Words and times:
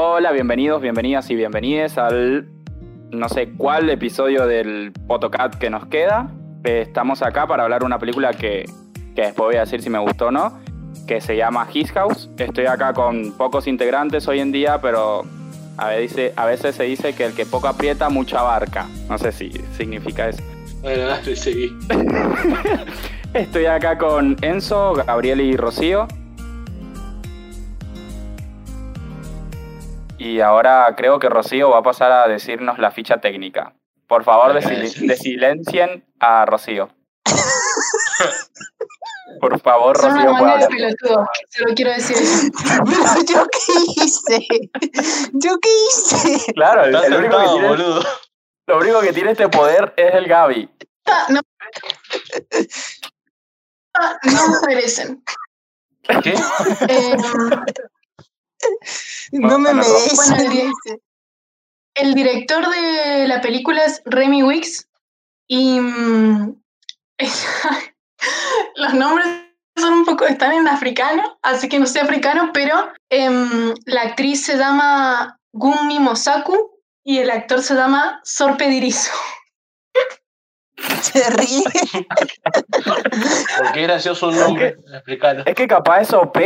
Hola, 0.00 0.30
bienvenidos, 0.30 0.80
bienvenidas 0.80 1.28
y 1.28 1.34
bienvenides 1.34 1.98
al 1.98 2.46
no 3.10 3.28
sé 3.28 3.48
cuál 3.56 3.90
episodio 3.90 4.46
del 4.46 4.92
Potocat 5.08 5.56
que 5.56 5.70
nos 5.70 5.86
queda. 5.86 6.30
Eh, 6.62 6.82
Estamos 6.86 7.20
acá 7.20 7.48
para 7.48 7.64
hablar 7.64 7.80
de 7.80 7.86
una 7.86 7.98
película 7.98 8.32
que, 8.32 8.64
que 9.16 9.22
después 9.22 9.46
voy 9.48 9.56
a 9.56 9.62
decir 9.62 9.82
si 9.82 9.90
me 9.90 9.98
gustó 9.98 10.28
o 10.28 10.30
no, 10.30 10.56
que 11.08 11.20
se 11.20 11.36
llama 11.36 11.66
His 11.74 11.90
House. 11.90 12.30
Estoy 12.38 12.66
acá 12.66 12.92
con 12.92 13.32
pocos 13.32 13.66
integrantes 13.66 14.28
hoy 14.28 14.38
en 14.38 14.52
día, 14.52 14.80
pero 14.80 15.24
a 15.76 15.88
veces, 15.88 16.32
a 16.36 16.46
veces 16.46 16.76
se 16.76 16.84
dice 16.84 17.16
que 17.16 17.24
el 17.24 17.34
que 17.34 17.44
poco 17.44 17.66
aprieta, 17.66 18.08
mucha 18.08 18.38
abarca. 18.38 18.86
No 19.08 19.18
sé 19.18 19.32
si 19.32 19.50
significa 19.76 20.28
eso. 20.28 20.44
Bueno, 20.80 21.06
dale, 21.06 21.34
seguí. 21.34 21.76
Estoy 23.34 23.66
acá 23.66 23.98
con 23.98 24.36
Enzo, 24.42 24.92
Gabriel 24.92 25.40
y 25.40 25.56
Rocío. 25.56 26.06
Y 30.18 30.40
ahora 30.40 30.94
creo 30.96 31.18
que 31.18 31.28
Rocío 31.28 31.70
va 31.70 31.78
a 31.78 31.82
pasar 31.82 32.10
a 32.12 32.28
decirnos 32.28 32.78
la 32.78 32.90
ficha 32.90 33.18
técnica. 33.20 33.74
Por 34.06 34.24
favor, 34.24 34.52
desi- 34.54 35.06
desilencien 35.06 36.04
a 36.18 36.44
Rocío. 36.46 36.88
Por 39.40 39.60
favor, 39.60 39.96
Son 39.98 40.12
una 40.12 40.24
Rocío, 40.24 40.38
puede 40.38 40.50
banda 40.50 40.58
de 40.58 40.64
hablar. 40.64 40.78
pelotudos, 40.96 41.28
se 41.48 41.62
lo 41.64 41.74
quiero 41.74 41.90
decir. 41.92 42.16
Pero 42.84 43.22
yo 43.28 43.46
qué 43.46 43.72
hice. 44.02 44.46
Yo 45.34 45.58
qué 45.60 45.68
hice. 45.88 46.52
Claro, 46.54 46.84
el, 46.84 46.94
el 46.96 47.14
único 47.14 47.38
que 47.38 47.46
tiene, 47.48 47.68
boludo. 47.68 48.02
lo 48.66 48.78
único 48.78 49.00
que 49.00 49.12
tiene 49.12 49.30
este 49.32 49.48
poder 49.48 49.92
es 49.96 50.14
el 50.14 50.26
Gaby. 50.26 50.68
Ah, 51.06 51.26
No, 51.28 51.40
Ah, 53.94 54.16
no 54.24 54.60
me 54.60 54.66
merecen. 54.74 55.22
¿Qué? 56.22 56.34
Eh, 56.88 57.16
No 59.32 59.58
me 59.58 59.72
bueno, 59.72 59.82
merece. 59.82 60.16
bueno, 60.16 60.72
el 61.94 62.14
director 62.14 62.68
de 62.68 63.28
la 63.28 63.40
película 63.40 63.84
es 63.84 64.02
Remy 64.04 64.42
Wicks 64.42 64.88
y 65.48 65.80
mm, 65.80 66.62
los 68.76 68.94
nombres 68.94 69.28
son 69.76 69.92
un 69.92 70.04
poco, 70.04 70.24
están 70.24 70.52
en 70.52 70.68
africano, 70.68 71.38
así 71.42 71.68
que 71.68 71.78
no 71.78 71.86
sé 71.86 72.00
africano, 72.00 72.50
pero 72.52 72.90
em, 73.10 73.74
la 73.84 74.02
actriz 74.02 74.44
se 74.44 74.56
llama 74.56 75.38
Gunmi 75.52 75.98
Mosaku 76.00 76.80
y 77.04 77.18
el 77.18 77.30
actor 77.30 77.62
se 77.62 77.74
llama 77.74 78.20
Sorpe 78.24 78.68
Diriso. 78.68 79.12
Se 81.02 81.28
ríe. 81.30 81.64
¿Por 83.58 83.72
qué 83.72 83.82
gracioso 83.82 84.28
un 84.28 84.38
nombre? 84.38 84.76
Explícalo. 84.92 85.42
Es 85.44 85.54
que 85.54 85.66
capaz 85.66 86.02
es 86.02 86.12
OP. 86.12 86.38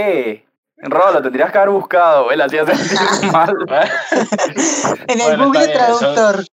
Rolo, 0.82 1.18
te 1.18 1.22
tendrías 1.22 1.52
que 1.52 1.58
haber 1.58 1.70
buscado, 1.70 2.28
hacía 2.28 2.66
sentir 2.66 2.98
mal. 3.32 3.54
En 5.06 5.20
el 5.20 5.26
Bueno, 5.26 5.46
Google 5.46 5.68
Traductor. 5.68 6.44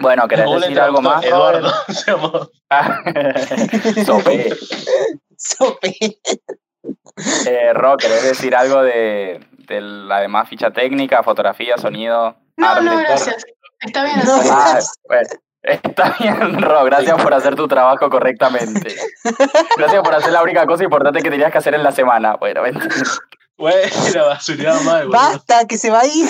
Bueno, 0.00 0.28
¿querés 0.28 0.46
Google 0.46 0.60
decir 0.60 0.80
algo 0.80 1.02
más? 1.02 1.24
Eduardo. 1.24 1.72
Ah, 2.70 3.00
Sope. 4.06 4.56
Sope. 5.36 5.94
Eh, 7.46 7.72
Ro, 7.74 7.98
¿querés 7.98 8.22
decir 8.22 8.56
algo 8.56 8.82
de, 8.82 9.46
de 9.68 9.80
la 9.82 10.20
demás 10.20 10.48
ficha 10.48 10.70
técnica, 10.70 11.22
fotografía, 11.22 11.76
sonido? 11.76 12.34
No, 12.56 12.66
arte? 12.66 12.84
no, 12.84 12.96
gracias. 12.96 13.44
Está 13.80 14.04
bien 14.04 14.20
No. 14.24 14.40
Ah, 14.50 14.78
bueno, 15.06 15.28
está 15.62 16.16
bien, 16.18 16.62
Ro, 16.62 16.84
gracias 16.84 17.22
por 17.22 17.34
hacer 17.34 17.56
tu 17.56 17.68
trabajo 17.68 18.08
correctamente. 18.08 18.94
Gracias 19.76 20.02
por 20.02 20.14
hacer 20.14 20.32
la 20.32 20.42
única 20.42 20.64
cosa 20.64 20.84
importante 20.84 21.20
que 21.20 21.30
tenías 21.30 21.52
que 21.52 21.58
hacer 21.58 21.74
en 21.74 21.82
la 21.82 21.92
semana. 21.92 22.36
Bueno, 22.36 22.62
ven. 22.62 22.78
Güey, 23.58 23.90
la. 24.14 25.04
Basta, 25.10 25.66
que 25.66 25.78
se 25.78 25.90
va 25.90 26.00
a 26.00 26.06
ir. 26.06 26.28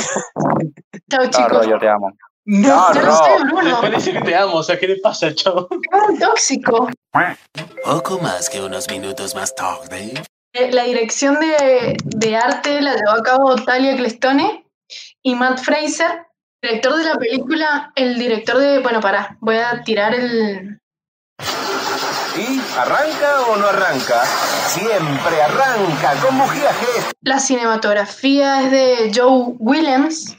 Chao, 1.11 1.25
No, 1.25 1.31
chicos. 1.31 1.49
Ro, 1.49 1.65
yo 1.65 1.79
te 1.79 1.89
amo. 1.89 2.11
No. 2.45 2.93
No, 2.93 2.95
Yo 2.95 3.03
no 3.03 3.17
sé, 3.17 3.39
Ro. 3.39 3.45
Bruno. 3.45 3.63
Después 3.65 3.93
dice 4.05 4.13
que 4.13 4.21
te 4.25 4.35
amo, 4.35 4.55
o 4.55 4.63
sea, 4.63 4.79
¿qué 4.79 4.89
le 4.89 4.97
pasa, 4.97 5.33
chavo? 5.35 5.69
Es 5.71 6.19
tóxico. 6.19 6.89
Poco 7.85 8.19
más 8.19 8.51
que 8.51 8.61
unos 8.61 8.89
minutos 8.91 9.35
más 9.35 9.55
tarde. 9.55 10.13
Eh, 10.55 10.71
La 10.73 10.85
dirección 10.85 11.39
de, 11.41 11.97
de 12.05 12.37
arte 12.37 12.81
la 12.81 12.95
llevó 12.95 13.11
a 13.11 13.23
cabo 13.23 13.55
Talia 13.57 13.97
Clestone 13.97 14.67
y 15.23 15.35
Matt 15.35 15.61
Fraser, 15.61 16.27
director 16.63 16.97
de 16.97 17.05
la 17.05 17.15
película, 17.17 17.93
el 17.95 18.19
director 18.19 18.59
de... 18.59 18.81
Bueno, 18.81 19.01
pará, 19.01 19.37
voy 19.41 19.57
a 19.57 19.83
tirar 19.85 20.15
el... 20.15 20.81
¿Y 22.37 22.61
arranca 22.79 23.43
o 23.49 23.57
no 23.57 23.67
arranca? 23.67 24.25
Siempre 24.69 25.43
arranca 25.43 26.15
con 26.25 26.39
bujía 26.39 26.71
G. 26.71 27.13
La 27.23 27.39
cinematografía 27.39 28.63
es 28.63 28.71
de 28.71 29.13
Joe 29.15 29.55
Williams 29.59 30.37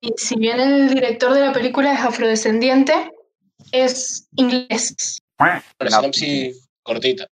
y 0.00 0.12
si 0.16 0.36
bien 0.36 0.58
el 0.58 0.92
director 0.92 1.32
de 1.32 1.40
la 1.40 1.52
película 1.52 1.92
es 1.92 2.00
afrodescendiente, 2.00 3.12
es 3.70 4.26
inglés. 4.34 5.18
Una 5.38 5.62
No. 5.78 5.90
sinopsis 5.90 6.68
cortita. 6.82 7.28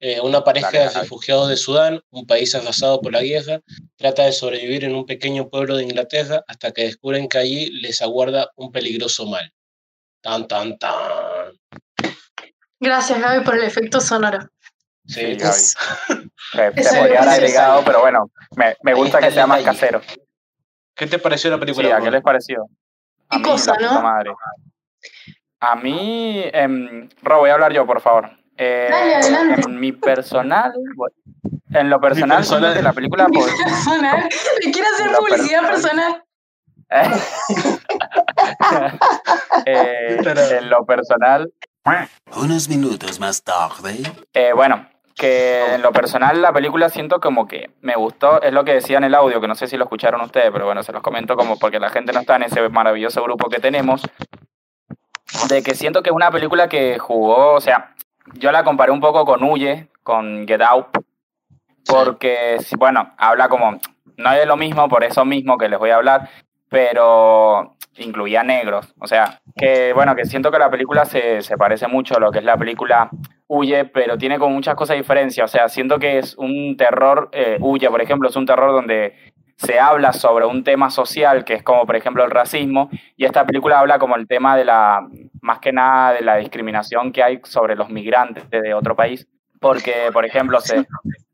Eh, 0.00 0.20
una 0.20 0.42
pareja 0.42 0.70
de 0.70 0.88
refugiados 0.90 1.48
de 1.48 1.56
Sudán, 1.56 2.00
un 2.10 2.26
país 2.26 2.52
arrasado 2.56 3.00
por 3.00 3.12
la 3.12 3.22
guerra, 3.22 3.60
trata 3.96 4.24
de 4.24 4.32
sobrevivir 4.32 4.82
en 4.84 4.96
un 4.96 5.06
pequeño 5.06 5.48
pueblo 5.48 5.76
de 5.76 5.84
Inglaterra 5.84 6.42
hasta 6.48 6.72
que 6.72 6.82
descubren 6.86 7.28
que 7.28 7.38
allí 7.38 7.66
les 7.70 8.02
aguarda 8.02 8.50
un 8.56 8.72
peligroso 8.72 9.26
mal. 9.26 9.52
Tan, 10.20 10.48
tan, 10.48 10.76
tan. 10.78 10.92
Gracias, 12.82 13.20
Gaby, 13.20 13.44
por 13.44 13.54
el 13.54 13.62
efecto 13.62 14.00
sonoro. 14.00 14.40
Sí, 15.06 15.36
Gaby. 15.36 15.54
Eh, 16.54 16.70
te 16.74 16.82
podría 16.82 17.22
haber 17.22 17.28
agregado, 17.30 17.82
pero 17.82 18.00
bueno, 18.00 18.30
me, 18.56 18.76
me 18.82 18.92
gusta 18.92 19.20
que 19.20 19.30
sea 19.30 19.46
más 19.46 19.62
casero. 19.62 20.02
¿Qué 20.94 21.06
te 21.06 21.18
pareció 21.18 21.50
la 21.50 21.58
película? 21.58 21.96
Sí, 21.96 22.04
qué 22.04 22.10
les 22.10 22.20
pareció? 22.22 22.66
A 23.30 23.36
¿Qué 23.36 23.38
mí, 23.38 23.44
cosa, 23.44 23.74
no? 23.80 24.02
madre. 24.02 24.34
A 25.60 25.76
mí, 25.76 26.42
em, 26.52 27.08
Ro, 27.22 27.38
voy 27.38 27.48
a 27.48 27.54
hablar 27.54 27.72
yo, 27.72 27.86
por 27.86 28.02
favor. 28.02 28.28
Eh, 28.58 28.86
Dale, 28.90 29.14
adelante. 29.14 29.62
En 29.64 29.80
mi 29.80 29.92
personal, 29.92 30.74
bueno, 30.94 31.14
en 31.70 31.88
lo 31.88 31.98
personal, 32.02 32.38
personal. 32.38 32.74
que 32.74 32.82
la 32.82 32.92
película, 32.92 33.28
Mi 33.28 33.38
pues, 33.38 33.50
personal, 33.64 34.28
le 34.62 34.72
quiero 34.72 34.88
hacer 34.92 35.10
publicidad 35.16 35.62
personal. 35.62 36.22
eh, 39.64 40.18
en 40.58 40.68
lo 40.68 40.84
personal, 40.84 41.50
Unos 42.36 42.68
minutos 42.68 43.18
más 43.18 43.42
tarde. 43.42 43.98
eh, 44.34 44.52
bueno, 44.54 44.86
que 45.14 45.74
en 45.74 45.82
lo 45.82 45.92
personal 45.92 46.40
la 46.40 46.52
película 46.52 46.88
siento 46.88 47.20
como 47.20 47.46
que 47.46 47.70
me 47.80 47.94
gustó, 47.94 48.40
es 48.42 48.52
lo 48.52 48.64
que 48.64 48.74
decía 48.74 48.98
en 48.98 49.04
el 49.04 49.14
audio, 49.14 49.40
que 49.40 49.48
no 49.48 49.54
sé 49.54 49.66
si 49.66 49.76
lo 49.76 49.84
escucharon 49.84 50.20
ustedes, 50.20 50.50
pero 50.52 50.64
bueno, 50.64 50.82
se 50.82 50.92
los 50.92 51.02
comento 51.02 51.36
como 51.36 51.58
porque 51.58 51.80
la 51.80 51.90
gente 51.90 52.12
no 52.12 52.20
está 52.20 52.36
en 52.36 52.44
ese 52.44 52.68
maravilloso 52.68 53.22
grupo 53.22 53.48
que 53.48 53.60
tenemos, 53.60 54.02
de 55.48 55.62
que 55.62 55.74
siento 55.74 56.02
que 56.02 56.10
es 56.10 56.16
una 56.16 56.30
película 56.30 56.68
que 56.68 56.98
jugó, 56.98 57.54
o 57.54 57.60
sea, 57.60 57.94
yo 58.34 58.52
la 58.52 58.64
comparé 58.64 58.92
un 58.92 59.00
poco 59.00 59.24
con 59.24 59.42
Huye, 59.42 59.88
con 60.02 60.46
Get 60.46 60.62
Out, 60.62 60.86
porque, 61.84 62.58
bueno, 62.78 63.12
habla 63.18 63.48
como, 63.48 63.78
no 64.16 64.32
es 64.32 64.46
lo 64.46 64.56
mismo, 64.56 64.88
por 64.88 65.04
eso 65.04 65.24
mismo 65.24 65.58
que 65.58 65.68
les 65.68 65.78
voy 65.78 65.90
a 65.90 65.96
hablar, 65.96 66.30
pero 66.68 67.71
incluía 67.98 68.42
negros, 68.42 68.94
o 68.98 69.06
sea, 69.06 69.40
que 69.56 69.92
bueno, 69.92 70.14
que 70.14 70.24
siento 70.24 70.50
que 70.50 70.58
la 70.58 70.70
película 70.70 71.04
se, 71.04 71.42
se 71.42 71.56
parece 71.56 71.88
mucho 71.88 72.16
a 72.16 72.20
lo 72.20 72.30
que 72.30 72.38
es 72.38 72.44
la 72.44 72.56
película 72.56 73.10
Huye, 73.46 73.84
pero 73.84 74.16
tiene 74.16 74.38
como 74.38 74.54
muchas 74.54 74.74
cosas 74.74 74.94
de 74.94 75.02
diferencia, 75.02 75.44
o 75.44 75.48
sea, 75.48 75.68
siento 75.68 75.98
que 75.98 76.18
es 76.18 76.34
un 76.36 76.76
terror, 76.76 77.28
eh, 77.32 77.58
Huye, 77.60 77.88
por 77.90 78.00
ejemplo, 78.00 78.28
es 78.28 78.36
un 78.36 78.46
terror 78.46 78.72
donde 78.72 79.14
se 79.56 79.78
habla 79.78 80.12
sobre 80.12 80.46
un 80.46 80.64
tema 80.64 80.90
social, 80.90 81.44
que 81.44 81.54
es 81.54 81.62
como, 81.62 81.86
por 81.86 81.94
ejemplo, 81.94 82.24
el 82.24 82.30
racismo, 82.30 82.88
y 83.16 83.24
esta 83.24 83.44
película 83.44 83.78
habla 83.78 83.98
como 83.98 84.16
el 84.16 84.26
tema 84.26 84.56
de 84.56 84.64
la, 84.64 85.06
más 85.40 85.58
que 85.60 85.72
nada, 85.72 86.14
de 86.14 86.22
la 86.22 86.36
discriminación 86.36 87.12
que 87.12 87.22
hay 87.22 87.40
sobre 87.44 87.76
los 87.76 87.90
migrantes 87.90 88.48
de 88.50 88.74
otro 88.74 88.96
país, 88.96 89.28
porque, 89.60 90.10
por 90.12 90.24
ejemplo, 90.24 90.60
se, 90.60 90.84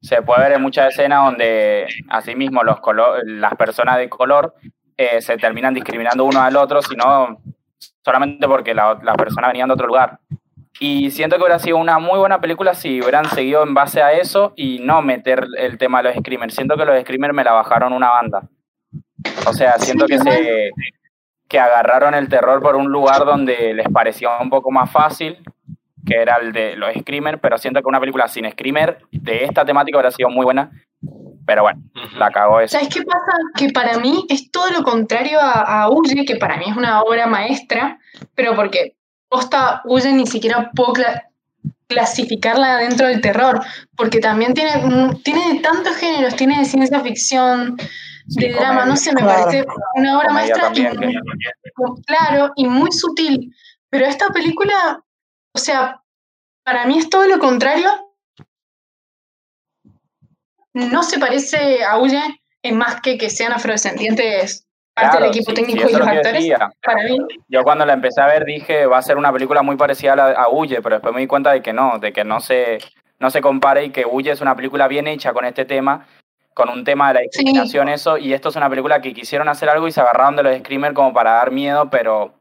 se 0.02 0.20
puede 0.22 0.42
ver 0.42 0.52
en 0.52 0.62
muchas 0.62 0.92
escenas 0.92 1.24
donde, 1.24 1.86
asimismo, 2.10 2.62
los 2.62 2.78
las 3.24 3.54
personas 3.54 3.96
de 3.96 4.08
color 4.08 4.54
eh, 4.98 5.22
se 5.22 5.38
terminan 5.38 5.72
discriminando 5.72 6.24
uno 6.24 6.42
al 6.42 6.56
otro, 6.56 6.82
sino 6.82 7.38
solamente 8.04 8.46
porque 8.46 8.74
la- 8.74 8.98
las 9.02 9.16
personas 9.16 9.50
venían 9.52 9.68
de 9.68 9.74
otro 9.74 9.86
lugar. 9.86 10.18
Y 10.80 11.10
siento 11.10 11.36
que 11.36 11.42
hubiera 11.42 11.58
sido 11.58 11.76
una 11.78 11.98
muy 11.98 12.18
buena 12.18 12.40
película 12.40 12.74
si 12.74 13.00
hubieran 13.00 13.24
seguido 13.26 13.62
en 13.62 13.74
base 13.74 14.02
a 14.02 14.12
eso 14.12 14.52
y 14.56 14.78
no 14.80 15.00
meter 15.02 15.46
el 15.58 15.78
tema 15.78 16.02
de 16.02 16.10
los 16.10 16.18
screamers. 16.18 16.54
Siento 16.54 16.76
que 16.76 16.84
los 16.84 17.00
screamers 17.00 17.34
me 17.34 17.42
la 17.44 17.52
bajaron 17.52 17.92
una 17.92 18.10
banda. 18.10 18.42
O 19.48 19.52
sea, 19.52 19.78
siento 19.78 20.06
que 20.06 20.18
se 20.18 20.70
que 21.48 21.58
agarraron 21.58 22.12
el 22.14 22.28
terror 22.28 22.60
por 22.60 22.76
un 22.76 22.88
lugar 22.92 23.24
donde 23.24 23.72
les 23.72 23.88
pareció 23.88 24.28
un 24.38 24.50
poco 24.50 24.70
más 24.70 24.90
fácil, 24.90 25.38
que 26.06 26.16
era 26.20 26.36
el 26.36 26.52
de 26.52 26.76
los 26.76 26.92
screamers, 26.94 27.38
pero 27.40 27.56
siento 27.56 27.80
que 27.80 27.88
una 27.88 28.00
película 28.00 28.28
sin 28.28 28.48
screamer 28.50 28.98
de 29.10 29.44
esta 29.44 29.64
temática 29.64 29.96
hubiera 29.96 30.10
sido 30.10 30.28
muy 30.28 30.44
buena. 30.44 30.70
Pero 31.48 31.62
bueno, 31.62 31.80
la 32.18 32.30
cagó 32.30 32.60
eso. 32.60 32.72
¿Sabes 32.76 32.94
qué 32.94 33.02
pasa? 33.04 33.32
Que 33.56 33.70
para 33.70 33.96
mí 33.98 34.26
es 34.28 34.50
todo 34.50 34.68
lo 34.70 34.82
contrario 34.82 35.40
a, 35.40 35.84
a 35.84 35.88
que 36.26 36.36
para 36.36 36.58
mí 36.58 36.66
es 36.68 36.76
una 36.76 37.00
obra 37.00 37.26
maestra, 37.26 37.98
pero 38.34 38.54
porque 38.54 38.96
posta 39.30 39.80
Huye 39.86 40.12
ni 40.12 40.26
siquiera 40.26 40.70
puedo 40.76 40.92
cla- 40.92 41.22
clasificarla 41.86 42.76
dentro 42.76 43.06
del 43.06 43.22
terror, 43.22 43.62
porque 43.96 44.18
también 44.20 44.52
tiene, 44.52 44.72
tiene 45.24 45.54
de 45.54 45.60
tantos 45.60 45.96
géneros, 45.96 46.36
tiene 46.36 46.58
de 46.58 46.66
ciencia 46.66 47.00
ficción, 47.00 47.78
Sí, 48.28 48.40
de 48.40 48.52
drama, 48.52 48.84
no 48.84 48.94
sé, 48.94 49.14
me 49.14 49.22
Claro. 49.22 49.44
parece 49.44 49.66
una 49.94 50.18
obra 50.18 50.28
Comedia 50.28 50.54
maestra 50.54 50.70
y 50.74 50.84
también, 50.84 51.14
muy- 51.78 52.02
claro 52.02 52.52
y 52.56 52.66
muy 52.68 52.92
sutil. 52.92 53.54
Pero 53.88 54.04
esta 54.04 54.26
película, 54.34 55.02
o 55.54 55.58
sea, 55.58 56.02
para 56.62 56.84
mí 56.84 56.98
es 56.98 57.08
todo 57.08 57.26
lo 57.26 57.38
contrario. 57.38 57.88
No 60.90 61.02
se 61.02 61.18
parece 61.18 61.84
a 61.84 61.98
Huye 61.98 62.22
en 62.62 62.76
más 62.76 63.00
que 63.00 63.18
que 63.18 63.30
sean 63.30 63.52
afrodescendientes 63.52 64.64
parte 64.94 65.10
Claro, 65.10 65.26
del 65.26 65.34
equipo 65.34 65.50
sí, 65.50 65.54
técnico 65.54 65.88
sí, 65.88 65.94
y 65.94 65.98
los 65.98 66.08
actores. 66.08 66.32
decía. 66.32 66.70
Para 66.84 67.02
mí, 67.04 67.18
Yo 67.48 67.62
cuando 67.62 67.86
la 67.86 67.92
empecé 67.94 68.20
a 68.20 68.26
ver 68.26 68.44
dije 68.44 68.86
va 68.86 68.98
a 68.98 69.02
ser 69.02 69.16
una 69.16 69.32
película 69.32 69.62
muy 69.62 69.76
parecida 69.76 70.12
a, 70.14 70.16
la, 70.16 70.30
a 70.32 70.48
Huye, 70.48 70.80
pero 70.82 70.96
después 70.96 71.14
me 71.14 71.20
di 71.20 71.26
cuenta 71.26 71.52
de 71.52 71.62
que 71.62 71.72
no, 71.72 71.98
de 71.98 72.12
que 72.12 72.24
no 72.24 72.40
se, 72.40 72.78
no 73.18 73.30
se 73.30 73.40
compare 73.40 73.84
y 73.84 73.90
que 73.90 74.04
Huye 74.06 74.32
es 74.32 74.40
una 74.40 74.56
película 74.56 74.88
bien 74.88 75.06
hecha 75.06 75.32
con 75.32 75.44
este 75.44 75.64
tema, 75.64 76.06
con 76.54 76.68
un 76.68 76.84
tema 76.84 77.08
de 77.08 77.14
la 77.14 77.20
discriminación, 77.20 77.88
eso, 77.88 78.18
y 78.18 78.32
esto 78.32 78.48
es 78.48 78.56
una 78.56 78.68
película 78.68 79.00
que 79.00 79.14
quisieron 79.14 79.48
hacer 79.48 79.68
algo 79.68 79.86
y 79.86 79.92
se 79.92 80.00
agarraron 80.00 80.34
de 80.36 80.42
los 80.42 80.58
screamers 80.58 80.94
como 80.94 81.12
para 81.12 81.32
dar 81.34 81.52
miedo, 81.52 81.88
pero 81.90 82.34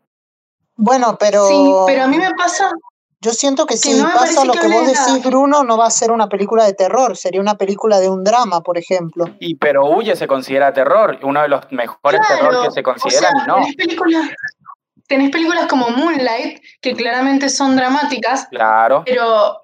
Bueno, 0.76 1.16
pero, 1.20 1.48
sí, 1.48 1.72
pero 1.86 2.04
a 2.04 2.08
mí 2.08 2.18
me 2.18 2.34
pasa, 2.34 2.72
yo 3.20 3.32
siento 3.32 3.66
que 3.66 3.78
si 3.78 3.94
no 3.94 4.06
pasa 4.14 4.46
lo 4.46 4.54
que 4.54 4.68
vos 4.68 4.86
decís, 4.86 5.24
Bruno, 5.24 5.64
no 5.64 5.78
va 5.78 5.88
a 5.88 5.92
ser 5.92 6.12
una 6.12 6.30
película 6.30 6.66
de 6.66 6.74
terror, 6.74 7.18
sería 7.18 7.42
una 7.42 7.56
película 7.56 8.00
de 8.00 8.10
un 8.10 8.24
drama, 8.24 8.62
por 8.62 8.78
ejemplo. 8.78 9.26
y 9.40 9.56
pero 9.56 9.86
Huye 9.86 10.16
se 10.16 10.28
considera 10.28 10.74
terror, 10.74 11.18
uno 11.24 11.42
de 11.42 11.48
los 11.48 11.72
mejores 11.72 12.22
terror 12.28 12.66
que 12.66 12.72
se 12.72 12.82
o 12.82 12.84
consideran, 12.84 13.34
sea, 13.34 13.44
y 13.44 13.48
no. 13.48 13.56
tenés 13.56 13.76
películas, 13.76 14.30
tenés 15.08 15.32
películas 15.32 15.66
como 15.68 15.90
Moonlight, 15.90 16.62
que 16.80 16.94
claramente 16.94 17.50
son 17.50 17.76
dramáticas, 17.76 18.48
Claro, 18.50 19.04
pero 19.06 19.58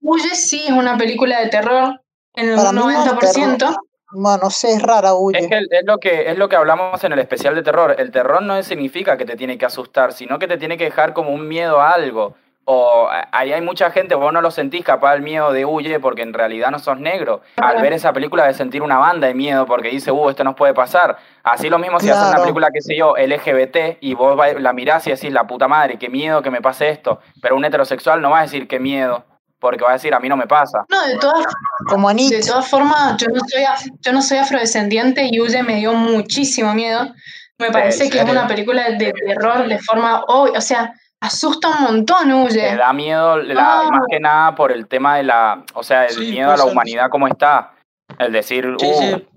Huye 0.00 0.34
sí 0.34 0.64
es 0.66 0.72
una 0.72 0.96
película 0.96 1.40
de 1.40 1.48
terror 1.48 2.00
en 2.34 2.56
Para 2.56 2.72
no 2.72 2.90
es 2.90 2.98
90%. 2.98 3.76
Bueno, 4.14 4.44
no 4.44 4.50
sé, 4.50 4.72
es 4.72 4.82
rara, 4.82 5.14
huye. 5.14 5.38
Es, 5.38 5.48
que 5.48 5.56
es 5.58 5.84
lo 5.84 5.98
que 5.98 6.30
es 6.30 6.36
lo 6.36 6.48
que 6.48 6.56
hablamos 6.56 7.02
en 7.02 7.12
el 7.12 7.18
especial 7.18 7.54
de 7.54 7.62
terror. 7.62 7.96
El 7.98 8.10
terror 8.10 8.42
no 8.42 8.62
significa 8.62 9.16
que 9.16 9.24
te 9.24 9.36
tiene 9.36 9.56
que 9.56 9.64
asustar, 9.64 10.12
sino 10.12 10.38
que 10.38 10.46
te 10.46 10.58
tiene 10.58 10.76
que 10.76 10.84
dejar 10.84 11.14
como 11.14 11.30
un 11.30 11.48
miedo 11.48 11.80
a 11.80 11.92
algo. 11.92 12.36
O 12.64 13.08
eh, 13.12 13.22
ahí 13.32 13.52
hay 13.52 13.60
mucha 13.60 13.90
gente, 13.90 14.14
vos 14.14 14.32
no 14.32 14.40
lo 14.40 14.50
sentís 14.50 14.84
capaz 14.84 15.14
el 15.14 15.22
miedo 15.22 15.52
de 15.52 15.64
huye 15.64 15.98
porque 15.98 16.22
en 16.22 16.32
realidad 16.32 16.70
no 16.70 16.78
sos 16.78 16.98
negro. 17.00 17.42
Al 17.56 17.82
ver 17.82 17.92
esa 17.92 18.12
película 18.12 18.46
de 18.46 18.54
sentir 18.54 18.82
una 18.82 18.98
banda 18.98 19.26
de 19.26 19.34
miedo 19.34 19.66
porque 19.66 19.88
dice, 19.88 20.12
uh, 20.12 20.30
esto 20.30 20.44
nos 20.44 20.54
puede 20.54 20.72
pasar. 20.72 21.16
Así 21.42 21.68
lo 21.68 21.78
mismo 21.78 21.98
si 21.98 22.08
haces 22.08 22.20
una 22.22 22.28
Claro. 22.30 22.42
película, 22.44 22.68
qué 22.72 22.80
sé 22.80 22.96
yo, 22.96 23.14
LGBT, 23.16 23.98
y 24.00 24.14
vos 24.14 24.38
la 24.58 24.72
mirás 24.72 25.06
y 25.08 25.10
decís, 25.10 25.32
la 25.32 25.46
puta 25.46 25.66
madre, 25.66 25.98
qué 25.98 26.08
miedo 26.08 26.40
que 26.40 26.50
me 26.50 26.62
pase 26.62 26.88
esto. 26.88 27.20
Pero 27.40 27.56
un 27.56 27.64
heterosexual 27.64 28.22
no 28.22 28.30
va 28.30 28.40
a 28.40 28.42
decir 28.42 28.68
qué 28.68 28.78
miedo, 28.78 29.24
porque 29.58 29.82
va 29.82 29.90
a 29.90 29.94
decir, 29.94 30.14
a 30.14 30.20
mí 30.20 30.28
no 30.28 30.36
me 30.36 30.46
pasa. 30.46 30.84
No, 30.88 31.06
de 31.06 31.18
todas, 31.18 31.44
Como 31.88 32.12
de 32.14 32.40
todas 32.46 32.68
formas, 32.68 33.16
yo 33.16 33.26
no 33.28 33.40
soy 33.48 33.64
yo 34.00 34.12
no 34.12 34.22
soy 34.22 34.38
afrodescendiente 34.38 35.28
y 35.30 35.40
Huye 35.40 35.64
me 35.64 35.76
dio 35.76 35.94
muchísimo 35.94 36.74
miedo. 36.74 37.12
Me 37.58 37.70
parece 37.70 38.08
que 38.10 38.20
es 38.20 38.28
una 38.28 38.46
película 38.46 38.90
de 38.90 39.12
terror 39.12 39.68
de 39.68 39.78
forma 39.78 40.22
obvia, 40.26 40.58
o 40.58 40.60
sea, 40.60 40.92
asusta 41.22 41.68
un 41.68 41.82
montón 41.84 42.28
Te 42.28 42.34
Huye. 42.34 42.76
da 42.76 42.92
miedo, 42.92 43.38
la, 43.38 43.80
Ah. 43.80 43.88
más 43.90 44.02
que 44.10 44.20
nada 44.20 44.54
por 44.54 44.70
el 44.72 44.86
tema 44.86 45.16
de 45.16 45.22
la, 45.22 45.64
o 45.74 45.82
sea, 45.82 46.04
el 46.06 46.14
Sí, 46.14 46.30
miedo 46.32 46.50
a 46.50 46.56
la 46.56 46.64
humanidad 46.64 47.08
como 47.10 47.26
está. 47.28 47.72
El 48.18 48.32
decir, 48.32 48.66
Sí, 48.78 48.86
uh, 48.86 48.94
sí. 48.94 49.28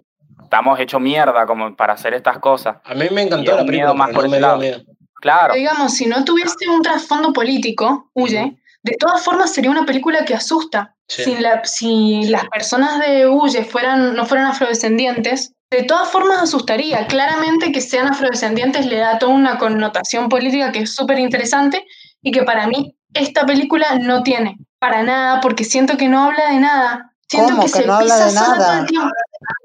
estamos 0.43 0.79
hechos 0.79 0.99
mierda 0.99 1.45
como 1.45 1.75
para 1.75 1.93
hacer 1.93 2.13
estas 2.13 2.39
cosas. 2.39 2.77
A 2.83 2.93
mí 2.93 3.05
me 3.11 3.21
encantó 3.21 3.51
la 3.51 3.57
película, 3.65 3.71
miedo 3.77 3.95
más 3.95 4.11
por 4.11 4.23
no 4.25 4.29
me 4.29 4.39
lado. 4.39 4.57
miedo. 4.57 4.81
Claro, 5.21 5.53
Digamos, 5.53 5.93
si 5.93 6.05
no 6.07 6.23
tuviese 6.25 6.67
un 6.69 6.81
trasfondo 6.81 7.31
político, 7.33 8.09
Huye, 8.13 8.57
de 8.83 8.95
todas 8.99 9.23
formas 9.23 9.51
sería 9.53 9.71
una 9.71 9.85
película 9.85 10.25
que 10.25 10.35
asusta. 10.35 10.93
Sí. 11.07 11.23
Si, 11.23 11.37
la- 11.37 11.63
si 11.63 12.27
las 12.29 12.47
personas 12.49 12.99
de 12.99 13.27
Huye 13.27 13.63
fueran, 13.63 14.15
no 14.15 14.25
fueran 14.25 14.47
afrodescendientes, 14.47 15.53
de 15.71 15.83
todas 15.83 16.09
formas 16.09 16.41
asustaría. 16.41 17.07
Claramente 17.07 17.71
que 17.71 17.81
sean 17.81 18.07
afrodescendientes 18.07 18.85
le 18.85 18.97
da 18.97 19.19
toda 19.19 19.33
una 19.33 19.57
connotación 19.57 20.29
política 20.29 20.71
que 20.71 20.79
es 20.79 20.95
súper 20.95 21.19
interesante 21.19 21.85
y 22.21 22.31
que 22.31 22.43
para 22.43 22.67
mí 22.67 22.95
esta 23.13 23.45
película 23.45 23.97
no 23.99 24.23
tiene. 24.23 24.57
Para 24.79 25.03
nada, 25.03 25.41
porque 25.41 25.63
siento 25.63 25.97
que 25.97 26.07
no 26.07 26.23
habla 26.23 26.51
de 26.51 26.59
nada. 26.59 27.11
Siento 27.27 27.49
¿Cómo 27.49 27.61
que, 27.65 27.71
que 27.71 27.79
se 27.79 27.87
no 27.87 27.99
pisa 27.99 28.25
de 28.25 28.31
sola 28.31 28.45
todo 28.45 28.57
nada? 28.57 28.79
el 28.81 28.85
tiempo. 28.85 29.09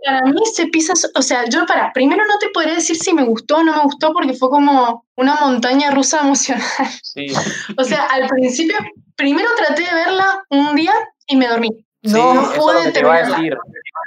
Para 0.05 0.21
mí 0.23 0.41
se 0.55 0.67
pisa, 0.67 0.95
o 1.15 1.23
sea, 1.23 1.45
yo 1.49 1.67
para, 1.67 1.93
primero 1.93 2.25
no 2.27 2.39
te 2.39 2.49
podría 2.49 2.75
decir 2.75 2.97
si 2.97 3.13
me 3.13 3.23
gustó 3.25 3.59
o 3.59 3.63
no 3.63 3.75
me 3.77 3.83
gustó 3.83 4.13
porque 4.13 4.33
fue 4.33 4.49
como 4.49 5.05
una 5.17 5.37
montaña 5.37 5.91
rusa 5.91 6.21
emocional. 6.25 6.65
sí. 7.03 7.27
O 7.77 7.85
sea, 7.85 8.05
al 8.07 8.27
principio, 8.29 8.77
primero 9.17 9.49
traté 9.57 9.83
de 9.83 9.95
verla 9.95 10.43
un 10.49 10.75
día 10.75 10.95
y 11.27 11.37
me 11.37 11.49
dormí. 11.49 11.69
Sí, 12.03 12.13
No, 12.13 12.51
pude 12.57 12.93
terminarla. 12.93 13.39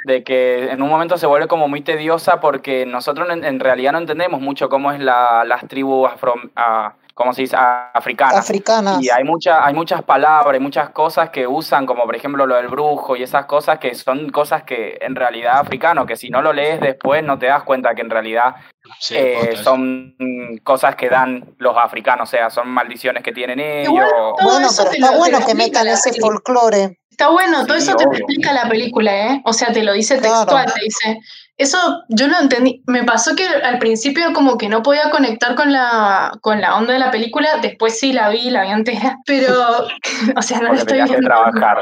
De 0.06 0.24
que 0.24 0.72
en 0.72 0.82
un 0.82 0.90
momento 0.90 1.18
se 1.18 1.28
vuelve 1.28 1.48
como 1.48 1.68
muy 1.68 1.82
tediosa 1.82 2.40
porque 2.40 2.86
nosotros 2.86 3.30
en, 3.30 3.44
en 3.44 3.60
realidad 3.60 3.94
no 3.94 4.00
entendemos 4.00 4.42
mucho 4.42 4.70
cómo 4.70 4.92
es 4.92 5.00
la, 5.00 5.44
las 5.46 5.68
tribus 5.68 6.12
afro, 6.12 6.34
ah, 6.56 6.94
¿cómo 7.14 7.34
se 7.34 7.44
dice? 7.44 7.56
Africanas. 7.58 8.50
Africanas. 8.50 9.02
Y 9.02 9.10
hay, 9.10 9.24
mucha, 9.24 9.66
hay 9.66 9.74
muchas 9.74 10.04
palabras, 10.04 10.54
hay 10.54 10.60
muchas 10.60 10.90
cosas 10.90 11.30
que 11.30 11.48
usan, 11.48 11.86
como 11.86 12.04
por 12.06 12.16
ejemplo 12.16 12.46
lo 12.46 12.56
del 12.56 12.68
brujo 12.68 13.16
y 13.16 13.24
esas 13.24 13.46
cosas 13.46 13.80
que 13.80 13.96
son 13.96 14.30
cosas 14.30 14.64
que 14.64 14.98
en 15.02 15.16
realidad 15.16 15.60
africano, 15.60 16.06
que 16.06 16.16
si 16.16 16.30
no 16.30 16.42
lo 16.42 16.54
lees 16.54 16.82
después 16.82 17.24
no 17.24 17.40
te 17.40 17.48
das 17.48 17.64
cuenta 17.64 17.96
que 17.96 18.02
en 18.02 18.10
realidad 18.10 18.56
Sí, 19.00 19.16
eh, 19.18 19.56
son 19.64 20.16
cosas 20.64 20.96
que 20.96 21.08
dan 21.10 21.56
los 21.58 21.76
africanos, 21.78 22.28
o 22.28 22.32
sea, 22.32 22.50
son 22.50 22.68
maldiciones 22.68 23.24
que 23.24 23.32
tienen 23.32 23.60
ellos. 23.60 23.94
Bueno, 24.42 24.68
pero 24.78 24.92
está 24.92 25.18
bueno 25.18 25.40
que 25.46 25.56
metan 25.56 25.88
ese 25.88 26.14
folclore. 26.20 27.00
Está 27.14 27.30
bueno, 27.30 27.66
todo 27.68 27.78
eso 27.78 27.96
te 27.96 28.04
lo 28.06 28.10
obvio. 28.10 28.20
explica 28.20 28.54
la 28.54 28.68
película, 28.68 29.28
¿eh? 29.34 29.42
O 29.46 29.54
sea, 29.54 29.72
te 29.72 29.84
lo 29.84 29.94
dice 29.94 30.18
Claro. 30.18 30.34
textual, 30.46 30.74
te 30.74 30.82
dice. 30.84 31.20
Eso 31.58 31.78
yo 32.10 32.28
lo 32.28 32.40
entendí. 32.40 32.82
Me 32.88 33.04
pasó 33.04 33.36
que 33.36 33.46
al 33.46 33.78
principio 33.78 34.34
como 34.34 34.58
que 34.58 34.68
no 34.68 34.82
podía 34.82 35.12
conectar 35.12 35.54
con 35.54 35.72
la, 35.72 36.32
con 36.42 36.60
la 36.60 36.76
onda 36.76 36.94
de 36.94 37.00
la 37.00 37.12
película, 37.12 37.58
después 37.62 38.00
sí 38.00 38.12
la 38.14 38.30
vi, 38.30 38.50
la 38.50 38.64
vi 38.64 38.72
entera, 38.72 39.20
pero, 39.28 39.86
o 40.36 40.42
sea, 40.42 40.58
no 40.60 40.70
la 40.74 40.80
estoy 40.80 40.88
tenías 40.98 41.10
que 41.12 41.18
viendo. 41.18 41.28
trabajar. 41.30 41.78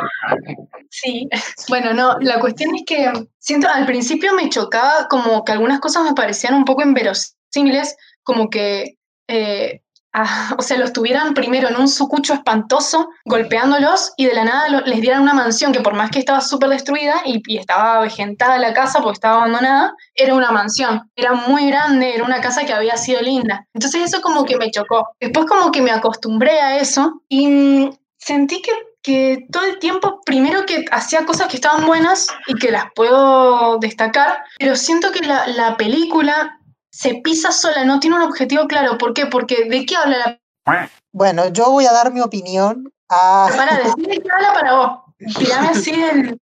Sí, 0.89 1.29
bueno, 1.69 1.93
no, 1.93 2.17
la 2.19 2.39
cuestión 2.41 2.75
es 2.75 2.83
que 2.85 3.11
siento, 3.39 3.69
al 3.69 3.85
principio 3.85 4.33
me 4.33 4.49
chocaba 4.49 5.07
como 5.09 5.45
que 5.45 5.53
algunas 5.53 5.79
cosas 5.79 6.03
me 6.03 6.13
parecían 6.13 6.53
un 6.53 6.65
poco 6.65 6.81
inverosímiles, 6.83 7.95
como 8.23 8.49
que, 8.49 8.97
eh, 9.29 9.81
o 10.57 10.61
sea, 10.61 10.77
los 10.77 10.93
tuvieran 10.93 11.33
primero 11.33 11.69
en 11.69 11.77
un 11.77 11.87
sucucho 11.87 12.33
espantoso, 12.33 13.09
golpeándolos, 13.25 14.13
y 14.17 14.25
de 14.25 14.33
la 14.33 14.43
nada 14.43 14.81
les 14.85 15.01
dieran 15.01 15.21
una 15.21 15.33
mansión 15.33 15.71
que 15.71 15.81
por 15.81 15.93
más 15.93 16.11
que 16.11 16.19
estaba 16.19 16.41
súper 16.41 16.69
destruida 16.69 17.21
y, 17.25 17.41
y 17.45 17.57
estaba 17.57 17.97
avejentada 17.97 18.57
la 18.57 18.73
casa 18.73 18.99
porque 18.99 19.15
estaba 19.15 19.37
abandonada, 19.37 19.93
era 20.13 20.35
una 20.35 20.51
mansión, 20.51 21.09
era 21.15 21.33
muy 21.33 21.67
grande, 21.67 22.15
era 22.15 22.23
una 22.23 22.41
casa 22.41 22.65
que 22.65 22.73
había 22.73 22.97
sido 22.97 23.21
linda. 23.21 23.67
Entonces 23.73 24.03
eso 24.03 24.21
como 24.21 24.45
que 24.45 24.57
me 24.57 24.71
chocó. 24.71 25.07
Después 25.19 25.45
como 25.45 25.71
que 25.71 25.81
me 25.81 25.91
acostumbré 25.91 26.59
a 26.59 26.77
eso 26.77 27.21
y 27.29 27.89
sentí 28.17 28.61
que 28.61 28.71
que 29.03 29.47
todo 29.51 29.65
el 29.65 29.79
tiempo, 29.79 30.21
primero 30.25 30.65
que 30.65 30.85
hacía 30.91 31.25
cosas 31.25 31.47
que 31.47 31.55
estaban 31.55 31.85
buenas 31.85 32.27
y 32.47 32.53
que 32.53 32.71
las 32.71 32.85
puedo 32.95 33.77
destacar, 33.79 34.43
pero 34.59 34.75
siento 34.75 35.11
que 35.11 35.25
la, 35.25 35.47
la 35.47 35.75
película 35.75 36.59
se 36.91 37.15
pisa 37.23 37.51
sola, 37.51 37.85
no 37.85 37.99
tiene 37.99 38.17
un 38.17 38.23
objetivo 38.23 38.67
claro. 38.67 38.97
¿Por 38.97 39.13
qué? 39.13 39.25
Porque 39.25 39.65
¿de 39.69 39.85
qué 39.85 39.95
habla 39.95 40.39
la 40.65 40.91
Bueno, 41.11 41.47
yo 41.47 41.71
voy 41.71 41.85
a 41.85 41.93
dar 41.93 42.13
mi 42.13 42.21
opinión. 42.21 42.93
Ah, 43.09 43.49
Para 43.55 43.77
decir 43.77 44.07
de 44.07 44.21
qué 44.21 44.29
habla 44.31 44.53
para 44.53 44.75
vos. 44.75 44.91
Tirame 45.37 45.67
así. 45.69 45.91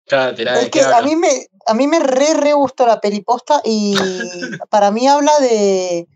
Claro, 0.06 0.36
¿de 0.36 0.42
es 0.42 0.70
que 0.70 0.82
a 0.82 1.02
mí 1.02 1.16
me, 1.16 1.46
a 1.66 1.74
mí 1.74 1.86
me 1.86 1.98
re, 1.98 2.34
re 2.34 2.52
gustó 2.52 2.86
la 2.86 3.00
peliposta 3.00 3.60
y 3.64 3.96
para 4.70 4.90
mí 4.90 5.08
habla 5.08 5.32
de, 5.40 6.06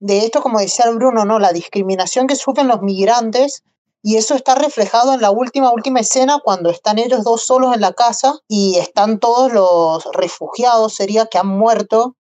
de 0.00 0.18
esto, 0.18 0.42
como 0.42 0.58
decía 0.58 0.86
el 0.86 0.96
Bruno, 0.96 1.24
¿no? 1.24 1.38
La 1.38 1.52
discriminación 1.52 2.26
que 2.26 2.36
sufren 2.36 2.68
los 2.68 2.82
migrantes 2.82 3.62
y 4.02 4.16
eso 4.16 4.34
está 4.34 4.54
reflejado 4.54 5.14
en 5.14 5.22
la 5.22 5.30
última, 5.30 5.72
última 5.72 6.00
escena 6.00 6.38
cuando 6.42 6.70
están 6.70 6.98
ellos 6.98 7.24
dos 7.24 7.46
solos 7.46 7.74
en 7.74 7.80
la 7.80 7.92
casa 7.92 8.34
y 8.46 8.76
están 8.78 9.18
todos 9.18 9.52
los 9.52 10.04
refugiados, 10.12 10.94
sería, 10.94 11.26
que 11.26 11.38
han 11.38 11.48
muerto 11.48 12.16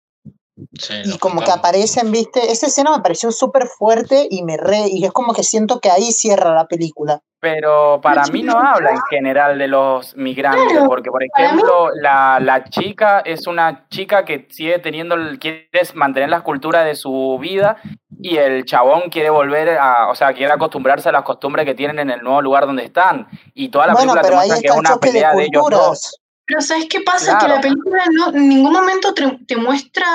Sí, 0.79 0.93
y 1.05 1.17
como 1.19 1.41
que 1.41 1.51
aparecen, 1.51 2.11
¿viste? 2.11 2.51
Esa 2.51 2.67
escena 2.67 2.95
me 2.95 3.03
pareció 3.03 3.31
súper 3.31 3.67
fuerte 3.67 4.27
y 4.29 4.43
me 4.43 4.57
re, 4.57 4.87
y 4.87 5.05
es 5.05 5.11
como 5.11 5.33
que 5.33 5.43
siento 5.43 5.79
que 5.79 5.91
ahí 5.91 6.11
cierra 6.11 6.53
la 6.53 6.67
película. 6.67 7.21
Pero 7.39 8.01
para 8.01 8.25
mí 8.27 8.41
no 8.41 8.57
habla 8.57 8.89
en 8.89 9.01
general 9.11 9.59
de 9.59 9.67
los 9.67 10.15
migrantes, 10.15 10.71
Claro, 10.71 10.87
porque 10.87 11.11
por 11.11 11.21
ejemplo, 11.23 11.91
la, 11.93 12.39
la 12.39 12.63
chica 12.63 13.19
es 13.19 13.45
una 13.45 13.87
chica 13.89 14.25
que 14.25 14.47
sigue 14.49 14.79
teniendo, 14.79 15.15
quiere 15.39 15.69
mantener 15.93 16.29
la 16.29 16.41
cultura 16.41 16.83
de 16.83 16.95
su 16.95 17.37
vida 17.39 17.77
y 18.19 18.37
el 18.37 18.65
chabón 18.65 19.11
quiere 19.11 19.29
volver 19.29 19.77
a, 19.77 20.09
o 20.09 20.15
sea, 20.15 20.33
quiere 20.33 20.51
acostumbrarse 20.51 21.09
a 21.09 21.11
las 21.11 21.23
costumbres 21.23 21.65
que 21.65 21.75
tienen 21.75 21.99
en 21.99 22.09
el 22.09 22.23
nuevo 22.23 22.41
lugar 22.41 22.65
donde 22.65 22.85
están. 22.85 23.27
Y 23.53 23.69
toda 23.69 23.85
la 23.85 23.93
Bueno, 23.93 24.13
película 24.13 24.29
te 24.29 24.35
muestra 24.35 24.61
que 24.61 24.67
es 24.67 24.75
una 24.75 24.89
choque 24.89 25.07
de 25.09 25.13
pelea 25.13 25.33
de 25.35 25.43
ellos 25.43 25.65
dos. 25.69 26.19
Pero 26.47 26.61
¿sabes 26.61 26.87
qué 26.89 27.01
pasa? 27.01 27.33
Que 27.33 27.45
Claro. 27.45 27.55
la 27.55 27.61
película 27.61 28.03
no, 28.11 28.33
en 28.33 28.49
ningún 28.49 28.73
momento 28.73 29.13
te, 29.13 29.37
te 29.45 29.55
muestra. 29.57 30.07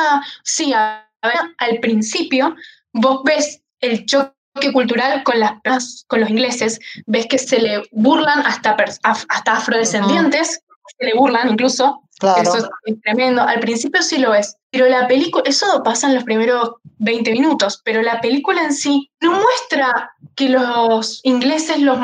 Sí, 0.43 0.73
a, 0.73 1.09
a 1.23 1.29
ver, 1.29 1.55
al 1.59 1.79
principio 1.79 2.57
vos 2.93 3.23
ves 3.25 3.63
el 3.81 4.07
choque 4.07 4.33
cultural 4.73 5.23
con, 5.23 5.39
las, 5.41 6.05
con 6.09 6.21
los 6.21 6.31
ingleses, 6.31 6.79
ves 7.07 7.27
que 7.27 7.39
se 7.39 7.59
le 7.61 7.83
burlan 7.93 8.41
hasta, 8.47 8.77
hasta 9.03 9.53
afrodescendientes, 9.53 10.63
se 10.99 11.07
le 11.07 11.15
burlan 11.15 11.51
incluso. 11.51 12.01
Eso 12.41 12.59
es 12.85 13.01
tremendo. 13.03 13.43
Al 13.43 13.59
principio 13.61 14.01
sí 14.03 14.19
lo 14.19 14.33
es, 14.33 14.57
pero 14.71 14.89
la 14.89 15.09
película, 15.09 15.43
eso 15.47 15.83
pasa 15.83 16.07
en 16.09 16.15
los 16.15 16.25
primeros 16.25 16.75
20 16.99 17.33
minutos, 17.33 17.81
pero 17.85 18.01
la 18.03 18.21
película 18.21 18.63
en 18.63 18.73
sí 18.73 19.11
no 19.21 19.33
muestra 19.33 20.13
que 20.37 20.49
los 20.49 21.21
ingleses 21.25 21.81
los 21.81 21.99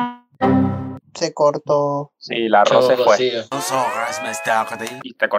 se 1.19 1.35
cortó. 1.35 2.13
Sí, 2.19 2.49
la 2.49 2.65
rosa 2.65 2.97
fue. 2.97 3.45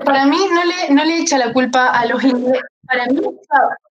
Para 0.06 0.26
mí 0.26 0.38
no 0.52 0.64
le, 0.64 0.94
no 0.94 1.04
le 1.06 1.20
echa 1.20 1.38
la 1.38 1.54
culpa 1.54 1.88
a 1.88 2.06
los 2.06 2.24
ingleses. 2.24 2.64
Para 2.86 3.06
mí 3.08 3.22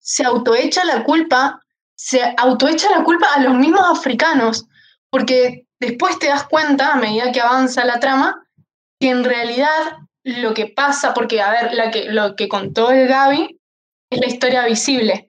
se 0.01 0.25
autoecha 0.25 0.85
la 0.85 1.05
culpa, 1.05 1.61
se 1.95 2.35
autoecha 2.37 2.91
la 2.91 3.05
culpa 3.05 3.27
a 3.35 3.41
los 3.41 3.55
mismos 3.55 3.85
africanos, 3.91 4.67
porque 5.11 5.67
después 5.81 6.19
te 6.19 6.29
das 6.29 6.45
cuenta, 6.45 6.93
a 6.93 6.97
medida 6.97 7.33
que 7.33 7.41
avanza 7.41 7.85
la 7.85 8.01
trama, 8.01 8.47
que 8.99 9.11
en 9.11 9.25
realidad 9.25 9.99
lo 10.23 10.55
que 10.55 10.67
pasa, 10.67 11.15
porque 11.15 11.41
a 11.41 11.51
ver, 11.51 11.75
la 11.75 11.91
que, 11.91 12.07
lo 12.07 12.35
que 12.35 12.49
contó 12.49 12.91
el 12.91 13.07
Gaby 13.07 13.61
es 14.11 14.21
la 14.21 14.27
historia 14.27 14.65
visible, 14.65 15.29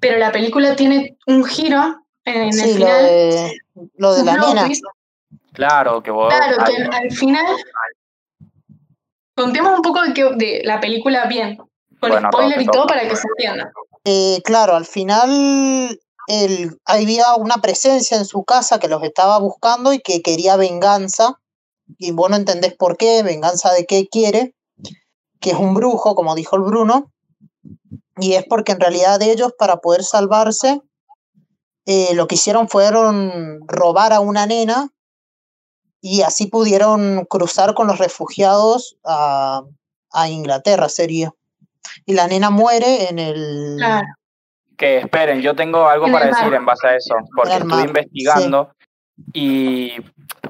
pero 0.00 0.18
la 0.18 0.32
película 0.32 0.76
tiene 0.76 1.16
un 1.26 1.44
giro 1.44 2.06
en, 2.24 2.42
el 2.42 2.52
final. 2.52 3.52
Lo 3.96 4.14
de, 4.14 4.24
la 4.24 4.36
nena. 4.36 4.68
Claro, 5.56 6.02
que 6.02 6.10
vos. 6.10 6.32
Claro, 6.32 6.62
que 6.66 6.82
al 6.82 7.10
final. 7.10 7.46
Contemos 9.34 9.74
un 9.74 9.82
poco 9.82 10.02
de, 10.02 10.12
que, 10.12 10.24
de 10.34 10.62
la 10.64 10.80
película 10.80 11.24
bien, 11.24 11.56
con 11.98 12.12
spoiler 12.12 12.60
y 12.60 12.66
todo 12.66 12.86
para 12.86 13.08
que 13.08 13.16
se 13.16 13.26
entienda. 13.26 13.72
Eh, 14.04 14.42
claro, 14.44 14.76
al 14.76 14.84
final 14.84 15.98
él, 16.28 16.78
había 16.84 17.34
una 17.36 17.56
presencia 17.56 18.18
en 18.18 18.26
su 18.26 18.44
casa 18.44 18.78
que 18.78 18.88
los 18.88 19.02
estaba 19.02 19.38
buscando 19.38 19.94
y 19.94 20.00
que 20.00 20.20
quería 20.20 20.56
venganza. 20.56 21.40
Y 21.98 22.10
vos 22.10 22.28
no 22.28 22.36
entendés 22.36 22.74
por 22.74 22.98
qué, 22.98 23.22
venganza 23.22 23.72
de 23.72 23.86
qué 23.86 24.08
quiere, 24.08 24.54
que 25.40 25.50
es 25.50 25.56
un 25.56 25.72
brujo, 25.72 26.14
como 26.14 26.34
dijo 26.34 26.56
el 26.56 26.62
Bruno. 26.62 27.10
Y 28.18 28.34
es 28.34 28.44
porque 28.44 28.72
en 28.72 28.80
realidad 28.80 29.22
ellos, 29.22 29.52
para 29.58 29.78
poder 29.78 30.04
salvarse, 30.04 30.82
eh, 31.86 32.14
lo 32.14 32.26
que 32.26 32.34
hicieron 32.34 32.68
fueron 32.68 33.60
robar 33.66 34.12
a 34.12 34.20
una 34.20 34.44
nena 34.46 34.90
y 36.08 36.22
así 36.22 36.46
pudieron 36.46 37.24
cruzar 37.24 37.74
con 37.74 37.88
los 37.88 37.98
refugiados 37.98 38.96
a, 39.04 39.64
Inglaterra, 40.28 40.88
sería. 40.88 41.32
Y 42.06 42.14
la 42.14 42.28
nena 42.28 42.48
muere 42.48 43.08
en 43.10 43.18
el... 43.18 43.78
Que 44.78 44.98
esperen, 44.98 45.42
yo 45.42 45.56
tengo 45.56 45.88
algo 45.88 46.10
para 46.10 46.26
decir 46.26 46.54
en 46.54 46.64
base 46.64 46.86
a 46.86 46.96
eso, 46.96 47.16
porque 47.34 47.54
estuve 47.54 47.82
investigando 47.82 48.70
y 49.32 49.94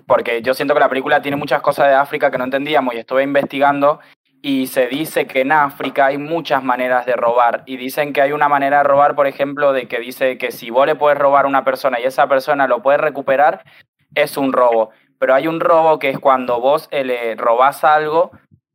porque 0.07 0.43
yo 0.43 0.53
siento 0.53 0.75
que 0.75 0.81
la 0.81 0.91
película 0.91 1.23
tiene 1.23 1.39
muchas 1.39 1.63
cosas 1.63 1.89
de 1.89 1.95
África 1.95 2.31
que 2.31 2.39
no 2.39 2.45
entendíamos 2.45 2.95
y 2.95 2.99
estuve 2.99 3.23
investigando 3.23 4.01
y 4.43 4.67
se 4.67 4.87
dice 4.89 5.27
que 5.27 5.41
en 5.41 5.53
África 5.53 6.07
hay 6.07 6.19
muchas 6.19 6.63
maneras 6.63 7.07
de 7.07 7.15
robar 7.15 7.63
y 7.67 7.79
dicen 7.79 8.13
que 8.13 8.21
hay 8.21 8.33
una 8.33 8.49
manera 8.49 8.79
de 8.79 8.85
robar, 8.85 9.15
por 9.15 9.27
ejemplo, 9.27 9.73
de 9.73 9.89
que 9.89 10.01
dice 10.01 10.37
que 10.37 10.53
si 10.53 10.69
vos 10.69 10.87
le 10.87 10.97
puedes 10.97 11.19
robar 11.19 11.47
a 11.47 11.49
una 11.49 11.65
persona 11.65 11.99
y 11.99 12.05
esa 12.05 12.29
persona 12.29 12.67
lo 12.67 12.83
puede 12.83 12.99
recuperar, 12.99 13.65
es 14.15 14.37
un 14.37 14.53
robo 14.53 14.91
pero 15.19 15.35
hay 15.35 15.47
un 15.47 15.61
robo 15.61 15.99
que 15.99 16.11
es 16.11 16.19
cuando 16.19 16.61
vos 16.61 16.89
eh, 16.91 17.05
le 17.05 17.35
robás 17.35 17.85
algo 17.85 18.31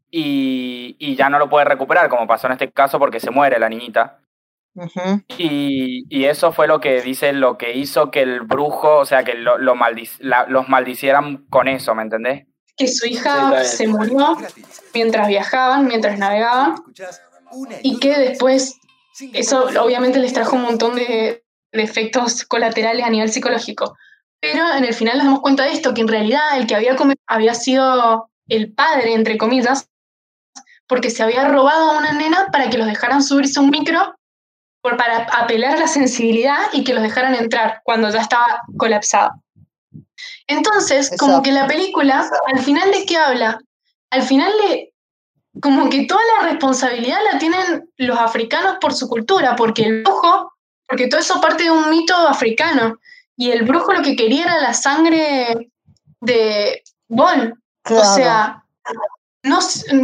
y, 0.09 0.95
y, 0.99 1.15
ya 1.15 1.29
no 1.29 1.39
lo 1.39 1.49
puedes 1.49 1.67
recuperar, 1.67 2.09
como 2.09 2.27
pasó 2.27 2.47
en 2.47 2.53
este 2.53 2.71
caso 2.71 2.99
porque 2.99 3.19
se 3.19 3.31
muere 3.31 3.59
la 3.59 3.69
niñita. 3.69 4.19
y, 5.37 6.05
y, 6.09 6.25
eso 6.25 6.51
fue 6.51 6.67
lo 6.67 6.79
que 6.79 7.01
dice, 7.01 7.33
lo 7.33 7.57
que 7.57 7.73
hizo 7.73 8.11
que 8.11 8.21
el 8.21 8.41
brujo, 8.41 8.99
o 8.99 9.05
sea, 9.05 9.23
que 9.23 9.35
lo, 9.35 9.57
lo 9.57 9.75
los 10.47 10.69
maldicieran 10.69 11.45
con 11.49 11.67
eso, 11.67 11.95
¿me 11.95 12.03
entendés? 12.03 12.45
Que 12.77 12.87
su 12.87 13.05
hija 13.07 13.63
se 13.63 13.87
murió 13.87 14.37
mientras 14.93 15.27
viajaban, 15.27 15.87
mientras 15.87 16.17
navegaban, 16.17 16.75
y 17.83 17.99
que 17.99 18.17
después, 18.17 18.79
eso 19.33 19.65
obviamente 19.81 20.19
les 20.19 20.33
trajo 20.33 20.55
un 20.55 20.63
montón 20.63 20.95
de, 20.95 21.43
de 21.71 21.83
efectos 21.83 22.45
colaterales 22.45 23.05
a 23.05 23.09
nivel 23.09 23.29
psicológico. 23.29 23.95
Pero 24.41 24.73
en 24.73 24.83
el 24.83 24.93
final 24.93 25.17
nos 25.17 25.25
damos 25.25 25.41
cuenta 25.41 25.63
de 25.63 25.73
esto, 25.73 25.93
que 25.93 26.01
en 26.01 26.07
realidad 26.07 26.57
el 26.57 26.67
que 26.67 26.75
había 26.75 26.97
había 27.27 27.53
sido 27.53 28.29
el 28.47 28.73
padre, 28.73 29.13
entre 29.13 29.37
comillas, 29.37 29.87
porque 30.87 31.09
se 31.09 31.23
había 31.23 31.47
robado 31.47 31.91
a 31.91 31.97
una 31.97 32.11
nena 32.11 32.47
para 32.51 32.69
que 32.69 32.77
los 32.77 32.87
dejaran 32.87 33.23
subirse 33.23 33.59
a 33.59 33.61
un 33.61 33.69
micro 33.69 34.15
por, 34.81 34.97
para 34.97 35.19
apelar 35.19 35.75
a 35.75 35.79
la 35.81 35.87
sensibilidad 35.87 36.57
y 36.73 36.83
que 36.83 36.93
los 36.93 37.03
dejaran 37.03 37.35
entrar 37.35 37.81
cuando 37.83 38.09
ya 38.09 38.19
estaba 38.19 38.61
colapsado. 38.77 39.31
Entonces, 40.47 41.11
como 41.17 41.41
que 41.41 41.51
la 41.51 41.67
película, 41.67 42.29
al 42.53 42.59
final 42.59 42.91
de 42.91 43.05
qué 43.05 43.17
habla? 43.17 43.59
Al 44.09 44.23
final 44.23 44.51
de, 44.63 44.93
como 45.61 45.89
que 45.89 46.05
toda 46.05 46.21
la 46.37 46.49
responsabilidad 46.49 47.19
la 47.31 47.39
tienen 47.39 47.89
los 47.97 48.19
africanos 48.19 48.77
por 48.81 48.93
su 48.93 49.07
cultura, 49.07 49.55
porque 49.55 49.83
el 49.83 50.03
ojo, 50.05 50.53
porque 50.87 51.07
todo 51.07 51.21
eso 51.21 51.39
parte 51.39 51.63
de 51.63 51.71
un 51.71 51.89
mito 51.89 52.15
africano. 52.15 52.99
Y 53.41 53.49
el 53.49 53.63
brujo 53.63 53.91
lo 53.91 54.03
que 54.03 54.15
quería 54.15 54.43
era 54.43 54.61
la 54.61 54.75
sangre 54.75 55.71
de 56.19 56.83
Bol. 57.07 57.59
O 57.89 58.15
sea, 58.15 58.63
no, 59.41 59.57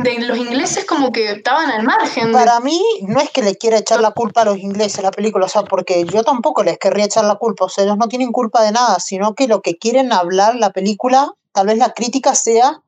de 0.04 0.20
los 0.22 0.40
ingleses 0.40 0.86
como 0.86 1.12
que 1.12 1.34
estaban 1.34 1.70
al 1.70 1.84
margen. 1.84 2.32
Para 2.32 2.60
mí 2.62 2.82
no 3.04 3.20
es 3.20 3.30
que 3.30 3.44
le 3.44 3.56
quiera 3.56 3.78
echar 3.78 4.00
la 4.02 4.10
culpa 4.10 4.42
a 4.42 4.46
los 4.46 4.58
ingleses 4.58 5.04
la 5.04 5.12
película, 5.12 5.46
o 5.46 5.50
sea, 5.50 5.62
porque 5.62 6.04
yo 6.06 6.24
tampoco 6.24 6.64
les 6.64 6.80
querría 6.80 7.06
echar 7.06 7.26
la 7.26 7.36
culpa, 7.36 7.66
o 7.66 7.70
sea, 7.70 7.84
ellos 7.84 8.00
no 8.00 8.08
tienen 8.08 8.32
culpa 8.32 8.64
de 8.64 8.72
nada, 8.72 9.00
sino 9.00 9.36
que 9.36 9.48
lo 9.48 9.62
que 9.62 9.78
quieren 9.78 10.12
hablar 10.12 10.56
la 10.56 10.72
película, 10.72 11.32
tal 11.52 11.68
vez 11.68 11.78
la 11.78 11.94
crítica 11.94 12.34
sea 12.34 12.82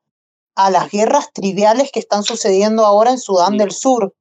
a 0.56 0.72
las 0.72 0.90
guerras 0.90 1.32
triviales 1.32 1.92
que 1.92 2.00
están 2.00 2.24
sucediendo 2.24 2.88
ahora 2.88 3.12
en 3.12 3.20
Sudán 3.20 3.60
del 3.60 3.70
Sur. 3.70 4.16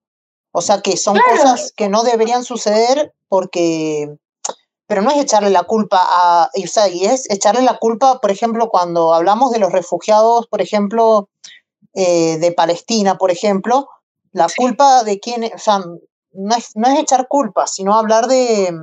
O 0.52 0.60
sea, 0.60 0.82
que 0.82 0.98
son 0.98 1.18
cosas 1.18 1.72
que 1.74 1.88
no 1.88 2.02
deberían 2.02 2.44
suceder 2.44 3.14
porque 3.28 4.18
pero 4.88 5.02
no 5.02 5.10
es 5.10 5.18
echarle 5.18 5.50
la 5.50 5.64
culpa 5.64 6.00
a, 6.00 6.50
o 6.52 6.66
sea, 6.66 6.88
y 6.88 7.04
es 7.04 7.30
echarle 7.30 7.62
la 7.62 7.78
culpa, 7.78 8.20
por 8.20 8.30
ejemplo, 8.30 8.70
cuando 8.70 9.12
hablamos 9.12 9.52
de 9.52 9.58
los 9.58 9.70
refugiados, 9.70 10.46
por 10.48 10.62
ejemplo, 10.62 11.28
eh, 11.92 12.38
de 12.38 12.52
Palestina, 12.52 13.18
por 13.18 13.30
ejemplo, 13.30 13.88
la 14.32 14.46
culpa 14.56 15.04
de 15.04 15.20
quién, 15.20 15.44
o 15.44 15.58
sea, 15.58 15.80
no 16.32 16.54
es, 16.56 16.70
no 16.74 16.88
es 16.88 16.98
echar 17.00 17.28
culpa, 17.28 17.66
sino 17.66 17.94
hablar 17.94 18.26
de... 18.28 18.74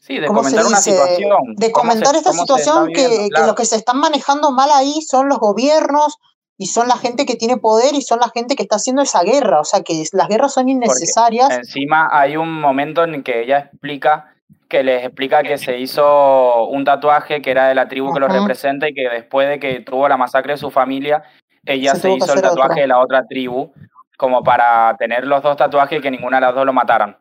Sí, 0.00 0.18
de 0.18 0.26
comentar 0.26 0.66
una 0.66 0.80
situación. 0.80 1.54
De 1.56 1.70
comentar 1.70 2.16
esta 2.16 2.32
situación 2.32 2.88
que, 2.88 3.28
que 3.32 3.46
lo 3.46 3.54
que 3.54 3.64
se 3.64 3.76
están 3.76 3.98
manejando 3.98 4.50
mal 4.50 4.70
ahí 4.72 5.02
son 5.02 5.28
los 5.28 5.38
gobiernos, 5.38 6.18
y 6.60 6.66
son 6.66 6.88
la 6.88 6.96
gente 6.98 7.24
que 7.24 7.36
tiene 7.36 7.56
poder 7.56 7.94
y 7.94 8.02
son 8.02 8.20
la 8.20 8.28
gente 8.28 8.54
que 8.54 8.64
está 8.64 8.76
haciendo 8.76 9.00
esa 9.00 9.22
guerra. 9.22 9.60
O 9.60 9.64
sea, 9.64 9.80
que 9.80 10.04
las 10.12 10.28
guerras 10.28 10.52
son 10.52 10.68
innecesarias. 10.68 11.48
encima 11.50 12.10
hay 12.12 12.36
un 12.36 12.52
momento 12.52 13.02
en 13.02 13.22
que 13.22 13.42
ella 13.42 13.60
explica 13.60 14.34
que 14.70 14.82
les 14.84 15.04
explica 15.04 15.42
que 15.42 15.58
se 15.58 15.78
hizo 15.78 16.64
un 16.68 16.84
tatuaje 16.84 17.42
que 17.42 17.50
era 17.50 17.68
de 17.68 17.74
la 17.74 17.88
tribu 17.88 18.14
que 18.14 18.20
lo 18.20 18.28
representa 18.28 18.88
y 18.88 18.94
que 18.94 19.08
después 19.10 19.48
de 19.48 19.58
que 19.58 19.80
tuvo 19.80 20.08
la 20.08 20.16
masacre 20.16 20.52
de 20.52 20.58
su 20.58 20.70
familia, 20.70 21.22
ella 21.66 21.94
se, 21.94 22.12
hizo 22.12 22.32
el 22.32 22.40
tatuaje 22.40 22.82
de 22.82 22.86
la 22.86 23.00
otra 23.00 23.26
tribu 23.26 23.72
como 24.16 24.42
para 24.42 24.96
tener 24.96 25.26
los 25.26 25.42
dos 25.42 25.56
tatuajes 25.56 25.98
y 25.98 26.02
que 26.02 26.10
ninguna 26.10 26.38
de 26.38 26.46
las 26.46 26.54
dos 26.54 26.64
lo 26.64 26.72
mataran. 26.72 27.18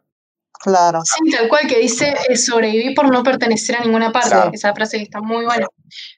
Claro. 0.62 1.02
Sí, 1.04 1.32
tal 1.32 1.48
cual 1.48 1.68
que 1.68 1.80
dice 1.80 2.16
eh, 2.28 2.36
sobrevivir 2.36 2.94
por 2.94 3.12
no 3.12 3.24
pertenecer 3.24 3.78
a 3.78 3.80
ninguna 3.80 4.12
parte. 4.12 4.36
Esa 4.54 4.74
frase 4.74 4.98
que 4.98 5.04
está 5.04 5.22
muy 5.22 5.46
buena. 5.46 5.66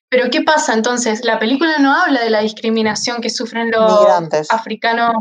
Pero 0.10 0.30
¿qué 0.32 0.42
pasa 0.42 0.74
entonces? 0.74 1.24
La 1.24 1.40
película 1.40 1.78
no 1.80 1.96
habla 1.96 2.22
de 2.22 2.30
la 2.30 2.42
discriminación 2.42 3.22
que 3.22 3.30
sufren 3.30 3.72
los 3.72 4.06
africanos, 4.50 5.14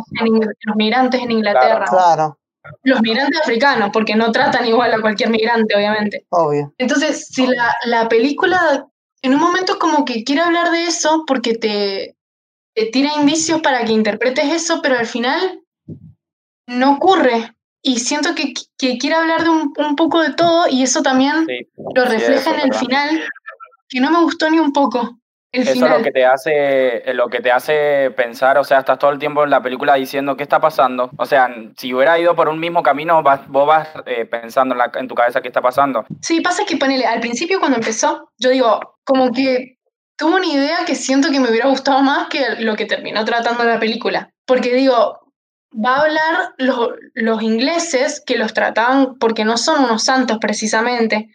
los 0.65 0.77
migrantes 0.77 1.21
en 1.23 1.31
Inglaterra. 1.31 1.85
claro 1.89 2.40
los 2.83 3.01
migrantes 3.01 3.41
africanos, 3.41 3.91
porque 3.93 4.15
no 4.15 4.33
tratan 4.33 4.67
igual 4.67 4.93
a 4.93 5.01
cualquier 5.01 5.31
migrante, 5.31 5.75
obviamente. 5.75 6.27
Obvio. 6.31 6.75
Entonces, 6.79 7.29
si 7.29 7.47
la, 7.47 7.75
la 7.87 8.09
película 8.09 8.87
en 9.23 9.35
un 9.35 9.41
momento 9.41 9.79
como 9.79 10.05
que 10.05 10.25
quiere 10.25 10.43
hablar 10.43 10.71
de 10.71 10.85
eso, 10.85 11.25
porque 11.27 11.55
te, 11.55 12.17
te 12.75 12.87
tira 12.87 13.11
indicios 13.19 13.61
para 13.61 13.85
que 13.85 13.93
interpretes 13.93 14.53
eso, 14.53 14.81
pero 14.83 14.99
al 14.99 15.07
final 15.07 15.63
no 16.67 16.95
ocurre. 16.95 17.55
Y 17.83 17.99
siento 17.99 18.35
que, 18.35 18.53
que 18.77 18.99
quiere 18.99 19.17
hablar 19.17 19.43
de 19.43 19.51
un, 19.51 19.73
un, 19.77 19.97
poco 19.97 20.21
de 20.21 20.35
todo 20.35 20.69
y 20.69 20.83
eso 20.83 21.03
también 21.03 21.47
lo 21.95 22.05
refleja 22.05 22.55
en 22.55 22.61
el 22.61 22.75
final, 22.75 23.23
que 23.89 24.01
no 24.01 24.11
me 24.11 24.21
gustó 24.21 24.51
ni 24.51 24.59
un 24.59 24.73
poco. 24.73 25.20
Eso 25.53 25.73
es 25.73 25.81
lo 25.81 26.03
que 26.03 26.13
te 26.13 26.25
hace, 26.25 27.11
eh, 27.11 27.15
lo 27.15 27.29
que 27.29 27.41
te 27.41 27.51
hace 27.51 28.13
pensar, 28.13 28.57
o 28.59 28.65
sea, 28.65 28.79
estás 28.79 28.99
todo 28.99 29.11
el 29.11 29.19
tiempo 29.19 29.43
en 29.43 29.51
la 29.51 29.63
película 29.63 29.95
diciendo 29.95 30.37
qué 30.37 30.45
está 30.45 30.61
pasando. 30.61 31.11
O 31.17 31.27
sea, 31.27 31.49
si 31.77 31.93
hubiera 31.93 32.19
ido 32.19 32.37
por 32.37 32.49
un 32.49 32.61
mismo 32.61 32.83
camino, 32.83 33.23
vos 33.49 33.67
vas 33.67 33.89
eh, 34.07 34.27
pensando 34.27 34.77
en, 34.77 34.81
en, 34.95 35.09
tu 35.09 35.15
cabeza 35.15 35.41
qué 35.41 35.49
está 35.49 35.61
pasando. 35.61 36.05
Sí, 36.21 36.41
pasa 36.41 36.65
que 36.65 36.77
ponele, 36.77 37.05
al 37.05 37.21
principio 37.21 37.59
cuando 37.59 37.79
empezó, 37.79 38.31
yo 38.39 38.51
digo, 38.51 38.97
como 39.05 39.33
que 39.33 39.79
tuvo 40.17 40.37
una 40.37 40.47
idea 40.47 40.85
que 40.87 40.95
siento 40.95 41.31
que 41.31 41.41
me 41.41 41.51
hubiera 41.51 41.69
gustado 41.69 42.01
más 42.01 42.29
que 42.29 42.57
lo 42.61 42.77
que 42.77 42.87
terminó 42.87 43.25
tratando 43.25 43.65
la 43.65 43.81
película. 43.81 44.31
Porque 44.47 44.73
digo, 44.73 45.19
va 45.75 45.97
a 45.97 46.03
hablar 46.03 46.55
los, 46.59 46.91
los 47.15 47.43
ingleses 47.43 48.23
que 48.25 48.39
los 48.39 48.55
trataban 48.55 49.19
porque 49.19 49.45
no 49.45 49.57
son 49.57 49.85
unos 49.85 50.05
santos 50.05 50.39
precisamente 50.41 51.29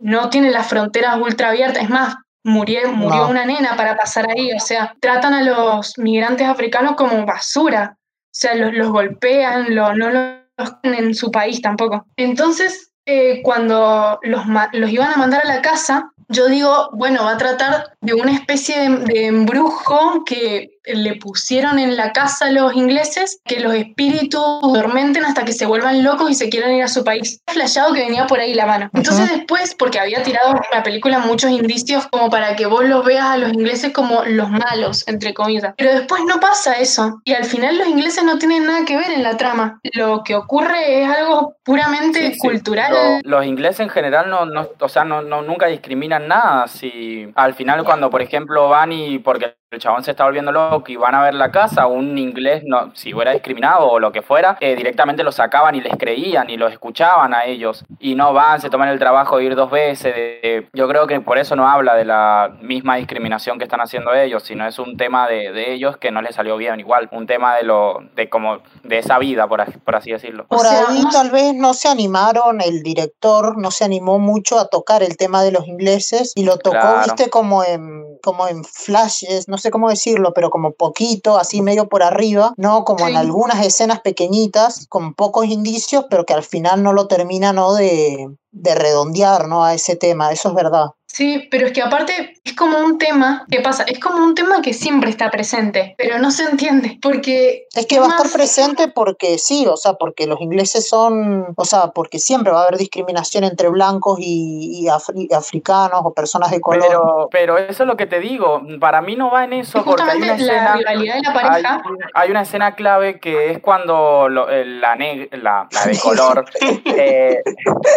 no 0.00 0.30
tienen 0.30 0.52
las 0.52 0.66
fronteras 0.66 1.18
ultra 1.18 1.50
abiertas. 1.50 1.84
Es 1.84 1.90
más, 1.90 2.16
murió, 2.44 2.90
una 3.28 3.44
nena 3.44 3.76
para 3.76 3.96
pasar 3.96 4.26
ahí. 4.30 4.52
O 4.52 4.60
sea, 4.60 4.94
tratan 5.00 5.34
a 5.34 5.42
los 5.42 5.96
migrantes 5.98 6.46
africanos 6.46 6.94
como 6.96 7.24
basura. 7.26 7.96
O 7.96 8.32
sea, 8.32 8.54
los, 8.54 8.72
los 8.74 8.88
golpean, 8.90 9.74
lo- 9.74 9.94
no 9.94 10.10
los 10.10 10.40
en 10.82 11.14
su 11.14 11.30
país 11.30 11.60
tampoco. 11.62 12.06
Entonces, 12.16 12.92
eh, 13.06 13.40
cuando 13.42 14.18
los, 14.22 14.42
los 14.72 14.90
iban 14.90 15.12
a 15.12 15.16
mandar 15.16 15.42
a 15.44 15.48
la 15.48 15.62
casa, 15.62 16.10
yo 16.28 16.46
digo, 16.46 16.90
bueno, 16.92 17.24
va 17.24 17.32
a 17.32 17.38
tratar 17.38 17.94
de 18.00 18.14
una 18.14 18.32
especie 18.32 18.78
de, 18.78 18.96
de 18.98 19.26
embrujo 19.26 20.22
que 20.24 20.78
le 20.84 21.16
pusieron 21.16 21.78
en 21.78 21.96
la 21.96 22.12
casa 22.12 22.46
a 22.46 22.50
los 22.50 22.74
ingleses, 22.74 23.40
que 23.44 23.60
los 23.60 23.74
espíritus 23.74 24.40
dormenten 24.62 25.24
hasta 25.24 25.44
que 25.44 25.52
se 25.52 25.66
vuelvan 25.66 26.02
locos 26.02 26.30
y 26.30 26.34
se 26.34 26.48
quieran 26.48 26.72
ir 26.72 26.82
a 26.82 26.88
su 26.88 27.04
país. 27.04 27.40
Flashado 27.46 27.92
que 27.92 28.00
venía 28.00 28.26
por 28.26 28.40
ahí 28.40 28.54
la 28.54 28.66
mano. 28.66 28.90
Entonces 28.94 29.30
después, 29.30 29.74
porque 29.74 30.00
había 30.00 30.22
tirado 30.22 30.50
en 30.50 30.60
la 30.72 30.82
película 30.82 31.18
muchos 31.18 31.50
indicios 31.50 32.06
como 32.08 32.30
para 32.30 32.56
que 32.56 32.66
vos 32.66 32.84
los 32.84 33.04
veas 33.04 33.26
a 33.26 33.36
los 33.36 33.52
ingleses 33.52 33.92
como 33.92 34.22
los 34.24 34.50
malos, 34.50 35.06
entre 35.06 35.34
comillas. 35.34 35.74
Pero 35.76 35.92
después 35.92 36.22
no 36.26 36.40
pasa 36.40 36.74
eso. 36.78 37.20
Y 37.24 37.34
al 37.34 37.44
final 37.44 37.78
los 37.78 37.86
ingleses 37.88 38.24
no 38.24 38.38
tienen 38.38 38.66
nada 38.66 38.84
que 38.84 38.96
ver 38.96 39.10
en 39.10 39.22
la 39.22 39.36
trama. 39.36 39.80
Lo 39.94 40.22
que 40.24 40.34
ocurre 40.34 41.02
es 41.02 41.08
algo 41.10 41.56
puramente 41.64 42.20
Sí, 42.28 42.32
sí. 42.34 42.38
cultural. 42.38 43.20
Lo- 43.22 43.38
los 43.38 43.46
ingleses 43.46 43.80
en 43.80 43.90
general 43.90 44.28
no, 44.30 44.44
no 44.46 44.68
o 44.78 44.88
sea, 44.88 45.04
no, 45.04 45.22
no- 45.22 45.42
nunca 45.42 45.66
discriminan 45.66 46.26
nada. 46.28 46.66
Si 46.68 47.30
al 47.34 47.54
final 47.54 47.84
cuando, 47.84 48.10
por 48.10 48.22
ejemplo, 48.22 48.68
van 48.68 48.92
y 48.92 49.18
porque 49.18 49.54
el 49.70 49.78
chabón 49.78 50.02
se 50.02 50.10
está 50.10 50.24
volviendo 50.24 50.50
loco 50.50 50.82
y 50.90 50.96
van 50.96 51.14
a 51.14 51.22
ver 51.22 51.34
la 51.34 51.52
casa, 51.52 51.86
un 51.86 52.18
inglés, 52.18 52.64
no, 52.66 52.90
si 52.96 53.14
hubiera 53.14 53.30
discriminado 53.30 53.86
o 53.88 54.00
lo 54.00 54.10
que 54.10 54.20
fuera, 54.20 54.56
eh, 54.60 54.74
directamente 54.74 55.22
lo 55.22 55.30
sacaban 55.30 55.76
y 55.76 55.80
les 55.80 55.96
creían 55.96 56.50
y 56.50 56.56
los 56.56 56.72
escuchaban 56.72 57.32
a 57.34 57.44
ellos. 57.44 57.84
Y 58.00 58.16
no 58.16 58.32
van, 58.32 58.60
se 58.60 58.68
toman 58.68 58.88
el 58.88 58.98
trabajo 58.98 59.36
de 59.38 59.44
ir 59.44 59.54
dos 59.54 59.70
veces. 59.70 60.12
de- 60.14 60.40
de- 60.42 60.68
yo 60.72 60.88
creo 60.88 61.06
que 61.06 61.20
por 61.20 61.38
eso 61.38 61.54
no 61.54 61.68
habla 61.68 61.94
de 61.94 62.04
la 62.04 62.50
misma 62.62 62.96
discriminación 62.96 63.58
que 63.58 63.64
están 63.64 63.80
haciendo 63.80 64.12
ellos, 64.12 64.42
sino 64.42 64.66
es 64.66 64.78
un 64.80 64.96
tema 64.96 65.28
de, 65.28 65.52
de 65.52 65.72
ellos 65.72 65.96
que 65.98 66.10
no 66.10 66.20
les 66.20 66.34
salió 66.34 66.56
bien 66.56 66.80
igual. 66.80 67.08
Un 67.12 67.26
tema 67.28 67.54
de 67.56 67.62
lo, 67.62 68.00
de 68.16 68.28
como, 68.28 68.58
de 68.82 68.98
esa 68.98 69.18
vida, 69.18 69.46
por, 69.46 69.60
así- 69.60 69.78
por 69.78 69.94
así 69.94 70.10
decirlo. 70.10 70.46
Por 70.48 70.66
ahí 70.66 71.04
tal 71.12 71.30
vez 71.30 71.54
no 71.54 71.74
se 71.74 71.88
animaron, 71.88 72.60
el 72.60 72.82
director 72.82 73.56
no 73.56 73.70
se 73.70 73.84
animó 73.84 74.18
mucho 74.18 74.58
a 74.58 74.66
tocar 74.68 75.02
el 75.04 75.16
tema 75.16 75.42
de 75.44 75.52
los 75.52 75.68
ingleses 75.68 76.32
y 76.34 76.44
lo 76.44 76.58
tocó, 76.58 76.70
Claro. 76.78 77.02
viste, 77.04 77.30
como 77.30 77.62
en, 77.62 78.09
como 78.20 78.48
en 78.48 78.64
flashes, 78.64 79.48
no 79.48 79.58
sé 79.58 79.70
cómo 79.70 79.88
decirlo, 79.88 80.32
pero 80.34 80.50
como 80.50 80.72
poquito, 80.72 81.38
así 81.38 81.62
medio 81.62 81.88
por 81.88 82.02
arriba, 82.02 82.54
¿no? 82.56 82.84
Como 82.84 83.08
en 83.08 83.16
algunas 83.16 83.64
escenas 83.64 84.00
pequeñitas, 84.00 84.86
con 84.88 85.14
pocos 85.14 85.46
indicios, 85.46 86.06
pero 86.08 86.24
que 86.24 86.34
al 86.34 86.42
final 86.42 86.82
no 86.82 86.92
lo 86.92 87.06
termina, 87.06 87.52
¿no? 87.52 87.74
De, 87.74 88.28
de 88.50 88.74
redondear, 88.74 89.48
¿no? 89.48 89.64
A 89.64 89.74
ese 89.74 89.96
tema, 89.96 90.32
eso 90.32 90.48
es 90.50 90.54
verdad. 90.54 90.86
Sí, 91.06 91.48
pero 91.50 91.66
es 91.66 91.72
que 91.72 91.82
aparte 91.82 92.34
es 92.42 92.54
como 92.54 92.78
un 92.78 92.96
tema, 92.98 93.44
¿qué 93.50 93.60
pasa? 93.60 93.82
Es 93.84 93.98
como 94.00 94.24
un 94.24 94.34
tema 94.34 94.62
que 94.62 94.72
siempre 94.72 95.10
está 95.10 95.30
presente, 95.30 95.94
pero 95.98 96.18
no 96.18 96.30
se 96.30 96.44
entiende, 96.44 96.98
porque 97.02 97.66
Es 97.74 97.86
que 97.86 98.00
va 98.00 98.06
a 98.06 98.08
estar 98.10 98.30
presente 98.32 98.88
porque 98.88 99.36
sí, 99.38 99.66
o 99.66 99.76
sea, 99.76 99.94
porque 99.94 100.26
los 100.26 100.40
ingleses 100.40 100.88
son, 100.88 101.46
o 101.54 101.64
sea, 101.66 101.88
porque 101.88 102.18
siempre 102.18 102.52
va 102.52 102.60
a 102.60 102.62
haber 102.66 102.78
discriminación 102.78 103.44
entre 103.44 103.68
blancos 103.68 104.18
y, 104.20 104.80
y 104.82 104.86
afri- 104.86 105.32
africanos 105.34 106.00
o 106.04 106.14
personas 106.14 106.50
de 106.50 106.60
color. 106.60 106.82
Pero, 106.86 107.28
pero 107.30 107.58
eso 107.58 107.82
es 107.82 107.86
lo 107.86 107.96
que 107.96 108.06
te 108.06 108.20
digo. 108.20 108.62
Para 108.80 109.02
mí 109.02 109.16
no 109.16 109.30
va 109.30 109.44
en 109.44 109.52
eso 109.52 109.78
es 109.78 109.84
porque 109.84 110.02
hay 110.02 110.16
una 110.18 110.26
la 110.28 110.34
escena. 110.34 110.76
rivalidad 110.76 111.14
de 111.16 111.20
la 111.22 111.28
Hay, 111.30 111.34
pareja. 111.62 111.82
hay 112.14 112.30
una 112.30 112.42
escena 112.42 112.74
clave 112.74 113.20
que 113.20 113.50
es 113.52 113.58
cuando 113.60 114.28
lo- 114.30 114.48
eh, 114.50 114.64
la, 114.64 114.96
neg- 114.96 115.28
la, 115.42 115.68
la 115.70 115.84
de 115.86 115.98
color. 115.98 116.44
eh, 116.86 117.42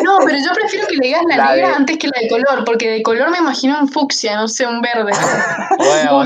No, 0.03 0.17
pero 0.25 0.37
yo 0.37 0.51
prefiero 0.53 0.87
que 0.87 0.95
le 0.95 1.07
digas 1.07 1.21
la, 1.29 1.37
La 1.37 1.51
negra 1.55 1.67
de- 1.69 1.73
antes 1.75 1.97
que 1.97 2.07
la 2.07 2.19
de 2.21 2.27
color, 2.27 2.65
porque 2.65 2.89
de 2.89 3.01
color 3.03 3.29
me 3.29 3.37
imagino 3.37 3.79
un 3.79 3.87
fucsia, 3.87 4.33
no 4.35 4.42
sé, 4.47 4.65
un 4.67 4.81
verde. 4.81 5.11
Bueno. 5.77 6.23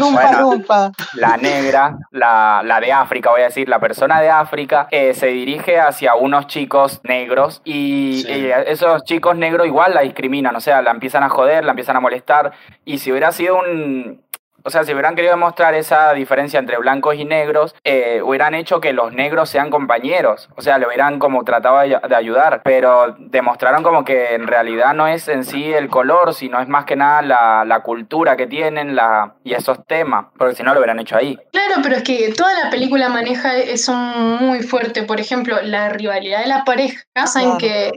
la 1.13 1.37
negra, 1.37 1.97
la, 2.11 2.61
la 2.63 2.79
de 2.79 2.91
África, 2.91 3.29
voy 3.31 3.41
a 3.41 3.45
decir, 3.45 3.69
la 3.69 3.79
persona 3.79 4.19
de 4.21 4.29
África, 4.29 4.87
eh, 4.91 5.13
se 5.13 5.27
dirige 5.27 5.79
hacia 5.79 6.15
unos 6.15 6.47
chicos 6.47 6.99
negros 7.03 7.61
y 7.63 8.23
Sí. 8.23 8.31
eh, 8.31 8.63
esos 8.67 9.03
chicos 9.03 9.35
negros 9.37 9.65
igual 9.67 9.93
la 9.93 10.01
discriminan, 10.01 10.55
o 10.55 10.61
sea, 10.61 10.81
la 10.81 10.91
empiezan 10.91 11.23
a 11.23 11.29
joder, 11.29 11.63
la 11.65 11.71
empiezan 11.71 11.95
a 11.95 11.99
molestar 11.99 12.51
y 12.85 12.97
si 12.99 13.11
hubiera 13.11 13.31
sido 13.31 13.57
un... 13.59 14.21
O 14.67 14.69
sea, 14.69 14.83
si 14.83 14.91
hubieran 14.91 15.15
querido 15.15 15.33
demostrar 15.33 15.75
esa 15.75 16.11
diferencia 16.11 16.59
entre 16.59 16.77
blancos 16.77 17.15
y 17.15 17.23
negros, 17.23 17.73
eh, 17.85 18.21
hubieran 18.21 18.53
hecho 18.53 18.81
que 18.81 18.91
los 18.91 19.13
negros 19.13 19.49
sean 19.49 19.69
compañeros. 19.69 20.49
O 20.57 20.61
sea, 20.61 20.77
le 20.77 20.85
hubieran 20.85 21.19
como 21.19 21.45
tratado 21.45 21.79
de 21.79 22.15
ayudar. 22.15 22.63
Pero 22.65 23.15
demostraron 23.17 23.81
como 23.81 24.03
que 24.03 24.35
en 24.35 24.45
realidad 24.45 24.93
no 24.93 25.07
es 25.07 25.29
en 25.29 25.45
sí 25.45 25.71
el 25.71 25.87
color, 25.87 26.33
sino 26.33 26.59
es 26.59 26.67
más 26.67 26.83
que 26.83 26.97
nada 26.97 27.21
la, 27.21 27.63
la 27.63 27.79
cultura 27.79 28.35
que 28.35 28.45
tienen 28.45 28.93
la, 28.93 29.35
y 29.45 29.53
esos 29.53 29.85
temas. 29.87 30.25
Porque 30.37 30.55
si 30.55 30.63
no 30.63 30.73
lo 30.73 30.81
hubieran 30.81 30.99
hecho 30.99 31.15
ahí. 31.15 31.39
Claro, 31.53 31.75
pero 31.81 31.95
es 31.95 32.03
que 32.03 32.33
toda 32.33 32.53
la 32.61 32.69
película 32.69 33.07
maneja 33.07 33.55
eso 33.55 33.93
muy 33.93 34.63
fuerte. 34.63 35.03
Por 35.03 35.21
ejemplo, 35.21 35.61
la 35.63 35.87
rivalidad 35.87 36.41
de 36.41 36.47
la 36.47 36.65
pareja 36.65 37.03
en 37.41 37.57
que, 37.57 37.93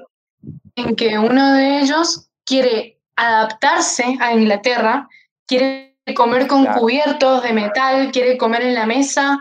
en 0.77 0.95
que 0.95 1.19
uno 1.19 1.53
de 1.53 1.81
ellos 1.81 2.29
quiere 2.47 3.01
adaptarse 3.17 4.17
a 4.21 4.33
Inglaterra, 4.35 5.09
quiere 5.49 5.90
comer 6.15 6.47
con 6.47 6.65
Claro. 6.65 6.81
cubiertos 6.81 7.43
de 7.43 7.53
metal, 7.53 8.11
quiere 8.13 8.37
comer 8.39 8.63
en 8.63 8.75
la 8.75 8.87
mesa, 8.87 9.39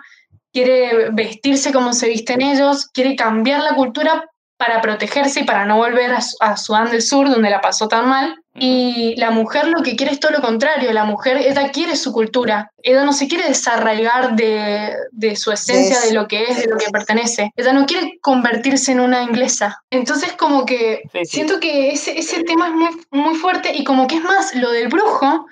quiere 0.52 1.10
vestirse 1.12 1.72
como 1.72 1.94
se 1.94 2.10
visten 2.10 2.42
ellos, 2.42 2.88
quiere 2.94 3.16
cambiar 3.16 3.62
la 3.62 3.76
cultura 3.76 4.26
para 4.58 4.82
protegerse 4.82 5.40
y 5.42 5.44
para 5.46 5.66
no 5.66 5.78
volver 5.78 6.12
a, 6.12 6.20
Su- 6.22 6.36
a 6.42 6.58
Sudán 6.58 6.92
del 6.92 7.02
Sur, 7.02 7.30
donde 7.30 7.50
la 7.50 7.62
pasó 7.62 7.88
tan 7.88 8.10
mal. 8.10 8.36
Y 8.62 9.16
la 9.16 9.32
mujer 9.32 9.70
lo 9.70 9.82
que 9.84 9.96
quiere 9.96 10.12
es 10.12 10.20
todo 10.20 10.34
lo 10.34 10.42
contrario, 10.42 10.92
la 10.92 11.06
mujer, 11.06 11.38
ella 11.38 11.72
quiere 11.72 11.96
su 11.96 12.12
cultura, 12.12 12.70
ella 12.84 13.06
no 13.06 13.14
se 13.14 13.30
quiere 13.30 13.48
desarraigar 13.48 14.36
de, 14.36 14.94
de 15.12 15.38
su 15.38 15.54
esencia, 15.54 16.02
de 16.02 16.12
lo 16.12 16.28
que 16.28 16.44
es, 16.44 16.58
de 16.58 16.68
lo 16.68 16.76
que 16.76 16.90
pertenece, 16.92 17.54
ella 17.56 17.72
no 17.72 17.86
quiere 17.86 18.18
convertirse 18.22 18.92
en 18.92 19.00
una 19.00 19.24
inglesa. 19.24 19.82
Entonces 19.92 20.34
como 20.34 20.66
que 20.66 21.04
Sí, 21.14 21.20
sí. 21.24 21.26
siento 21.38 21.62
que 21.62 21.92
ese, 21.92 22.20
ese 22.20 22.44
tema 22.44 22.68
es 22.68 22.74
muy, 22.74 22.90
muy 23.12 23.36
fuerte 23.36 23.72
y 23.74 23.86
como 23.86 24.08
que 24.08 24.16
es 24.18 24.24
más 24.24 24.54
lo 24.56 24.72
del 24.72 24.90
brujo, 24.90 25.46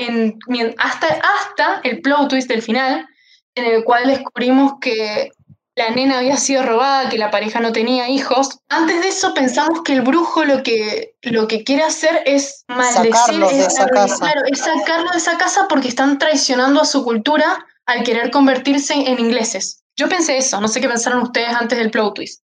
en, 0.00 0.38
hasta, 0.78 1.06
hasta 1.08 1.80
el 1.84 2.00
plot 2.00 2.28
twist 2.28 2.48
del 2.48 2.62
final, 2.62 3.06
en 3.54 3.64
el 3.64 3.84
cual 3.84 4.06
descubrimos 4.06 4.74
que 4.80 5.30
la 5.76 5.90
nena 5.90 6.18
había 6.18 6.36
sido 6.36 6.62
robada, 6.62 7.08
que 7.08 7.18
la 7.18 7.30
pareja 7.30 7.60
no 7.60 7.72
tenía 7.72 8.08
hijos. 8.08 8.58
Antes 8.68 9.00
de 9.00 9.08
eso 9.08 9.32
pensamos 9.34 9.82
que 9.82 9.94
el 9.94 10.02
brujo 10.02 10.44
lo 10.44 10.62
que, 10.62 11.14
lo 11.22 11.48
que 11.48 11.64
quiere 11.64 11.82
hacer 11.84 12.22
es 12.26 12.64
maldecir, 12.68 13.14
Sacarlos 13.14 13.50
de 13.52 13.60
es, 13.60 13.66
esa 13.68 13.86
casa. 13.86 14.16
claro, 14.18 14.40
es 14.50 14.58
sacarlo 14.58 15.10
de 15.10 15.18
esa 15.18 15.38
casa 15.38 15.66
porque 15.68 15.88
están 15.88 16.18
traicionando 16.18 16.80
a 16.80 16.84
su 16.84 17.04
cultura 17.04 17.66
al 17.86 18.02
querer 18.02 18.30
convertirse 18.30 18.94
en 18.94 19.18
ingleses. 19.18 19.82
Yo 19.96 20.08
pensé 20.08 20.36
eso, 20.38 20.60
no 20.60 20.68
sé 20.68 20.80
qué 20.80 20.88
pensaron 20.88 21.22
ustedes 21.22 21.48
antes 21.48 21.78
del 21.78 21.90
plot 21.90 22.14
twist. 22.14 22.42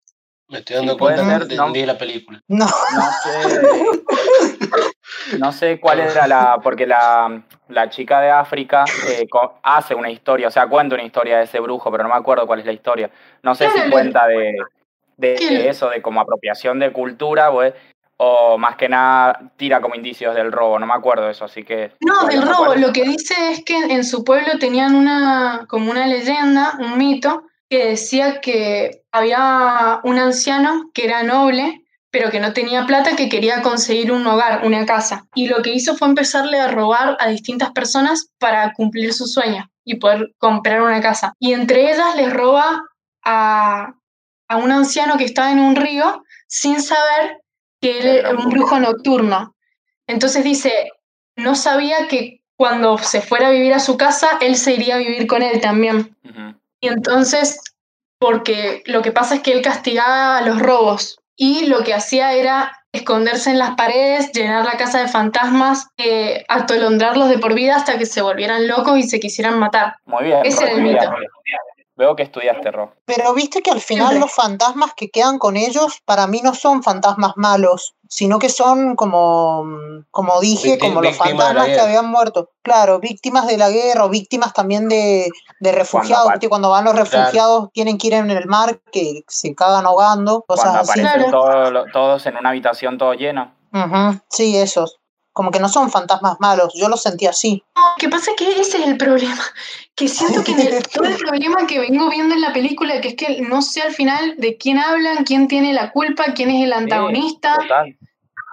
me 0.48 0.58
estoy 0.58 0.76
dando 0.76 0.96
cuenta 0.98 1.22
no. 1.22 1.74
la 1.74 1.98
película. 1.98 2.40
No, 2.48 2.66
No 2.66 3.10
sé. 3.22 3.60
No 5.38 5.52
sé 5.52 5.80
cuál 5.80 6.00
era 6.00 6.26
la. 6.26 6.58
Porque 6.62 6.86
la, 6.86 7.42
la 7.68 7.90
chica 7.90 8.20
de 8.20 8.30
África 8.30 8.84
eh, 9.08 9.26
hace 9.62 9.94
una 9.94 10.10
historia, 10.10 10.48
o 10.48 10.50
sea, 10.50 10.66
cuenta 10.66 10.94
una 10.94 11.04
historia 11.04 11.38
de 11.38 11.44
ese 11.44 11.60
brujo, 11.60 11.90
pero 11.90 12.02
no 12.02 12.08
me 12.08 12.16
acuerdo 12.16 12.46
cuál 12.46 12.60
es 12.60 12.66
la 12.66 12.72
historia. 12.72 13.10
No 13.42 13.54
sé 13.54 13.68
si 13.70 13.90
cuenta 13.90 14.26
de, 14.26 14.56
de 15.16 15.68
eso, 15.68 15.88
de 15.90 16.02
como 16.02 16.20
apropiación 16.20 16.78
de 16.78 16.92
cultura, 16.92 17.50
pues, 17.50 17.74
o 18.16 18.58
más 18.58 18.76
que 18.76 18.88
nada 18.88 19.52
tira 19.56 19.80
como 19.80 19.94
indicios 19.94 20.34
del 20.34 20.52
robo, 20.52 20.78
no 20.78 20.86
me 20.86 20.94
acuerdo 20.94 21.28
eso, 21.28 21.44
así 21.44 21.64
que. 21.64 21.92
No, 22.00 22.26
del 22.26 22.42
robo. 22.42 22.64
acuerdo. 22.64 22.86
Lo 22.86 22.92
que 22.92 23.04
dice 23.04 23.34
es 23.50 23.64
que 23.64 23.76
en 23.76 24.04
su 24.04 24.24
pueblo 24.24 24.58
tenían 24.58 24.94
una, 24.94 25.66
como 25.68 25.90
una 25.90 26.06
leyenda, 26.06 26.74
un 26.78 26.96
mito, 26.98 27.44
que 27.68 27.86
decía 27.86 28.40
que 28.40 29.02
había 29.10 30.00
un 30.04 30.18
anciano 30.18 30.90
que 30.92 31.06
era 31.06 31.22
noble, 31.22 31.83
pero 32.14 32.30
que 32.30 32.38
no 32.38 32.52
tenía 32.52 32.86
plata, 32.86 33.16
que 33.16 33.28
quería 33.28 33.60
conseguir 33.60 34.12
un 34.12 34.24
hogar, 34.24 34.64
una 34.64 34.86
casa. 34.86 35.26
Y 35.34 35.48
lo 35.48 35.62
que 35.62 35.72
hizo 35.72 35.96
fue 35.96 36.06
empezarle 36.06 36.60
a 36.60 36.68
robar 36.68 37.16
a 37.18 37.26
distintas 37.26 37.72
personas 37.72 38.28
para 38.38 38.72
cumplir 38.72 39.12
su 39.12 39.26
sueño 39.26 39.68
y 39.84 39.96
poder 39.96 40.32
comprar 40.38 40.80
una 40.80 41.00
casa. 41.00 41.34
Y 41.40 41.54
entre 41.54 41.90
ellas 41.90 42.14
les 42.14 42.32
roba 42.32 42.84
a, 43.24 43.94
a 44.46 44.56
un 44.58 44.70
anciano 44.70 45.16
que 45.16 45.24
estaba 45.24 45.50
en 45.50 45.58
un 45.58 45.74
río 45.74 46.22
sin 46.46 46.80
saber 46.80 47.38
que 47.80 47.98
él 47.98 48.06
era 48.06 48.30
un 48.30 48.48
brujo 48.48 48.78
nocturno. 48.78 49.56
Entonces 50.06 50.44
dice, 50.44 50.92
no 51.34 51.56
sabía 51.56 52.06
que 52.06 52.42
cuando 52.54 52.96
se 52.98 53.22
fuera 53.22 53.48
a 53.48 53.50
vivir 53.50 53.74
a 53.74 53.80
su 53.80 53.96
casa, 53.96 54.38
él 54.40 54.54
se 54.54 54.74
iría 54.74 54.94
a 54.94 54.98
vivir 54.98 55.26
con 55.26 55.42
él 55.42 55.60
también. 55.60 56.16
Y 56.78 56.86
entonces, 56.86 57.58
porque 58.20 58.84
lo 58.86 59.02
que 59.02 59.10
pasa 59.10 59.34
es 59.34 59.40
que 59.40 59.50
él 59.50 59.62
castigaba 59.62 60.38
a 60.38 60.42
los 60.42 60.60
robos 60.60 61.18
y 61.36 61.66
lo 61.66 61.82
que 61.82 61.94
hacía 61.94 62.32
era 62.32 62.72
esconderse 62.92 63.50
en 63.50 63.58
las 63.58 63.74
paredes, 63.74 64.30
llenar 64.32 64.64
la 64.64 64.76
casa 64.76 65.00
de 65.00 65.08
fantasmas, 65.08 65.88
eh, 65.96 66.44
atolondrarlos 66.48 67.28
de 67.28 67.38
por 67.38 67.54
vida 67.54 67.76
hasta 67.76 67.98
que 67.98 68.06
se 68.06 68.22
volvieran 68.22 68.68
locos 68.68 68.98
y 68.98 69.02
se 69.02 69.18
quisieran 69.18 69.58
matar. 69.58 69.96
Muy 70.06 70.24
bien. 70.24 70.38
Ese 70.44 70.64
era 70.64 70.72
el 70.74 70.82
muy 70.82 70.90
bien. 70.90 71.10
Veo 71.96 72.16
que 72.16 72.24
estudiaste, 72.24 72.72
Ro. 72.72 72.92
Pero 73.04 73.32
viste 73.34 73.62
que 73.62 73.70
al 73.70 73.80
final 73.80 74.08
Siempre. 74.08 74.20
los 74.26 74.32
fantasmas 74.34 74.94
que 74.96 75.10
quedan 75.10 75.38
con 75.38 75.56
ellos, 75.56 76.00
para 76.04 76.26
mí 76.26 76.40
no 76.42 76.52
son 76.54 76.82
fantasmas 76.82 77.34
malos, 77.36 77.94
sino 78.08 78.40
que 78.40 78.48
son 78.48 78.96
como, 78.96 79.64
como 80.10 80.40
dije, 80.40 80.76
como 80.78 81.00
los 81.00 81.16
fantasmas 81.16 81.66
que 81.66 81.78
habían 81.80 82.10
muerto. 82.10 82.50
Claro, 82.62 82.98
víctimas 82.98 83.46
de 83.46 83.58
la 83.58 83.70
guerra 83.70 84.06
o 84.06 84.08
víctimas 84.08 84.52
también 84.52 84.88
de, 84.88 85.28
de 85.60 85.72
refugiados. 85.72 86.32
viste, 86.32 86.48
Cuando 86.48 86.70
van 86.70 86.84
los 86.84 86.96
refugiados 86.96 87.70
tienen 87.72 87.96
que 87.96 88.08
ir 88.08 88.14
en 88.14 88.30
el 88.30 88.46
mar, 88.46 88.80
que 88.90 89.22
se 89.28 89.54
cagan 89.54 89.86
ahogando, 89.86 90.42
cosas 90.48 90.64
Cuando 90.64 90.80
así. 90.80 91.00
aparecen 91.00 91.30
Claro. 91.30 91.84
todos 91.92 92.26
en 92.26 92.36
una 92.36 92.48
habitación 92.50 92.98
todo 92.98 93.14
lleno. 93.14 93.54
Ujú, 93.72 94.20
Sí, 94.30 94.56
esos. 94.56 94.98
Como 95.34 95.50
que 95.50 95.58
no 95.60 95.68
son 95.68 95.90
fantasmas 95.90 96.36
malos, 96.40 96.72
yo 96.74 96.88
los 96.88 97.02
sentí 97.02 97.26
así. 97.26 97.62
No, 97.76 97.82
que 97.98 98.08
pasa 98.08 98.30
que 98.36 98.52
ese 98.60 98.78
es 98.78 98.86
el 98.86 98.96
problema. 98.96 99.42
Que 99.96 100.08
siento 100.08 100.42
que 100.44 100.52
en 100.52 100.60
el- 100.60 100.82
todo 100.94 101.04
el 101.04 101.16
problema 101.16 101.66
que 101.66 101.80
vengo 101.80 102.08
viendo 102.08 102.34
en 102.34 102.40
la 102.40 102.52
película, 102.52 103.00
que 103.00 103.08
es 103.08 103.14
que 103.16 103.42
no 103.42 103.60
sé 103.60 103.82
al 103.82 103.92
final 103.92 104.36
de 104.38 104.56
quién 104.56 104.78
hablan, 104.78 105.24
quién 105.24 105.46
tiene 105.48 105.72
la 105.74 105.90
culpa, 105.90 106.24
quién 106.34 106.50
es 106.50 106.64
el 106.64 106.72
antagonista. 106.72 107.56
Total. 107.56 107.96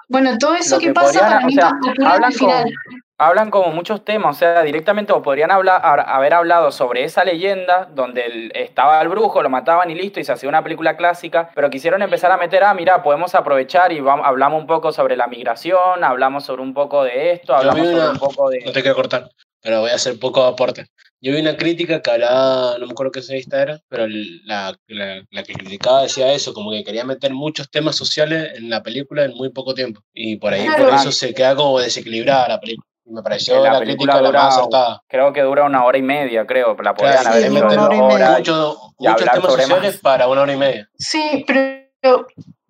Bueno, 0.09 0.37
todo 0.39 0.55
eso 0.55 0.75
Lo 0.75 0.79
que, 0.81 0.87
que 0.87 0.93
pasa 0.93 1.07
podrían- 1.07 1.29
para 1.29 1.43
o 1.43 1.47
mí 1.47 1.53
sea, 1.53 1.71
hablan 2.11 2.31
el 2.31 2.37
final. 2.37 2.73
Hablan 3.23 3.51
como 3.51 3.71
muchos 3.71 4.03
temas, 4.03 4.35
o 4.35 4.39
sea, 4.39 4.63
directamente 4.63 5.13
o 5.13 5.21
podrían 5.21 5.51
hablar, 5.51 5.79
ha- 5.83 6.15
haber 6.15 6.33
hablado 6.33 6.71
sobre 6.71 7.03
esa 7.03 7.23
leyenda 7.23 7.87
donde 7.93 8.49
estaba 8.55 8.99
el 9.01 9.09
brujo, 9.09 9.43
lo 9.43 9.49
mataban 9.49 9.91
y 9.91 9.95
listo, 9.95 10.19
y 10.19 10.23
se 10.23 10.31
hacía 10.31 10.49
una 10.49 10.63
película 10.63 10.97
clásica, 10.97 11.51
pero 11.53 11.69
quisieron 11.69 12.01
empezar 12.01 12.31
a 12.31 12.37
meter, 12.37 12.63
ah, 12.63 12.73
mira, 12.73 13.03
podemos 13.03 13.35
aprovechar 13.35 13.91
y 13.91 13.99
vamos, 13.99 14.25
hablamos 14.25 14.59
un 14.61 14.67
poco 14.67 14.91
sobre 14.91 15.15
la 15.15 15.27
migración, 15.27 16.03
hablamos 16.03 16.45
sobre 16.45 16.63
un 16.63 16.73
poco 16.73 17.03
de 17.03 17.33
esto, 17.33 17.55
hablamos 17.55 17.87
sobre 17.87 18.09
un 18.09 18.17
poco 18.17 18.49
de... 18.49 18.59
No 18.65 18.71
te 18.71 18.81
quiero 18.81 18.95
cortar, 18.95 19.29
pero 19.61 19.81
voy 19.81 19.91
a 19.91 19.95
hacer 19.95 20.17
poco 20.19 20.43
aporte. 20.43 20.87
Yo 21.23 21.31
vi 21.33 21.39
una 21.41 21.55
crítica 21.55 22.01
que 22.01 22.09
hablaba, 22.09 22.79
no 22.79 22.87
me 22.87 22.91
acuerdo 22.93 23.11
qué 23.11 23.21
revista 23.21 23.61
era, 23.61 23.79
pero 23.87 24.07
la, 24.07 24.73
la, 24.87 25.21
la 25.29 25.43
que 25.43 25.53
criticaba 25.53 26.01
decía 26.01 26.33
eso, 26.33 26.51
como 26.55 26.71
que 26.71 26.83
quería 26.83 27.03
meter 27.05 27.31
muchos 27.35 27.69
temas 27.69 27.95
sociales 27.95 28.53
en 28.57 28.71
la 28.71 28.81
película 28.81 29.25
en 29.25 29.35
muy 29.35 29.49
poco 29.49 29.75
tiempo. 29.75 30.01
Y 30.15 30.37
por 30.37 30.53
ahí, 30.53 30.65
Claro. 30.65 30.85
por 30.85 30.93
eso 30.95 31.11
se 31.11 31.35
queda 31.35 31.55
como 31.55 31.79
desequilibrada 31.79 32.47
la 32.47 32.59
película. 32.59 32.87
Me 33.11 33.21
pareció 33.21 33.63
La 33.63 33.73
la, 33.73 33.79
película 33.79 34.13
crítica 34.13 34.21
la 34.21 34.27
dura- 34.27 34.43
más 34.43 34.57
acertada. 34.57 35.01
Creo 35.07 35.33
que 35.33 35.41
dura 35.41 35.63
una 35.65 35.83
hora 35.83 35.97
y 35.97 36.01
media, 36.01 36.45
creo, 36.47 36.75
la 36.81 36.93
podrían 36.93 37.21
Claro, 37.21 37.29
haber 37.35 37.45
hecho 37.45 37.65
una 37.65 37.83
hora 37.83 37.95
y 37.95 38.01
media. 38.01 38.29
muchos 38.37 38.77
y 38.99 39.07
muchos 39.07 39.21
hablar 39.21 39.35
temas 39.35 39.51
sociales 39.53 39.93
más. 39.93 40.01
para 40.01 40.27
una 40.27 40.41
hora 40.41 40.53
y 40.53 40.57
media. 40.57 40.89
Sí, 40.97 41.43
pero, 41.47 42.27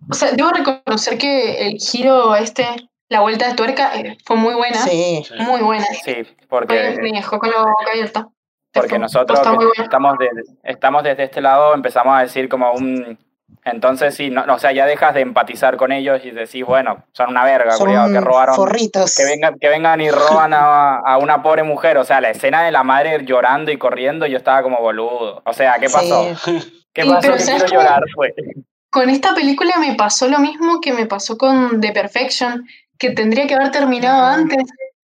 o 0.09 0.13
sea, 0.13 0.31
debo 0.31 0.49
reconocer 0.49 1.17
que 1.17 1.67
el 1.67 1.73
giro 1.77 2.35
este, 2.35 2.65
la 3.09 3.21
vuelta 3.21 3.47
de 3.47 3.53
tuerca, 3.55 3.93
eh, 3.95 4.17
fue 4.25 4.35
muy 4.35 4.53
buena. 4.53 4.77
Sí. 4.77 5.23
Muy 5.39 5.61
buena. 5.61 5.85
Sí, 6.03 6.15
porque... 6.49 6.97
me 7.01 7.11
dejó 7.11 7.39
con 7.39 7.49
la 7.51 7.57
boca 7.59 7.91
abierta. 7.91 8.27
Porque 8.73 8.97
nosotros 8.97 9.39
que 9.75 9.81
estamos, 9.83 10.17
de- 10.17 10.29
estamos 10.63 11.03
desde 11.03 11.23
este 11.25 11.41
lado, 11.41 11.73
empezamos 11.73 12.17
a 12.17 12.21
decir 12.21 12.47
como 12.47 12.71
un... 12.71 13.19
Entonces 13.63 14.15
sí, 14.15 14.29
no, 14.29 14.45
no, 14.45 14.55
o 14.55 14.59
sea, 14.59 14.71
ya 14.71 14.85
dejas 14.85 15.13
de 15.13 15.21
empatizar 15.21 15.77
con 15.77 15.91
ellos 15.91 16.21
y 16.23 16.31
decís, 16.31 16.65
bueno, 16.65 17.05
son 17.11 17.29
una 17.29 17.43
verga, 17.43 17.73
Son 17.73 17.87
culiao, 17.87 18.11
que 18.11 18.19
robaron... 18.19 18.55
forritos. 18.55 19.15
Que 19.15 19.23
vengan, 19.23 19.59
que 19.59 19.69
vengan 19.69 20.01
y 20.01 20.09
roban 20.09 20.53
a, 20.53 20.95
a 20.97 21.17
una 21.17 21.43
pobre 21.43 21.63
mujer. 21.63 21.97
O 21.97 22.03
sea, 22.03 22.21
la 22.21 22.31
escena 22.31 22.63
de 22.63 22.71
la 22.71 22.83
madre 22.83 23.23
llorando 23.23 23.71
y 23.71 23.77
corriendo, 23.77 24.25
yo 24.25 24.37
estaba 24.37 24.63
como 24.63 24.79
boludo. 24.79 25.43
O 25.45 25.53
sea, 25.53 25.77
¿qué 25.79 25.89
pasó? 25.89 26.35
Sí. 26.43 26.59
¿Qué 26.93 27.05
pasó? 27.05 27.35
llorar, 27.67 28.03
pues. 28.15 28.33
Con 28.89 29.09
esta 29.09 29.33
película 29.33 29.75
me 29.79 29.95
pasó 29.95 30.27
lo 30.27 30.39
mismo 30.39 30.81
que 30.81 30.91
me 30.91 31.05
pasó 31.05 31.37
con 31.37 31.79
The 31.79 31.93
Perfection, 31.93 32.67
que 32.97 33.11
tendría 33.11 33.47
que 33.47 33.55
haber 33.55 33.71
terminado 33.71 34.25
antes, 34.25 34.63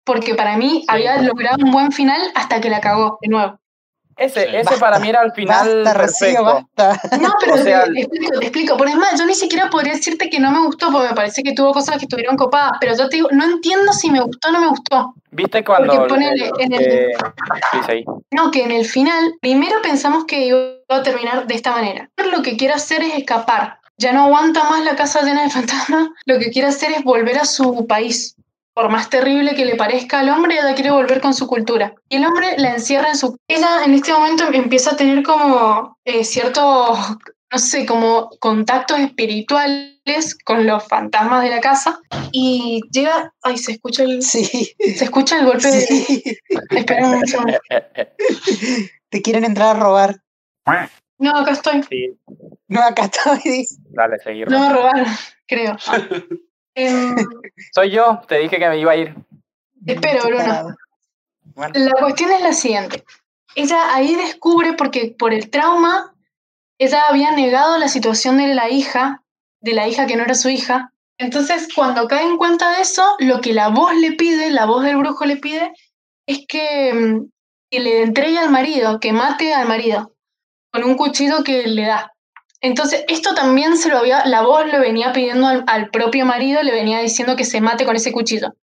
porque 0.05 0.35
para 0.35 0.57
mí 0.57 0.85
había 0.87 1.21
logrado 1.21 1.65
un 1.65 1.73
buen 1.73 1.91
final 1.91 2.21
hasta 2.35 2.61
que 2.61 2.71
la 2.71 2.81
cagó 2.81 3.19
de 3.21 3.29
nuevo. 3.29 3.59
Ese, 4.17 4.45
Sí. 4.51 4.57
ese 4.57 4.77
para 4.79 4.99
mí 4.99 5.09
era 5.09 5.23
el 5.23 5.33
final 5.33 5.83
Basta, 5.85 5.99
Rocío, 6.01 6.45
perfecto. 6.45 6.45
basta. 6.77 7.19
No, 7.21 7.35
pero 7.41 7.55
O 7.55 7.59
sea, 7.59 7.85
te, 7.85 7.93
te 7.93 8.01
explico, 8.03 8.39
te 8.39 8.45
explico. 8.47 8.77
Por 8.77 8.89
es 8.89 8.97
más, 8.97 9.19
yo 9.19 9.27
ni 9.27 9.35
siquiera 9.35 9.71
podría 9.71 9.95
decirte 9.95 10.29
que 10.31 10.39
no 10.41 10.51
me 10.51 10.65
gustó, 10.67 10.91
porque 10.93 11.09
me 11.09 11.15
parece 11.15 11.43
que 11.43 11.53
tuvo 11.53 11.73
cosas 11.73 11.97
que 11.99 12.05
estuvieron 12.05 12.37
copadas, 12.37 12.73
pero 12.81 12.97
yo 12.97 13.09
te 13.09 13.17
digo, 13.17 13.29
no 13.33 13.45
entiendo 13.45 13.93
si 13.93 14.11
me 14.11 14.21
gustó 14.21 14.49
o 14.49 14.53
no 14.53 14.61
me 14.61 14.69
gustó. 14.69 15.15
¿Viste 15.31 15.65
cuando... 15.65 16.07
En 16.15 16.23
el- 16.23 16.43
eh, 16.81 17.13
sí. 17.87 18.05
No, 18.31 18.51
que 18.51 18.63
en 18.65 18.71
el 18.73 18.85
final, 18.85 19.35
primero 19.41 19.81
pensamos 19.83 20.25
que 20.27 20.47
iba 20.47 20.59
a 20.89 21.03
terminar 21.03 21.47
de 21.47 21.55
esta 21.55 21.73
manera. 21.73 22.09
Lo 22.31 22.43
que 22.43 22.57
quiere 22.57 22.75
hacer 22.75 23.03
es 23.03 23.15
escapar. 23.15 23.79
Ya 23.99 24.13
no 24.13 24.25
aguanta 24.25 24.65
más 24.69 24.85
la 24.85 24.97
casa 24.97 25.23
llena 25.23 25.43
de 25.45 25.51
fantasmas. 25.51 26.09
Lo 26.27 26.39
que 26.39 26.51
quiere 26.51 26.69
hacer 26.69 26.93
es 26.93 27.05
volver 27.05 27.39
a 27.39 27.45
su 27.45 27.87
país. 27.87 28.35
Por 28.75 28.89
más 28.89 29.11
terrible 29.11 29.55
que 29.55 29.67
le 29.67 29.77
parezca 29.77 30.21
al 30.21 30.31
hombre, 30.31 30.55
ella 30.55 30.75
quiere 30.75 30.91
volver 30.91 31.21
con 31.21 31.35
su 31.35 31.47
cultura. 31.47 31.95
Y 32.09 32.17
el 32.17 32.25
hombre 32.25 32.55
la 32.57 32.73
encierra 32.73 33.11
en 33.11 33.17
su... 33.17 33.37
Ella 33.47 33.85
en 33.85 33.93
este 33.95 34.13
momento 34.13 34.45
empieza 34.53 34.93
a 34.93 34.97
tener 34.97 35.23
como 35.23 35.99
eh, 36.05 36.25
ciertos, 36.25 36.99
no 37.53 37.59
sé, 37.59 37.85
como 37.85 38.31
contactos 38.41 38.99
espirituales 38.99 40.37
con 40.45 40.67
los 40.67 40.87
fantasmas 40.89 41.43
de 41.45 41.51
la 41.51 41.61
casa. 41.61 42.01
Y 42.31 42.81
llega... 42.91 43.35
Ay, 43.43 43.59
se 43.59 43.73
escucha 43.73 44.05
el... 44.05 44.23
Sí, 44.23 44.75
Se 44.79 45.05
escucha 45.05 45.39
el 45.39 45.47
golpe 45.47 45.69
de... 45.71 45.81
sí. 45.83 46.39
Espera 46.71 47.09
un 47.09 47.27
segundo. 47.27 47.59
Te 49.11 49.21
quieren 49.21 49.45
entrar 49.45 49.77
a 49.77 49.81
robar. 49.81 50.17
No, 51.19 51.37
acá 51.37 51.53
estoy. 51.53 51.83
Sí, 51.83 52.19
No, 52.69 52.83
acá 52.83 53.11
dice. 53.45 53.77
dale, 53.91 54.19
seguir. 54.19 54.51
No 54.51 54.59
me 54.61 54.73
robaron, 54.73 55.07
creo. 55.47 55.77
Ah. 55.87 55.99
Em, 56.75 57.17
Soy 57.73 57.91
yo, 57.91 58.21
te 58.27 58.39
dije 58.39 58.59
que 58.59 58.69
me 58.69 58.79
iba 58.79 58.93
a 58.93 58.97
ir. 58.97 59.15
espero, 59.87 60.25
Bruno. 60.25 60.77
Bueno, 61.55 61.73
La 61.75 61.93
cuestión 62.01 62.31
es 62.31 62.41
la 62.41 62.53
siguiente. 62.53 63.05
Ella 63.55 63.95
ahí 63.95 64.15
descubre, 64.15 64.73
porque 64.73 65.15
por 65.19 65.35
el 65.35 65.51
trauma, 65.51 66.15
ella 66.79 67.03
había 67.09 67.33
negado 67.33 67.79
la 67.79 67.89
situación 67.89 68.39
de 68.39 68.55
la 68.55 68.71
hija, 68.71 69.23
de 69.61 69.73
la 69.73 69.87
hija 69.87 70.07
que 70.07 70.17
no 70.17 70.23
era 70.23 70.35
su 70.35 70.49
hija. 70.49 70.93
Entonces, 71.19 71.69
cuando 71.75 72.09
cae 72.09 72.25
en 72.25 72.39
cuenta 72.39 72.73
de 72.73 72.83
eso, 72.83 73.05
lo 73.19 73.41
que 73.41 73.53
la 73.53 73.69
voz 73.69 73.95
le 73.97 74.13
pide, 74.13 74.51
la 74.51 74.65
voz 74.65 74.83
del 74.83 74.97
brujo 74.97 75.25
le 75.25 75.37
pide, 75.37 75.73
es 76.27 76.45
que, 76.49 76.93
mm, 76.93 77.31
que 77.71 77.81
le 77.81 78.03
entregue 78.03 78.39
al 78.39 78.51
marido, 78.51 78.99
que 78.99 79.13
mate 79.13 79.55
al 79.55 79.69
marido, 79.69 80.13
con 80.73 80.85
un 80.85 80.97
cuchillo 80.97 81.45
que 81.45 81.67
le 81.67 81.87
da. 81.87 82.12
Entonces, 82.63 83.05
esto 83.09 83.35
también 83.35 83.77
se 83.77 83.89
lo 83.89 83.99
había, 83.99 84.25
la 84.25 84.43
voz 84.43 84.67
le 84.67 84.79
venía 84.79 85.13
pidiendo 85.13 85.49
al, 85.67 85.91
propio 85.91 86.25
marido, 86.25 86.63
le 86.63 86.73
venía 86.73 87.01
diciendo 87.01 87.35
que 87.35 87.45
se 87.45 87.61
mate 87.61 87.85
con 87.85 87.97
ese 87.97 88.13
cuchillo. 88.13 88.55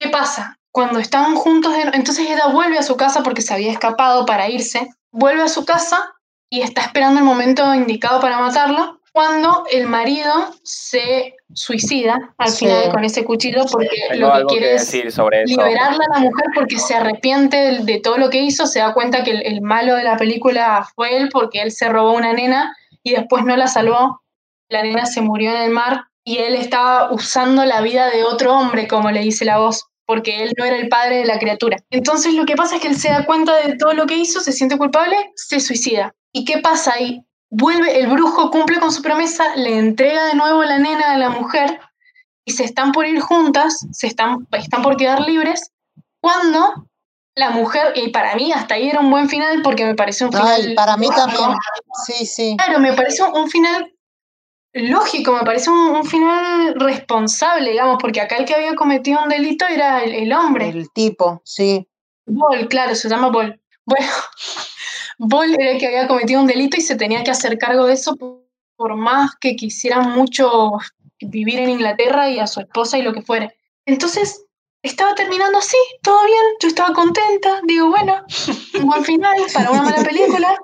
¿Qué 0.00 0.08
pasa? 0.08 0.56
Cuando 0.72 1.00
están 1.00 1.34
juntos, 1.34 1.74
entonces 1.92 2.30
ella 2.30 2.46
vuelve 2.52 2.78
a 2.78 2.84
su 2.84 2.96
casa 2.96 3.24
porque 3.24 3.42
se 3.42 3.52
había 3.52 3.72
escapado 3.72 4.24
para 4.26 4.48
irse, 4.48 4.88
vuelve 5.10 5.42
a 5.42 5.48
su 5.48 5.64
casa 5.64 6.14
y 6.48 6.60
está 6.60 6.82
esperando 6.82 7.18
el 7.18 7.26
momento 7.26 7.74
indicado 7.74 8.20
para 8.20 8.38
matarlo, 8.38 8.97
cuando 9.12 9.64
el 9.70 9.86
marido 9.86 10.32
se 10.62 11.34
suicida 11.54 12.34
al 12.38 12.48
Sí. 12.50 12.66
final 12.66 12.92
con 12.92 13.04
ese 13.04 13.24
cuchillo 13.24 13.64
porque 13.70 13.88
tengo 14.10 14.28
lo 14.28 14.46
que 14.48 14.54
quiere 14.54 14.74
es 14.74 14.82
decir 14.90 15.10
sobre 15.12 15.42
eso. 15.42 15.50
liberarla 15.60 16.04
a 16.10 16.18
la 16.18 16.20
mujer 16.20 16.46
porque 16.54 16.78
se 16.78 16.94
arrepiente 16.94 17.56
de, 17.56 17.78
de 17.84 18.00
todo 18.00 18.18
lo 18.18 18.30
que 18.30 18.38
hizo, 18.42 18.66
se 18.66 18.80
da 18.80 18.92
cuenta 18.94 19.24
que 19.24 19.30
el, 19.32 19.42
el 19.46 19.60
malo 19.62 19.94
de 19.96 20.04
la 20.04 20.16
película 20.16 20.86
fue 20.94 21.16
él 21.16 21.28
porque 21.32 21.62
él 21.62 21.72
se 21.72 21.88
robó 21.88 22.12
una 22.12 22.32
nena 22.32 22.76
y 23.02 23.12
después 23.12 23.44
no 23.44 23.56
la 23.56 23.66
salvó, 23.66 24.22
la 24.68 24.82
nena 24.82 25.06
se 25.06 25.20
murió 25.20 25.50
en 25.50 25.62
el 25.62 25.70
mar 25.70 26.04
y 26.24 26.38
él 26.38 26.54
estaba 26.54 27.10
usando 27.12 27.64
la 27.64 27.80
vida 27.80 28.10
de 28.10 28.22
otro 28.24 28.52
hombre, 28.54 28.86
como 28.86 29.10
le 29.10 29.20
dice 29.20 29.46
la 29.46 29.56
voz, 29.58 29.86
porque 30.04 30.42
él 30.42 30.52
no 30.58 30.64
era 30.66 30.76
el 30.76 30.88
padre 30.90 31.16
de 31.18 31.24
la 31.24 31.38
criatura. 31.38 31.78
Entonces 31.90 32.34
lo 32.34 32.44
que 32.44 32.54
pasa 32.56 32.76
es 32.76 32.82
que 32.82 32.88
él 32.88 32.96
se 32.96 33.08
da 33.08 33.24
cuenta 33.24 33.56
de 33.66 33.76
todo 33.76 33.94
lo 33.94 34.04
que 34.06 34.16
hizo, 34.16 34.40
se 34.40 34.52
siente 34.52 34.76
culpable, 34.76 35.16
se 35.36 35.58
suicida. 35.60 36.14
¿Y 36.32 36.44
qué 36.44 36.58
pasa 36.58 36.92
ahí? 36.94 37.22
Vuelve, 37.50 37.98
el 37.98 38.08
brujo 38.08 38.50
cumple 38.50 38.78
con 38.78 38.92
su 38.92 39.02
promesa, 39.02 39.56
le 39.56 39.78
entrega 39.78 40.26
de 40.26 40.34
nuevo 40.34 40.62
la 40.64 40.78
nena 40.78 41.12
a 41.12 41.18
la 41.18 41.30
mujer 41.30 41.80
y 42.44 42.52
se 42.52 42.64
están 42.64 42.92
por 42.92 43.06
ir 43.06 43.20
juntas, 43.20 43.86
se 43.92 44.06
están, 44.06 44.46
están 44.52 44.82
por 44.82 44.96
quedar 44.96 45.20
libres, 45.20 45.72
cuando 46.20 46.88
la 47.34 47.50
mujer, 47.50 47.92
y 47.94 48.08
para 48.08 48.34
mí 48.34 48.52
hasta 48.52 48.74
ahí 48.74 48.88
era 48.88 49.00
un 49.00 49.10
buen 49.10 49.28
final 49.28 49.62
porque 49.62 49.84
me 49.84 49.94
pareció 49.94 50.26
un 50.26 50.32
final... 50.32 50.60
Ay, 50.66 50.74
para 50.74 50.96
mí 50.96 51.06
lógico. 51.06 51.26
también. 51.26 51.58
Sí, 52.06 52.26
sí. 52.26 52.56
Claro, 52.62 52.80
me 52.80 52.92
parece 52.92 53.22
un, 53.22 53.48
final 53.48 53.94
lógico, 54.72 55.32
me 55.32 55.44
parece 55.44 55.70
un, 55.70 55.96
un 55.96 56.04
final 56.04 56.74
responsable, 56.74 57.70
digamos, 57.70 57.98
porque 58.00 58.20
acá 58.20 58.36
el 58.36 58.44
que 58.44 58.54
había 58.54 58.74
cometido 58.74 59.22
un 59.22 59.28
delito 59.28 59.66
era 59.66 60.02
el, 60.02 60.14
el 60.14 60.32
hombre. 60.32 60.68
El 60.68 60.90
tipo, 60.90 61.40
sí. 61.44 61.86
Bol, 62.26 62.68
claro, 62.68 62.94
se 62.94 63.08
llama 63.08 63.28
Bol. 63.28 63.60
Bueno, 63.84 64.06
Bol 65.18 65.54
era 65.54 65.72
el 65.72 65.78
que 65.78 65.88
había 65.88 66.08
cometido 66.08 66.40
un 66.40 66.46
delito 66.46 66.76
y 66.76 66.80
se 66.80 66.96
tenía 66.96 67.24
que 67.24 67.30
hacer 67.30 67.58
cargo 67.58 67.86
de 67.86 67.94
eso 67.94 68.16
por, 68.16 68.44
por 68.76 68.96
más 68.96 69.32
que 69.40 69.56
quisieran 69.56 70.12
mucho 70.12 70.72
vivir 71.20 71.58
en 71.58 71.70
Inglaterra 71.70 72.30
y 72.30 72.38
a 72.38 72.46
su 72.46 72.60
esposa 72.60 72.98
y 72.98 73.02
lo 73.02 73.12
que 73.12 73.22
fuere. 73.22 73.56
Entonces, 73.84 74.44
estaba 74.82 75.14
terminando 75.14 75.58
así, 75.58 75.76
todo 76.02 76.24
bien, 76.24 76.42
yo 76.60 76.68
estaba 76.68 76.94
contenta, 76.94 77.60
digo, 77.64 77.88
bueno, 77.88 78.24
un 78.74 78.86
buen 78.86 79.04
final 79.04 79.36
para 79.52 79.70
una 79.70 79.82
mala 79.82 80.02
película. 80.04 80.56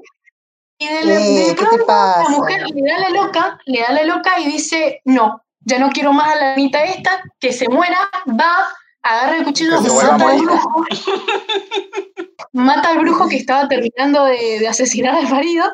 Y 0.79 0.87
de, 0.87 1.07
de 1.07 1.51
Eh, 1.51 1.55
¿qué 1.55 1.55
te 1.55 1.63
pronto 1.67 1.87
la 1.87 2.29
mujer 2.31 2.65
le 2.71 2.83
da 2.83 2.99
la 2.99 3.11
loca, 3.11 3.59
le 3.67 3.81
da 3.81 3.93
la 3.93 4.05
loca 4.05 4.39
y 4.41 4.47
dice, 4.47 5.01
no, 5.05 5.43
ya 5.61 5.79
no 5.79 5.91
quiero 5.91 6.13
más 6.13 6.35
a 6.35 6.37
la 6.37 6.53
Anita 6.53 6.85
esta, 6.85 7.23
que 7.41 7.53
se 7.53 7.69
muera, 7.69 7.99
va, 8.29 8.69
agarra 9.05 9.37
el 9.37 9.45
cuchillo 9.45 9.79
y 9.79 9.83
mata 9.83 10.31
al 10.31 10.41
brujo. 10.41 10.87
Mata 12.53 12.91
al 12.91 12.99
brujo 13.01 13.29
que 13.29 13.37
estaba 13.37 13.67
terminando 13.69 14.25
de, 14.27 14.61
de 14.61 14.69
asesinar 14.69 15.17
al 15.17 15.29
marido. 15.29 15.65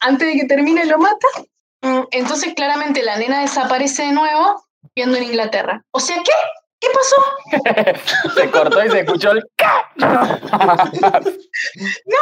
Antes 0.00 0.26
de 0.26 0.40
que 0.40 0.46
termine, 0.46 0.86
lo 0.86 0.98
mata. 0.98 1.26
Mm, 1.82 2.00
Entonces, 2.12 2.54
claramente, 2.54 3.02
la 3.02 3.18
nena 3.18 3.42
desaparece 3.42 4.04
de 4.04 4.12
nuevo, 4.12 4.64
viendo 4.96 5.18
en 5.18 5.24
Inglaterra. 5.24 5.84
O 5.90 6.00
sea, 6.00 6.16
¿qué? 6.16 6.32
¿Qué 6.80 6.88
pasó? 6.94 8.34
Se 8.40 8.50
cortó 8.50 8.84
y 8.84 8.90
se 8.90 9.00
escuchó 9.00 9.32
el 9.32 9.44
¡ca! 9.56 9.90
No, 9.96 10.16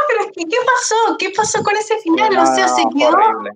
pero 0.09 0.21
es 0.21 0.33
que, 0.37 0.45
¿qué 0.45 0.57
pasó? 0.67 1.17
¿Qué 1.19 1.31
pasó 1.31 1.63
con 1.63 1.77
ese 1.77 1.99
final? 1.99 2.35
No, 2.35 2.43
o 2.43 2.47
sea, 2.55 2.67
no, 2.67 2.77
se 2.77 2.83
quedó 2.97 3.09
horrible. 3.09 3.51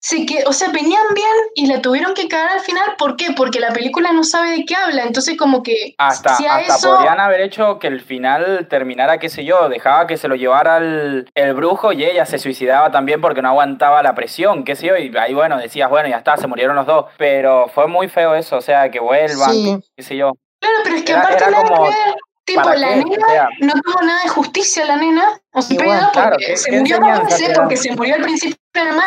Sí, 0.00 0.26
que, 0.26 0.44
o 0.46 0.52
sea, 0.52 0.68
venían 0.68 1.02
bien 1.12 1.26
y 1.56 1.66
la 1.66 1.82
tuvieron 1.82 2.14
que 2.14 2.28
cagar 2.28 2.50
al 2.52 2.60
final. 2.60 2.94
¿Por 2.96 3.16
qué? 3.16 3.32
Porque 3.36 3.58
la 3.58 3.72
película 3.72 4.12
no 4.12 4.22
sabe 4.22 4.50
de 4.52 4.64
qué 4.64 4.76
habla. 4.76 5.02
Entonces, 5.02 5.36
como 5.36 5.62
que 5.64 5.94
Hasta, 5.98 6.36
si 6.36 6.46
a 6.46 6.56
hasta 6.56 6.76
eso. 6.76 6.94
podrían 6.94 7.18
haber 7.18 7.40
hecho 7.40 7.80
que 7.80 7.88
el 7.88 8.00
final 8.00 8.68
terminara, 8.70 9.18
qué 9.18 9.28
sé 9.28 9.44
yo, 9.44 9.68
dejaba 9.68 10.06
que 10.06 10.16
se 10.16 10.28
lo 10.28 10.36
llevara 10.36 10.76
el, 10.76 11.28
el 11.34 11.52
brujo 11.54 11.92
y 11.92 12.04
ella 12.04 12.26
se 12.26 12.38
suicidaba 12.38 12.92
también 12.92 13.20
porque 13.20 13.42
no 13.42 13.48
aguantaba 13.48 14.00
la 14.04 14.14
presión, 14.14 14.62
qué 14.64 14.76
sé 14.76 14.86
yo, 14.86 14.96
y 14.96 15.14
ahí 15.16 15.34
bueno, 15.34 15.58
decías, 15.58 15.90
bueno, 15.90 16.08
ya 16.08 16.18
está, 16.18 16.36
se 16.36 16.46
murieron 16.46 16.76
los 16.76 16.86
dos, 16.86 17.06
pero 17.16 17.66
fue 17.68 17.88
muy 17.88 18.06
feo 18.08 18.36
eso, 18.36 18.56
o 18.56 18.60
sea, 18.60 18.90
que 18.92 19.00
vuelvan, 19.00 19.50
Sí. 19.50 19.78
qué 19.96 20.02
sé 20.04 20.16
yo. 20.16 20.32
Claro, 20.60 20.76
pero 20.84 20.96
es 20.96 21.02
que 21.02 21.12
Era- 21.12 21.20
aparte 21.22 21.44
era 21.44 21.62
como. 21.64 21.88
Tipo, 22.44 22.62
¿para 22.62 22.76
la 22.76 22.88
qué? 22.88 22.96
nena 22.96 23.26
O 23.26 23.30
sea- 23.30 23.48
no 23.60 23.72
tuvo 23.82 24.02
nada 24.02 24.22
de 24.22 24.28
justicia, 24.28 24.84
la 24.86 24.96
nena. 24.96 25.40
O 25.52 25.60
sea, 25.60 25.76
pedo, 25.76 26.10
claro, 26.12 26.30
porque 26.30 26.46
¿qué- 26.46 26.56
se 26.56 26.72
murió 26.72 26.96
te 26.96 27.02
da? 27.48 27.52
porque 27.54 27.76
se 27.76 27.92
murió 27.96 28.14
al 28.14 28.22
principio 28.22 28.56
del 28.72 28.94
mar 28.94 29.04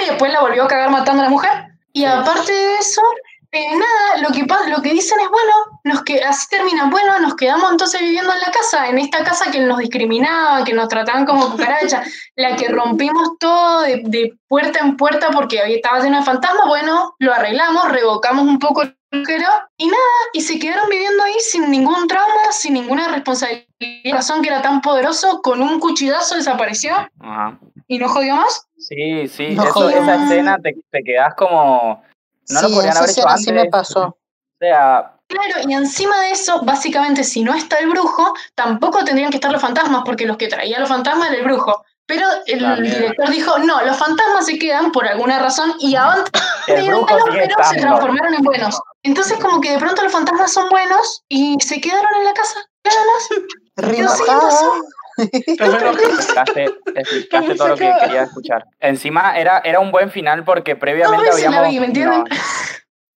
y 0.00 0.06
después 0.06 0.32
la 0.32 0.40
volvió 0.40 0.64
a 0.64 0.68
cagar 0.68 0.90
matando 0.90 1.22
a 1.22 1.24
la 1.26 1.30
mujer. 1.30 1.50
Y 1.92 2.04
aparte 2.04 2.52
de 2.52 2.76
eso, 2.78 3.02
eh, 3.50 3.66
nada, 3.76 4.22
lo 4.22 4.30
que, 4.30 4.46
lo 4.70 4.80
que 4.80 4.92
dicen 4.92 5.20
es, 5.20 5.28
bueno, 5.28 5.52
nos 5.84 6.02
que, 6.04 6.24
así 6.24 6.46
termina, 6.48 6.86
bueno, 6.88 7.18
nos 7.20 7.34
quedamos 7.36 7.70
entonces 7.70 8.00
viviendo 8.00 8.32
en 8.32 8.40
la 8.40 8.50
casa, 8.50 8.88
en 8.88 8.98
esta 8.98 9.22
casa 9.24 9.50
que 9.50 9.60
nos 9.60 9.76
discriminaban, 9.78 10.64
que 10.64 10.72
nos 10.72 10.88
trataban 10.88 11.26
como 11.26 11.50
cucarachas, 11.50 12.08
la 12.36 12.56
que 12.56 12.68
rompimos 12.68 13.36
todo 13.38 13.82
de, 13.82 14.00
de 14.06 14.38
puerta 14.48 14.78
en 14.80 14.96
puerta 14.96 15.28
porque 15.32 15.60
había- 15.60 15.76
estaba 15.76 16.00
lleno 16.00 16.18
de 16.18 16.24
fantasmas, 16.24 16.66
bueno, 16.66 17.14
lo 17.18 17.34
arreglamos, 17.34 17.90
revocamos 17.90 18.46
un 18.46 18.58
poco 18.58 18.82
el 18.82 18.96
agujero 19.12 19.48
y 19.76 19.86
nada, 19.88 19.98
y 20.32 20.40
se 20.40 20.58
quedaron 20.58 20.88
viviendo 20.88 21.22
ahí 21.22 21.36
sin 21.40 21.70
ningún 21.70 22.08
trauma, 22.08 22.50
sin 22.52 22.72
ninguna 22.72 23.08
responsabilidad. 23.08 23.66
Razón 24.10 24.40
que 24.40 24.48
era 24.48 24.62
tan 24.62 24.80
poderoso, 24.80 25.42
con 25.42 25.60
un 25.60 25.78
cuchillazo 25.78 26.36
desapareció 26.36 26.94
Ajá. 27.20 27.58
Y 27.88 27.98
no 27.98 28.08
jodió 28.08 28.36
más. 28.36 28.66
Sí, 28.78 29.28
sí, 29.28 29.50
No 29.50 29.64
eso, 29.64 29.88
esa 29.88 30.24
escena 30.24 30.58
te, 30.58 30.76
te 30.90 31.02
quedás 31.02 31.34
como... 31.34 32.02
No 32.48 32.60
sí, 32.60 32.66
lo 32.68 32.74
podrían 32.74 32.96
haber 32.96 33.10
hecho 33.10 33.28
antes. 33.28 33.44
sí 33.44 33.52
me 33.52 33.66
pasó. 33.66 34.06
O 34.08 34.16
sea, 34.58 35.12
Claro, 35.32 35.66
y 35.66 35.72
encima 35.72 36.20
de 36.20 36.32
eso, 36.32 36.60
básicamente, 36.62 37.24
si 37.24 37.42
no 37.42 37.54
está 37.54 37.78
el 37.78 37.88
brujo, 37.88 38.34
tampoco 38.54 39.02
tendrían 39.02 39.30
que 39.30 39.38
estar 39.38 39.50
los 39.50 39.62
fantasmas, 39.62 40.02
porque 40.04 40.26
los 40.26 40.36
que 40.36 40.48
traían 40.48 40.80
los 40.80 40.90
fantasmas 40.90 41.28
era 41.30 41.38
el 41.38 41.44
brujo. 41.44 41.84
Pero 42.06 42.26
el 42.46 42.60
También. 42.60 42.94
director 42.94 43.30
dijo, 43.30 43.58
no, 43.60 43.80
los 43.82 43.96
fantasmas 43.96 44.44
se 44.44 44.58
quedan 44.58 44.92
por 44.92 45.06
alguna 45.06 45.38
razón 45.38 45.72
y 45.78 45.94
malos, 45.94 46.28
pero 46.66 47.06
se 47.70 47.78
transformaron 47.78 48.34
en 48.34 48.42
buenos. 48.42 48.78
Entonces 49.02 49.38
como 49.38 49.60
que 49.60 49.70
de 49.70 49.78
pronto 49.78 50.02
los 50.02 50.12
fantasmas 50.12 50.52
son 50.52 50.68
buenos 50.68 51.22
y 51.28 51.56
se 51.60 51.80
quedaron 51.80 52.12
en 52.18 52.24
la 52.24 52.34
casa, 52.34 52.58
nada 52.84 53.00
más. 53.06 53.28
Explicaste, 55.18 56.64
explicaste 56.94 57.54
todo 57.54 57.68
lo 57.68 57.76
que 57.76 57.92
quería 58.00 58.22
escuchar. 58.22 58.64
Encima 58.80 59.38
era, 59.38 59.60
era 59.64 59.80
un 59.80 59.90
buen 59.90 60.10
final 60.10 60.44
porque 60.44 60.76
previamente 60.76 61.26
la 61.26 61.32
habíamos... 61.32 61.68
vi, 61.68 61.80
¿me 61.80 61.86
entienden? 61.86 62.24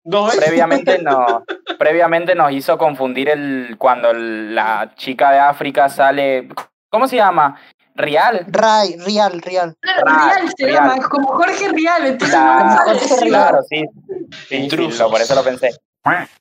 no, 0.04 0.28
previamente 0.28 0.98
nos, 1.02 1.42
previamente 1.78 2.34
nos 2.34 2.50
hizo 2.52 2.76
confundir 2.78 3.28
el 3.28 3.76
cuando 3.78 4.10
el- 4.10 4.54
la 4.54 4.92
chica 4.96 5.30
de 5.30 5.38
África 5.38 5.88
sale. 5.88 6.48
¿Cómo 6.90 7.06
se 7.08 7.16
llama? 7.16 7.58
Real. 7.94 8.44
Ray, 8.48 8.96
real, 8.96 9.40
real. 9.42 9.76
Claro, 9.80 10.02
Real 10.06 10.52
se 10.56 10.64
Real. 10.66 10.74
llama, 10.88 11.08
como 11.08 11.28
Jorge 11.28 11.68
Real, 11.68 12.06
entonces 12.06 12.36
La- 12.36 12.54
no 12.58 12.64
me 12.64 12.76
sale 12.76 12.98
Jorge. 13.00 13.14
Real. 13.16 13.28
Claro, 13.28 13.58
sí. 13.68 13.84
Sí, 14.48 14.70
sí, 14.70 14.76
lo- 14.98 15.10
por 15.10 15.20
eso 15.20 15.34
lo 15.34 15.44
pensé. 15.44 15.70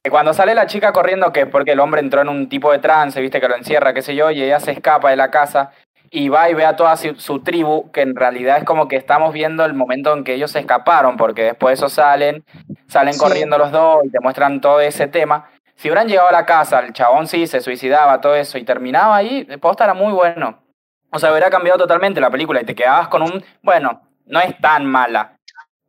Cuando 0.09 0.33
sale 0.33 0.55
la 0.55 0.65
chica 0.67 0.91
corriendo, 0.91 1.31
que 1.31 1.41
es 1.41 1.47
porque 1.47 1.71
el 1.73 1.79
hombre 1.79 2.01
entró 2.01 2.21
en 2.21 2.29
un 2.29 2.49
tipo 2.49 2.71
de 2.71 2.79
trance, 2.79 3.21
viste, 3.21 3.39
que 3.39 3.47
lo 3.47 3.55
encierra, 3.55 3.93
qué 3.93 4.01
sé 4.01 4.15
yo, 4.15 4.31
y 4.31 4.41
ella 4.41 4.59
se 4.59 4.71
escapa 4.71 5.09
de 5.11 5.15
la 5.15 5.29
casa 5.31 5.71
y 6.09 6.29
va 6.29 6.49
y 6.49 6.53
ve 6.53 6.65
a 6.65 6.75
toda 6.75 6.97
su, 6.97 7.15
su 7.15 7.41
tribu, 7.41 7.89
que 7.91 8.01
en 8.01 8.15
realidad 8.15 8.57
es 8.57 8.63
como 8.65 8.87
que 8.87 8.95
estamos 8.97 9.31
viendo 9.33 9.63
el 9.63 9.73
momento 9.73 10.13
en 10.13 10.23
que 10.23 10.33
ellos 10.33 10.51
se 10.51 10.59
escaparon, 10.59 11.15
porque 11.15 11.43
después 11.43 11.71
de 11.79 11.85
eso 11.85 11.89
salen, 11.93 12.43
salen 12.87 13.13
Sí. 13.13 13.19
corriendo 13.19 13.57
los 13.57 13.71
dos 13.71 14.03
y 14.03 14.09
te 14.09 14.19
muestran 14.19 14.59
todo 14.61 14.81
ese 14.81 15.07
tema. 15.07 15.49
Si 15.75 15.87
hubieran 15.89 16.07
llegado 16.07 16.27
a 16.29 16.33
la 16.33 16.45
casa, 16.45 16.79
el 16.79 16.91
chabón 16.93 17.27
sí 17.27 17.47
se 17.47 17.61
suicidaba, 17.61 18.19
todo 18.19 18.35
eso, 18.35 18.57
y 18.57 18.63
terminaba 18.63 19.15
ahí, 19.15 19.45
el 19.49 19.59
posta 19.59 19.85
era 19.85 19.93
muy 19.93 20.11
bueno. 20.11 20.59
O 21.11 21.19
sea, 21.19 21.31
hubiera 21.31 21.49
cambiado 21.49 21.77
totalmente 21.79 22.19
la 22.19 22.29
película 22.29 22.61
y 22.61 22.65
te 22.65 22.75
quedabas 22.75 23.07
con 23.07 23.21
un, 23.21 23.43
bueno, 23.61 24.01
no 24.25 24.39
es 24.41 24.57
tan 24.59 24.85
mala, 24.85 25.33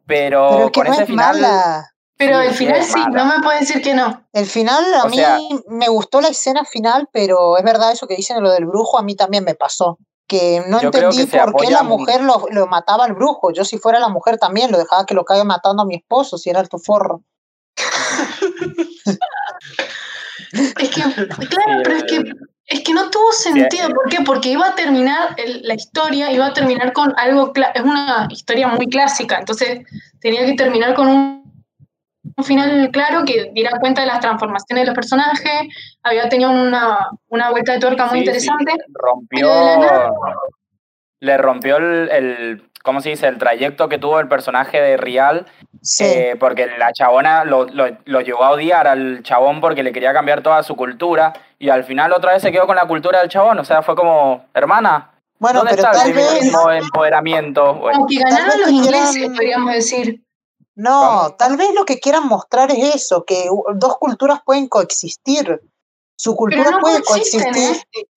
pero, 0.06 0.48
Pero 0.50 0.64
es 0.66 0.70
que 0.72 0.80
con 0.80 0.86
no 0.86 0.92
ese 0.92 1.02
es 1.02 1.08
final... 1.08 1.40
mala. 1.40 1.91
Pero 2.26 2.40
Sí, 2.40 2.46
el 2.48 2.54
final 2.54 2.82
sí, 2.84 2.98
mala. 2.98 3.24
no 3.24 3.36
me 3.36 3.42
pueden 3.42 3.60
decir 3.60 3.82
que 3.82 3.94
no. 3.94 4.24
El 4.32 4.46
final, 4.46 4.94
a 4.94 5.04
O 5.04 5.08
mí 5.08 5.16
sea- 5.16 5.38
me 5.68 5.88
gustó 5.88 6.20
la 6.20 6.28
escena 6.28 6.64
final, 6.64 7.08
pero 7.12 7.56
es 7.56 7.64
verdad 7.64 7.92
eso 7.92 8.06
que 8.06 8.16
dicen 8.16 8.42
lo 8.42 8.50
del 8.50 8.66
brujo, 8.66 8.98
a 8.98 9.02
mí 9.02 9.14
también 9.16 9.44
me 9.44 9.54
pasó. 9.54 9.98
Que 10.28 10.62
no 10.68 10.80
entendí 10.80 11.26
que 11.26 11.36
por 11.38 11.56
qué 11.56 11.70
la 11.70 11.82
mu- 11.82 11.98
mujer 11.98 12.22
lo, 12.22 12.46
lo 12.50 12.66
mataba 12.66 13.04
al 13.04 13.12
brujo. 13.12 13.52
Yo 13.52 13.64
si 13.64 13.78
fuera 13.78 13.98
la 13.98 14.08
mujer 14.08 14.38
también 14.38 14.70
lo 14.70 14.78
dejaba 14.78 15.04
que 15.04 15.14
lo 15.14 15.24
caiga 15.24 15.44
matando 15.44 15.82
a 15.82 15.86
mi 15.86 15.96
esposo 15.96 16.38
si 16.38 16.48
era 16.48 16.60
el 16.60 16.68
forro. 16.82 17.22
Es 20.52 20.90
que, 20.90 21.02
claro, 21.02 21.80
pero 21.82 21.96
es 21.96 22.04
que, 22.04 22.22
es 22.66 22.80
que 22.84 22.92
no 22.94 23.10
tuvo 23.10 23.32
sentido. 23.32 23.88
¿Por 23.90 24.08
qué? 24.08 24.18
Porque 24.24 24.50
iba 24.50 24.66
a 24.68 24.74
terminar 24.74 25.34
el- 25.38 25.62
la 25.64 25.74
historia, 25.74 26.30
iba 26.30 26.46
a 26.46 26.52
terminar 26.52 26.92
con 26.92 27.12
algo, 27.18 27.52
es 27.74 27.82
una 27.82 28.28
historia 28.30 28.68
muy 28.68 28.86
clásica, 28.88 29.38
entonces 29.38 29.80
tenía 30.20 30.44
que 30.46 30.54
terminar 30.54 30.94
con 30.94 31.08
un, 31.08 31.41
un 32.42 32.46
final 32.46 32.90
claro 32.92 33.24
que 33.24 33.50
diera 33.54 33.78
cuenta 33.80 34.00
de 34.02 34.08
las 34.08 34.20
transformaciones 34.20 34.82
de 34.82 34.86
los 34.86 34.94
personajes, 34.94 35.68
había 36.02 36.28
tenido 36.28 36.50
una, 36.50 37.08
una 37.28 37.50
vuelta 37.50 37.72
de 37.72 37.78
tuerca 37.78 38.06
muy 38.06 38.18
Sí, 38.20 38.24
interesante. 38.24 38.72
sí, 38.72 38.92
rompió. 38.94 39.46
nada- 39.46 40.12
Le 41.20 41.36
rompió 41.38 41.76
el, 41.76 42.08
el. 42.10 42.68
¿Cómo 42.82 43.00
se 43.00 43.10
dice? 43.10 43.28
El 43.28 43.38
trayecto 43.38 43.88
que 43.88 43.98
tuvo 43.98 44.18
el 44.18 44.26
personaje 44.26 44.80
de 44.80 44.96
Rial. 44.96 45.46
Sí. 45.80 46.04
eh, 46.04 46.36
porque 46.38 46.66
la 46.78 46.92
chabona 46.92 47.44
lo, 47.44 47.64
lo, 47.66 47.86
lo 48.04 48.20
llevó 48.20 48.42
a 48.44 48.50
odiar 48.50 48.86
al 48.88 49.22
chabón 49.22 49.60
porque 49.60 49.82
le 49.84 49.92
quería 49.92 50.12
cambiar 50.12 50.42
toda 50.42 50.62
su 50.64 50.74
cultura. 50.74 51.32
Y 51.60 51.68
al 51.70 51.84
final 51.84 52.12
otra 52.12 52.32
vez 52.32 52.42
se 52.42 52.50
quedó 52.50 52.66
con 52.66 52.74
la 52.74 52.86
cultura 52.86 53.20
del 53.20 53.28
chabón. 53.28 53.58
O 53.60 53.64
sea, 53.64 53.82
fue 53.82 53.94
como, 53.94 54.46
hermana. 54.52 55.10
bueno, 55.38 55.60
¿Dónde 55.60 55.76
pero 55.76 55.88
está 55.92 55.98
tal 56.02 56.08
el 56.10 56.16
vez, 56.16 56.52
empoderamiento? 56.84 57.74
Bueno, 57.74 57.98
Como 57.98 58.08
que 58.08 58.18
Tal 58.18 58.30
ganaron 58.30 58.60
los 58.60 58.70
ingleses, 58.70 59.28
podríamos 59.28 59.72
decir. 59.72 60.20
No, 60.74 61.34
tal 61.38 61.56
vez 61.56 61.74
lo 61.74 61.84
que 61.84 62.00
quieran 62.00 62.26
mostrar 62.26 62.70
es 62.70 62.94
eso, 62.96 63.24
que 63.24 63.48
dos 63.74 63.98
culturas 63.98 64.40
pueden 64.44 64.68
coexistir. 64.68 65.60
Su 66.16 66.34
cultura 66.36 66.70
no 66.70 66.78
puede 66.80 67.02
coexisten, 67.02 67.52
coexistir. 67.52 68.02
¿eh? 68.02 68.08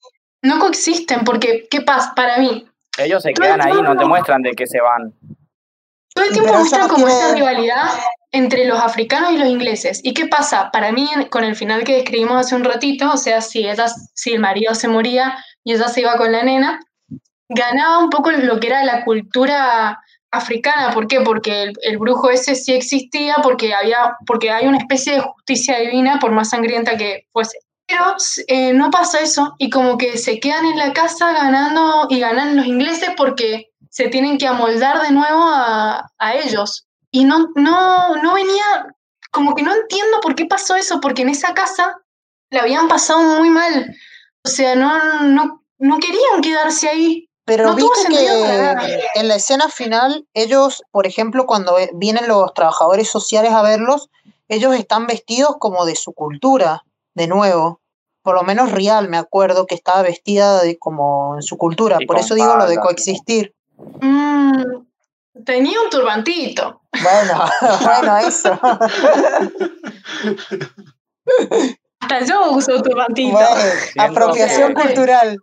No 0.43 0.59
coexisten, 0.59 1.23
porque, 1.23 1.67
¿qué 1.69 1.81
pasa? 1.81 2.13
Para 2.15 2.37
mí, 2.37 2.67
ellos 2.97 3.23
se 3.23 3.33
quedan 3.33 3.61
ahí, 3.61 3.81
no 3.81 3.97
te 3.97 4.05
muestran 4.05 4.41
de 4.41 4.51
que 4.53 4.67
se 4.67 4.79
van. 4.79 5.13
Todo 6.13 6.25
el 6.25 6.31
tiempo 6.31 6.47
Pero 6.49 6.59
muestran 6.59 6.81
no 6.83 6.87
como 6.87 7.05
tiene- 7.07 7.19
esta 7.21 7.33
rivalidad 7.35 7.89
entre 8.31 8.65
los 8.65 8.79
africanos 8.79 9.31
y 9.33 9.37
los 9.37 9.49
ingleses. 9.49 9.99
¿Y 10.03 10.13
qué 10.13 10.27
pasa? 10.27 10.69
Para 10.71 10.91
mí, 10.91 11.09
con 11.29 11.43
el 11.43 11.55
final 11.55 11.83
que 11.83 11.95
describimos 11.95 12.37
hace 12.37 12.55
un 12.55 12.63
ratito, 12.63 13.11
o 13.11 13.17
sea, 13.17 13.41
si, 13.41 13.67
ella, 13.67 13.87
si 14.13 14.33
el 14.33 14.39
marido 14.39 14.75
se 14.75 14.87
moría 14.87 15.37
y 15.63 15.73
ella 15.73 15.87
se 15.89 16.01
iba 16.01 16.15
con 16.17 16.31
la 16.31 16.43
nena, 16.43 16.79
ganaba 17.49 17.99
un 17.99 18.09
poco 18.09 18.31
lo 18.31 18.59
que 18.59 18.67
era 18.67 18.83
la 18.83 19.03
cultura 19.03 19.99
africana. 20.37 20.93
¿Por 20.93 21.07
qué? 21.07 21.21
Porque 21.21 21.63
el, 21.63 21.73
el 21.81 21.97
brujo 21.97 22.29
ese 22.29 22.55
sí 22.55 22.73
existía, 22.73 23.35
porque, 23.43 23.73
había, 23.73 24.17
porque 24.25 24.51
hay 24.51 24.67
una 24.67 24.77
especie 24.77 25.13
de 25.13 25.21
justicia 25.21 25.79
divina, 25.79 26.19
por 26.19 26.31
más 26.31 26.49
sangrienta 26.49 26.97
que 26.97 27.27
fuese. 27.31 27.59
Pero 27.87 28.15
eh, 28.47 28.73
no 28.73 28.89
pasa 28.89 29.19
eso 29.19 29.55
y 29.59 29.69
como 29.69 29.97
que 29.97 30.17
se 30.17 30.39
quedan 30.39 30.65
en 30.65 30.77
la 30.77 30.91
casa 30.93 31.31
ganando 31.33 32.07
y 32.09 32.19
ganan 32.19 32.55
los 32.57 32.65
ingleses 32.65 33.11
porque 33.15 33.69
se 33.91 34.07
tienen 34.07 34.37
que 34.37 34.47
amoldar 34.47 35.01
de 35.01 35.11
nuevo 35.11 35.43
a, 35.43 36.11
a 36.17 36.33
ellos. 36.35 36.87
Y 37.11 37.25
no, 37.25 37.47
no, 37.55 38.15
no 38.15 38.33
venía, 38.33 38.87
como 39.31 39.55
que 39.55 39.63
no 39.63 39.73
entiendo 39.73 40.19
por 40.21 40.35
qué 40.35 40.45
pasó 40.45 40.75
eso, 40.75 40.99
porque 40.99 41.21
en 41.21 41.29
esa 41.29 41.53
casa 41.53 41.95
la 42.49 42.61
habían 42.61 42.87
pasado 42.87 43.21
muy 43.39 43.49
mal. 43.49 43.95
O 44.43 44.49
sea, 44.49 44.75
no, 44.75 45.23
no, 45.23 45.63
no 45.77 45.99
querían 45.99 46.41
quedarse 46.41 46.89
ahí. 46.89 47.29
Pero 47.45 47.65
No 47.65 47.75
viste 47.75 48.07
que 48.09 48.99
en 49.13 49.27
la 49.27 49.35
escena 49.35 49.69
final, 49.69 50.27
ellos, 50.33 50.83
por 50.91 51.05
ejemplo, 51.05 51.45
cuando 51.45 51.77
vienen 51.93 52.27
los 52.27 52.53
trabajadores 52.55 53.07
sociales 53.09 53.51
a 53.51 53.61
verlos, 53.61 54.09
ellos 54.47 54.75
están 54.75 55.05
vestidos 55.05 55.55
como 55.59 55.85
de 55.85 55.95
su 55.95 56.13
cultura, 56.13 56.83
de 57.13 57.27
nuevo. 57.27 57.81
Por 58.23 58.35
lo 58.35 58.41
menos 58.41 58.71
Real, 58.71 59.09
me 59.09 59.17
acuerdo 59.17 59.67
que 59.67 59.75
estaba 59.75 60.01
vestida 60.01 60.63
de 60.63 60.79
como 60.79 61.35
en 61.35 61.43
su 61.43 61.57
cultura. 61.57 61.97
Y 61.99 62.07
Por 62.07 62.17
eso 62.17 62.33
digo 62.33 62.55
lo 62.55 62.67
de 62.67 62.77
coexistir. 62.77 63.53
Mm, 64.01 64.63
tenía 65.45 65.81
un 65.81 65.89
turbantito. 65.91 66.81
Bueno, 67.03 67.45
bueno, 67.83 68.17
eso. 68.17 68.59
Hasta 71.99 72.25
yo 72.25 72.51
uso 72.51 72.81
tu 72.81 72.95
mantito. 72.95 73.33
Bueno, 73.33 73.55
apropiación 73.99 74.73
cultural. 74.73 75.37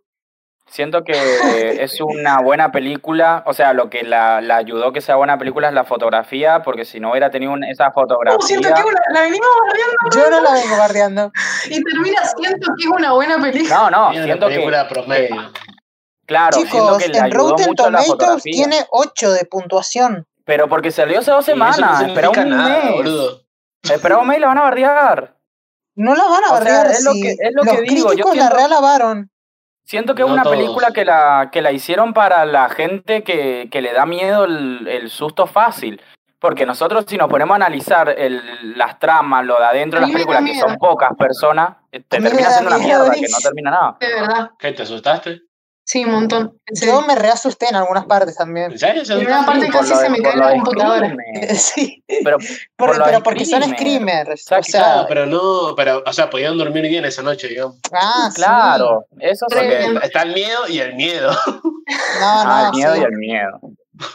Siento 0.73 1.05
que 1.05 1.83
es 1.85 2.01
una 2.01 2.41
buena 2.41 2.73
película, 2.73 3.43
o 3.47 3.53
sea, 3.53 3.75
lo 3.75 3.91
que 3.91 4.03
la, 4.05 4.41
la 4.41 4.57
ayudó 4.57 4.91
que 4.91 5.03
sea 5.03 5.17
buena 5.17 5.37
película 5.39 5.69
es 5.69 5.75
la 5.75 5.85
fotografía, 5.85 6.63
porque 6.63 6.87
si 6.87 6.99
no 6.99 7.11
hubiera 7.11 7.31
tenido 7.31 7.55
esa 7.71 7.91
fotografía... 7.93 8.39
Uh, 8.39 8.43
siento 8.43 8.69
que 8.69 8.81
es 8.81 8.87
una- 8.87 9.01
la 9.13 9.21
venimos 9.21 9.49
barriendo 9.67 9.93
Yo 10.15 10.31
no 10.31 10.41
la 10.41 10.53
vengo 10.55 10.77
bardeando. 10.79 11.33
y 11.69 11.83
termina 11.85 12.25
siento 12.25 12.69
que 12.79 12.85
es 12.85 12.91
una 12.91 13.13
buena 13.13 13.39
película. 13.39 13.75
No, 13.77 13.91
no, 13.91 14.11
Es 14.13 14.17
una 14.17 14.25
siento 14.25 14.49
que... 14.49 14.55
película 14.55 14.89
promedio. 14.89 15.53
Claro, 16.25 16.57
siento 16.57 16.75
Chicos, 16.79 16.99
que 17.03 17.09
le 17.09 17.19
en 17.19 17.25
ayudó 17.25 17.51
Rotten 17.51 17.67
mucho 17.67 17.83
la 17.83 17.87
Tomatoes 17.99 18.07
fotografía. 18.07 18.53
tiene 18.53 18.87
8 18.91 19.33
de 19.33 19.45
puntuación. 19.45 20.27
Pero 20.47 20.69
porque 20.71 20.91
salió 20.91 21.19
hace 21.19 21.31
dos 21.33 21.47
eso 21.47 21.55
no 21.57 21.71
semanas, 21.71 22.03
espera 22.09 22.31
un 22.31 22.49
nada, 22.49 22.69
mes. 22.85 22.93
boludo. 22.95 23.43
Espera 23.83 24.17
un 24.19 24.27
mes 24.27 24.39
y 24.39 24.41
la 24.41 24.47
van 24.47 24.59
a 24.59 24.63
bardear. 24.63 25.37
No 25.97 26.15
la 26.15 26.25
van 26.25 26.45
a 26.45 26.47
O 26.47 26.49
sea, 26.49 26.51
bardear 26.55 26.87
es 26.93 27.05
lo 27.05 27.13
que- 27.13 27.33
es 27.33 27.53
lo 27.53 27.63
los 27.63 27.75
que 27.75 27.81
digo, 27.83 28.15
yo 28.15 28.25
críticos 28.25 28.37
la 28.37 28.43
siento- 28.45 28.57
realabaron. 28.57 29.31
Siento 29.85 30.15
que 30.15 30.23
es 30.23 30.29
No 30.29 30.35
una 30.35 30.43
todos. 30.43 30.57
película 30.57 30.91
que 30.93 31.05
la, 31.05 31.51
que 31.53 31.61
la 31.63 31.73
hicieron 31.73 32.15
para 32.15 32.45
la 32.47 32.69
gente 32.69 33.23
que, 33.23 33.69
que 33.71 33.83
le 33.83 33.93
da 33.93 34.07
miedo 34.07 34.45
el, 34.45 34.87
el 34.89 35.11
susto 35.11 35.47
fácil. 35.47 36.01
Porque 36.39 36.67
nosotros 36.67 37.05
si 37.07 37.17
nos 37.17 37.29
ponemos 37.29 37.53
a 37.53 37.57
analizar 37.57 38.09
el, 38.19 38.77
las 38.77 38.99
tramas, 38.99 39.45
lo 39.45 39.59
de 39.61 39.65
adentro 39.65 40.01
de 40.01 40.07
las 40.07 40.13
películas, 40.13 40.43
que 40.45 40.59
son 40.59 40.77
pocas 40.77 41.11
personas, 41.17 41.77
eh, 41.93 42.01
te 42.01 42.21
termina 42.21 42.51
siendo 42.51 42.75
una 42.75 42.79
mierda, 42.85 43.11
que 43.13 43.21
no 43.21 43.39
termina 43.41 43.71
nada. 43.71 43.97
De 44.01 44.09
verdad. 44.09 44.51
¿Qué, 44.59 44.73
te 44.73 44.83
asustaste? 44.83 45.43
Sí, 45.85 46.05
un 46.05 46.13
montón. 46.13 46.59
Serio. 46.73 47.01
Yo 47.01 47.07
me 47.07 47.17
reasusté 47.17 47.69
en 47.69 47.75
algunas 47.77 48.07
partes 48.07 48.37
también. 48.37 48.71
¿En 48.73 48.79
serio? 48.79 49.05
¿Se 49.05 49.15
En 49.15 49.27
una 49.27 49.45
parte 49.45 49.69
casi 49.69 49.91
lo 49.91 49.97
se 49.97 50.09
me 50.11 50.23
cae 50.23 50.37
la 50.37 50.53
computadora. 50.53 51.15
Sí, 51.57 52.05
Pero, 52.25 52.39
por- 52.77 52.95
por 52.97 53.05
pero 53.05 53.23
porque 53.23 53.45
son 53.45 53.63
Screamer. 53.63 53.79
screamers. 54.37 54.43
O 54.43 54.49
sea, 54.49 54.59
O 54.59 54.63
sea, 54.63 54.81
Claro, 54.83 55.05
pero 55.09 55.27
no, 55.27 55.75
pero, 55.77 56.03
o 56.07 56.13
sea, 56.13 56.31
podían 56.31 56.57
dormir 56.57 56.83
bien 56.89 57.05
esa 57.05 57.23
noche, 57.23 57.49
digamos. 57.49 57.79
ah, 57.93 58.29
sí. 58.31 58.37
Claro, 58.37 59.07
eso 59.19 59.47
sí. 59.51 59.57
Está 60.03 60.23
el 60.23 60.35
miedo 60.35 60.69
y 60.69 60.79
el 60.79 60.95
miedo. 60.95 61.33
No, 61.47 61.61
no, 62.45 62.51
Ah, 62.51 62.71
el 62.73 62.77
miedo 62.79 62.95
sí. 62.95 63.01
y 63.01 63.05
el 63.05 63.13
miedo. 63.13 63.61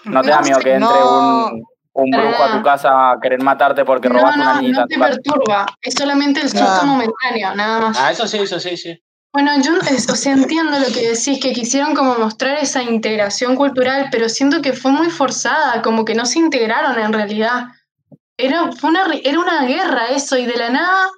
No 0.05 0.21
te 0.21 0.29
da 0.29 0.41
miedo 0.41 0.59
que 0.59 0.73
entre 0.73 0.87
no. 0.89 1.51
un, 1.93 2.11
brujo 2.11 2.43
a 2.43 2.51
tu 2.57 2.63
casa 2.63 3.11
a 3.11 3.19
querer 3.21 3.41
matarte 3.43 3.83
porque 3.85 4.07
No, 4.09 4.19
robaste 4.19 4.39
una 4.39 4.61
niñita. 4.61 4.81
no 4.81 4.87
te 4.87 4.97
perturba. 4.97 5.65
Es 5.81 5.93
solamente 5.95 6.39
el 6.41 6.49
susto 6.49 6.85
momentáneo, 6.85 7.53
nada 7.55 7.79
más. 7.79 7.97
Ah, 7.99 8.11
eso 8.11 8.25
sí, 8.27 8.37
eso 8.39 8.59
sí, 8.59 8.77
sí. 8.77 8.97
Bueno, 9.37 9.51
yo 9.61 9.73
o 9.77 10.15
sea, 10.15 10.33
entiendo 10.33 10.79
lo 10.79 10.87
que 10.87 11.09
decís, 11.09 11.39
que 11.39 11.53
quisieron 11.53 11.93
como 11.93 12.15
mostrar 12.17 12.57
esa 12.57 12.81
integración 12.81 13.55
cultural, 13.55 14.07
pero 14.11 14.29
siento 14.29 14.63
que 14.63 14.73
fue 14.73 14.89
muy 14.89 15.11
forzada, 15.11 15.83
como 15.83 16.05
que 16.05 16.15
no 16.15 16.25
se 16.25 16.39
integraron 16.39 16.97
en 16.97 17.13
realidad. 17.13 17.65
Era, 18.35 18.71
fue 18.71 18.89
una, 18.89 19.05
era 19.23 19.39
una 19.39 19.61
guerra 19.65 20.07
eso, 20.07 20.37
y 20.37 20.47
de 20.47 20.57
la 20.57 20.71
nada 20.71 21.11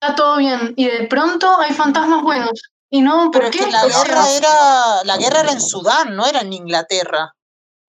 está 0.00 0.14
todo 0.14 0.38
bien, 0.38 0.72
y 0.76 0.88
de 0.88 1.06
pronto 1.06 1.60
hay 1.60 1.74
fantasmas 1.74 2.22
buenos. 2.22 2.62
Y 2.88 3.02
no, 3.02 3.30
¿por 3.30 3.42
Pero 3.42 3.48
es 3.48 3.56
que 3.56 3.70
la 3.70 3.84
guerra 3.88 4.30
era, 4.30 5.04
la 5.04 5.18
guerra 5.18 5.40
era 5.40 5.52
en 5.52 5.60
Sudán, 5.60 6.16
no 6.16 6.24
era 6.24 6.40
en 6.40 6.50
Inglaterra. 6.54 7.30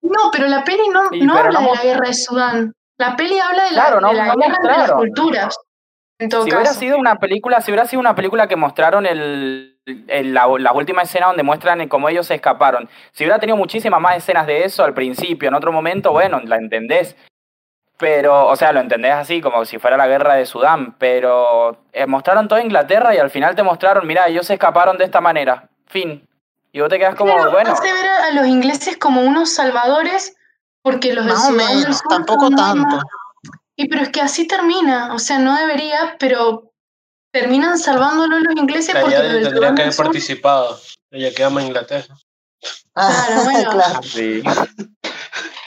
No, 0.02 0.30
pero 0.32 0.48
la 0.48 0.64
peli 0.64 0.86
no, 0.92 1.08
Sí, 1.10 1.20
no 1.20 1.32
pero 1.32 1.46
habla 1.46 1.60
no 1.60 1.70
de 1.70 1.76
la 1.76 1.82
guerra 1.82 2.08
de 2.08 2.14
Sudán. 2.14 2.72
La 2.98 3.16
peli 3.16 3.38
habla 3.38 3.64
de 3.64 3.70
la, 3.70 3.84
Claro, 3.86 4.00
no- 4.02 4.08
de 4.08 4.14
la 4.16 4.26
no 4.26 4.34
guerra 4.34 4.56
entre 4.56 4.76
las 4.76 4.92
culturas. 4.92 5.56
En 6.18 6.28
todo 6.30 6.44
Si 6.44 6.50
hubiera 6.52 6.72
sido 6.72 6.96
una 6.98 7.16
película, 7.16 7.60
si 7.60 7.70
hubiera 7.70 7.86
sido 7.86 8.00
una 8.00 8.14
película 8.14 8.46
que 8.46 8.56
mostraron 8.56 9.04
el, 9.06 9.78
el- 10.08 10.32
la, 10.34 10.46
la 10.58 10.72
última 10.72 11.02
escena 11.02 11.26
donde 11.26 11.42
muestran 11.42 11.86
cómo 11.88 12.08
ellos 12.08 12.26
se 12.26 12.34
escaparon, 12.34 12.88
si 13.12 13.24
hubiera 13.24 13.38
tenido 13.38 13.56
muchísimas 13.56 14.00
más 14.00 14.16
escenas 14.16 14.46
de 14.46 14.64
eso 14.64 14.82
al 14.84 14.94
principio, 14.94 15.48
en 15.48 15.54
otro 15.54 15.72
momento, 15.72 16.12
bueno, 16.12 16.40
la 16.44 16.56
entendés. 16.56 17.16
Pero, 17.98 18.46
o 18.46 18.56
sea, 18.56 18.72
lo 18.72 18.80
entendés 18.80 19.12
así, 19.12 19.40
como 19.40 19.64
si 19.64 19.78
fuera 19.78 19.96
la 19.96 20.06
guerra 20.06 20.34
de 20.34 20.44
Sudán, 20.44 20.94
pero 20.98 21.78
eh, 21.94 22.06
mostraron 22.06 22.46
toda 22.46 22.60
Inglaterra 22.62 23.14
y 23.14 23.18
al 23.18 23.30
final 23.30 23.54
te 23.54 23.62
mostraron, 23.62 24.06
mira, 24.06 24.26
ellos 24.28 24.46
se 24.46 24.54
escaparon 24.54 24.98
de 24.98 25.04
esta 25.04 25.22
manera, 25.22 25.68
fin. 25.86 26.28
Y 26.72 26.80
vos 26.80 26.90
te 26.90 26.98
quedas 26.98 27.14
como, 27.14 27.32
Claro, 27.34 27.50
bueno, 27.52 27.72
hace 27.72 27.90
ver 27.90 28.06
a 28.06 28.30
los 28.32 28.46
ingleses 28.46 28.98
como 28.98 29.22
unos 29.22 29.54
salvadores 29.54 30.36
porque 30.82 31.14
los 31.14 31.24
de 31.24 31.32
Más 31.32 31.44
o 31.48 31.52
Sudán 31.52 31.76
menos, 31.78 32.02
tampoco 32.06 32.50
tanto. 32.50 32.98
Y 33.76 33.88
pero 33.88 34.02
es 34.02 34.08
que 34.08 34.20
así 34.20 34.46
termina, 34.46 35.12
o 35.14 35.18
sea, 35.18 35.38
no 35.38 35.54
debería, 35.56 36.16
pero 36.18 36.72
terminan 37.32 37.78
salvándolo 37.78 38.38
los 38.38 38.56
ingleses 38.56 38.94
porque 38.98 39.14
Ella 39.16 39.22
del 39.28 39.42
tendría 39.44 39.74
que 39.74 39.82
haber 39.82 39.92
Sur- 39.92 40.06
participado. 40.06 40.80
Ella 41.10 41.30
que 41.34 41.44
ama 41.44 41.62
Inglaterra. 41.62 42.16
Claro, 42.94 43.42
bueno. 43.44 43.70
Claro. 43.70 44.02
sí. 44.02 44.42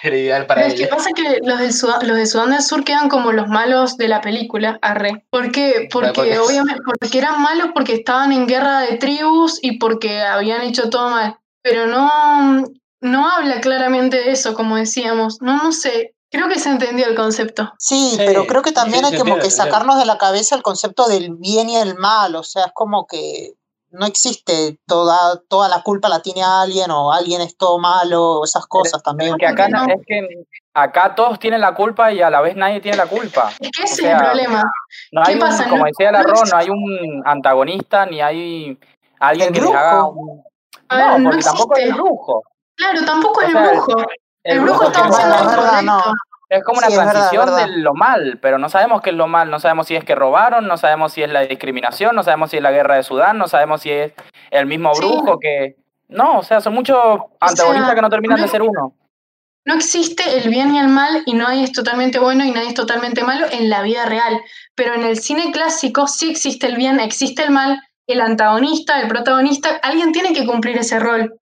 Era 0.01 0.15
ideal 0.15 0.45
para 0.47 0.61
Pero 0.61 0.73
es 0.73 0.79
que 0.79 0.85
ella. 0.85 0.95
pasa 0.95 1.09
que 1.13 1.39
los, 1.43 1.59
del 1.59 1.73
Sudán, 1.73 2.07
los 2.07 2.15
de 2.15 2.25
Sudán 2.25 2.51
del 2.51 2.61
Sur 2.61 2.85
quedan 2.85 3.09
como 3.09 3.33
los 3.33 3.49
malos 3.49 3.97
de 3.97 4.07
la 4.07 4.21
película, 4.21 4.79
arre. 4.81 5.25
¿Por 5.29 5.51
qué? 5.51 5.89
Porque 5.91 6.13
¿por 6.13 6.23
qué? 6.25 6.39
obviamente 6.39 6.81
porque 6.85 7.17
eran 7.17 7.41
malos 7.41 7.71
porque 7.73 7.95
estaban 7.95 8.31
en 8.31 8.47
guerra 8.47 8.79
de 8.79 8.95
tribus 8.97 9.59
y 9.61 9.77
porque 9.77 10.21
habían 10.21 10.61
hecho 10.61 10.89
todo 10.89 11.09
mal. 11.09 11.35
Pero 11.61 11.85
no, 11.87 12.63
no 13.01 13.29
habla 13.29 13.59
claramente 13.59 14.15
de 14.17 14.31
eso, 14.31 14.53
como 14.53 14.77
decíamos. 14.77 15.41
No, 15.41 15.57
no 15.61 15.73
sé. 15.73 16.13
Creo 16.31 16.47
que 16.47 16.59
se 16.59 16.69
entendió 16.69 17.07
el 17.07 17.15
concepto. 17.15 17.71
Sí, 17.79 18.11
Sí, 18.11 18.17
pero 18.25 18.45
creo 18.45 18.61
que 18.61 18.71
también 18.71 19.05
sí, 19.05 19.13
hay 19.15 19.19
como 19.19 19.37
que 19.37 19.49
sacarnos 19.49 19.97
de 19.97 20.05
la 20.05 20.17
cabeza 20.17 20.55
el 20.55 20.61
concepto 20.61 21.07
del 21.07 21.35
bien 21.35 21.69
y 21.69 21.75
el 21.77 21.95
mal, 21.97 22.35
o 22.35 22.43
sea, 22.43 22.65
es 22.65 22.71
como 22.73 23.07
que 23.07 23.53
no 23.91 24.05
existe 24.05 24.79
toda, 24.85 25.41
toda 25.49 25.67
la 25.67 25.81
culpa 25.81 26.07
la 26.09 26.21
tiene 26.21 26.43
alguien 26.43 26.91
o 26.91 27.11
alguien 27.11 27.41
es 27.41 27.57
todo 27.57 27.79
malo, 27.79 28.43
esas 28.43 28.67
cosas 28.67 29.01
también. 29.01 29.31
Es 29.31 29.37
que 29.39 29.47
acá, 29.47 29.67
no- 29.69 29.85
es 29.85 30.01
que 30.05 30.27
acá 30.75 31.15
todos 31.15 31.39
tienen 31.39 31.61
la 31.61 31.73
culpa 31.73 32.11
y 32.13 32.21
a 32.21 32.29
la 32.29 32.41
vez 32.41 32.55
nadie 32.55 32.79
tiene 32.81 32.97
la 32.97 33.07
culpa. 33.07 33.51
Es 33.59 33.71
que 33.71 33.81
O 33.81 33.85
ese 33.85 33.95
sea, 33.95 34.11
es 34.17 34.21
el 34.21 34.25
problema. 34.27 34.63
No 35.11 35.23
¿Qué 35.23 35.29
hay 35.31 35.33
un- 35.35 35.41
pasa? 35.41 35.67
como 35.67 35.85
decía 35.85 36.09
el 36.09 36.13
no 36.13 36.19
arroz, 36.19 36.43
es- 36.43 36.51
no 36.51 36.57
hay 36.59 36.69
un 36.69 37.23
antagonista 37.25 38.05
ni 38.05 38.21
hay 38.21 38.77
alguien 39.19 39.55
El 39.55 39.61
que 39.63 39.73
haga 39.73 40.05
un... 40.07 40.43
A 40.89 40.95
ver, 40.95 41.19
No, 41.21 41.29
porque 41.31 41.43
tampoco 41.43 41.75
es 41.77 41.83
el 41.85 41.93
brujo. 41.93 42.43
Claro, 42.75 43.05
tampoco 43.05 43.39
O 43.39 43.41
es 43.41 43.47
el 43.47 43.53
sea, 43.53 43.71
brujo. 43.71 44.05
El, 44.51 44.59
brujo 44.61 44.83
es 44.83 44.87
está 44.89 45.01
como- 45.03 45.13
haciendo 45.13 45.35
es 45.35 45.41
lo 45.43 45.49
verdad, 45.51 45.81
no. 45.81 45.93
correcto. 45.93 46.13
Es 46.49 46.63
como 46.63 46.77
una 46.79 46.87
Sí, 46.87 46.93
es 46.93 46.97
verdad, 46.99 47.11
transición 47.13 47.45
verdad. 47.45 47.65
de 47.67 47.77
lo 47.77 47.93
mal, 47.93 48.39
pero 48.41 48.57
no 48.57 48.69
sabemos 48.69 49.01
qué 49.01 49.11
es 49.11 49.15
lo 49.15 49.27
mal, 49.27 49.51
no 49.51 49.59
sabemos 49.59 49.85
si 49.85 49.95
es 49.95 50.03
que 50.03 50.15
robaron, 50.15 50.67
no 50.67 50.77
sabemos 50.77 51.13
si 51.13 51.21
es 51.21 51.31
la 51.31 51.41
discriminación, 51.41 52.15
no 52.15 52.23
sabemos 52.23 52.49
si 52.49 52.57
es 52.57 52.63
la 52.63 52.71
guerra 52.71 52.95
de 52.95 53.03
Sudán, 53.03 53.37
no 53.37 53.47
sabemos 53.47 53.81
si 53.81 53.91
es 53.91 54.13
el 54.49 54.65
mismo 54.65 54.93
Sí. 54.95 55.01
brujo 55.01 55.37
que... 55.39 55.75
No, 56.07 56.39
o 56.39 56.43
sea, 56.43 56.59
son 56.59 56.73
muchos 56.73 56.97
antagonistas 57.39 57.93
que 57.93 58.01
no 58.01 58.09
terminan 58.09 58.41
de 58.41 58.47
ser 58.47 58.63
uno. 58.63 58.95
No 59.65 59.75
existe 59.75 60.39
el 60.39 60.49
bien 60.49 60.73
y 60.73 60.79
el 60.79 60.87
mal 60.87 61.21
y 61.27 61.33
nadie 61.33 61.63
es 61.65 61.71
totalmente 61.71 62.17
bueno 62.17 62.43
y 62.43 62.49
nadie 62.51 62.69
es 62.69 62.73
totalmente 62.73 63.23
malo 63.23 63.45
en 63.51 63.69
la 63.69 63.83
vida 63.83 64.05
real. 64.05 64.41
Pero 64.73 64.95
en 64.95 65.03
el 65.03 65.17
cine 65.19 65.51
clásico 65.51 66.07
sí 66.07 66.31
existe 66.31 66.65
el 66.65 66.77
bien, 66.77 66.99
existe 66.99 67.43
el 67.43 67.51
mal, 67.51 67.79
el 68.07 68.21
antagonista, 68.21 68.99
el 68.99 69.07
protagonista, 69.07 69.79
alguien 69.83 70.11
tiene 70.13 70.33
que 70.33 70.47
cumplir 70.47 70.79
ese 70.79 70.97
rol. 70.97 71.35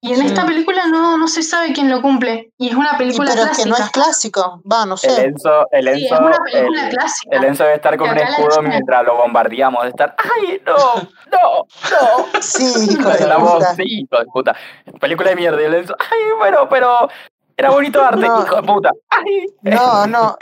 Y 0.00 0.12
en 0.12 0.20
Sí. 0.20 0.26
esta 0.26 0.46
película 0.46 0.86
no, 0.86 1.18
no 1.18 1.26
se 1.26 1.42
sabe 1.42 1.72
quién 1.72 1.90
lo 1.90 2.00
cumple. 2.00 2.52
Y 2.56 2.68
es 2.68 2.74
una 2.76 2.92
Y 2.94 2.98
película 2.98 3.30
pero 3.34 3.50
es 3.50 3.56
que 3.58 3.64
clásica. 3.64 3.68
no 3.78 3.84
es 3.84 3.90
clásico, 3.90 4.62
va, 4.70 4.86
no 4.86 4.94
El 4.94 4.98
sé. 5.00 5.24
Enzo, 5.24 5.66
el 5.72 5.84
Sí, 5.94 6.04
es 6.06 6.12
Enzo, 6.12 6.24
una 6.24 6.36
película 6.44 6.82
el- 6.84 6.94
clásica. 6.96 7.36
el 7.36 7.44
Enzo 7.44 7.62
debe 7.64 7.74
estar 7.76 7.96
con 7.98 8.10
un 8.10 8.18
escudo 8.18 8.62
mientras 8.62 9.04
lo 9.04 9.16
bombardeamos, 9.16 9.82
de 9.82 9.88
estar, 9.88 10.14
¡ay, 10.18 10.62
no, 10.64 10.76
no, 10.76 11.66
no! 11.90 12.40
Sí, 12.40 12.64
hijo 12.90 13.08
de 13.10 13.26
La 13.26 13.38
voz, 13.38 13.54
puta. 13.54 13.74
sí, 13.74 13.82
hijo 13.86 14.18
de 14.20 14.26
puta. 14.26 14.56
Película 15.00 15.30
de 15.30 15.36
mierda. 15.36 15.60
Y 15.60 15.64
el 15.64 15.74
Enzo, 15.74 15.96
ay, 15.98 16.18
bueno, 16.38 16.68
pero 16.68 17.08
era 17.56 17.70
bonito 17.70 18.00
arte, 18.00 18.24
No. 18.24 18.44
hijo 18.44 18.54
de 18.54 18.62
puta. 18.62 18.90
Ay. 19.10 19.46
No, 19.62 20.06
no, 20.06 20.36